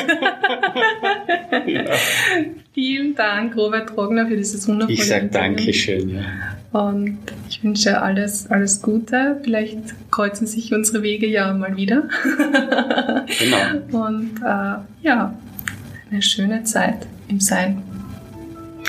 [1.66, 1.84] ja.
[2.74, 6.08] Vielen Dank, Robert Trogner, für dieses wundervolle Ich sage Dankeschön.
[6.08, 6.22] Ja.
[6.72, 9.38] Und ich wünsche alles, alles Gute.
[9.44, 12.08] Vielleicht kreuzen sich unsere Wege ja mal wieder.
[13.38, 14.06] genau.
[14.06, 15.36] Und äh, ja,
[16.10, 17.82] eine schöne Zeit im Sein.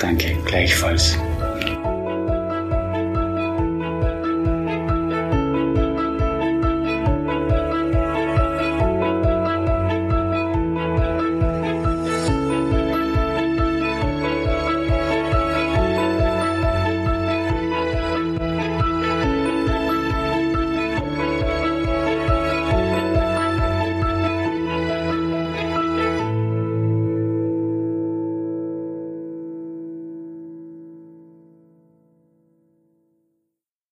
[0.00, 1.18] Danke, gleichfalls.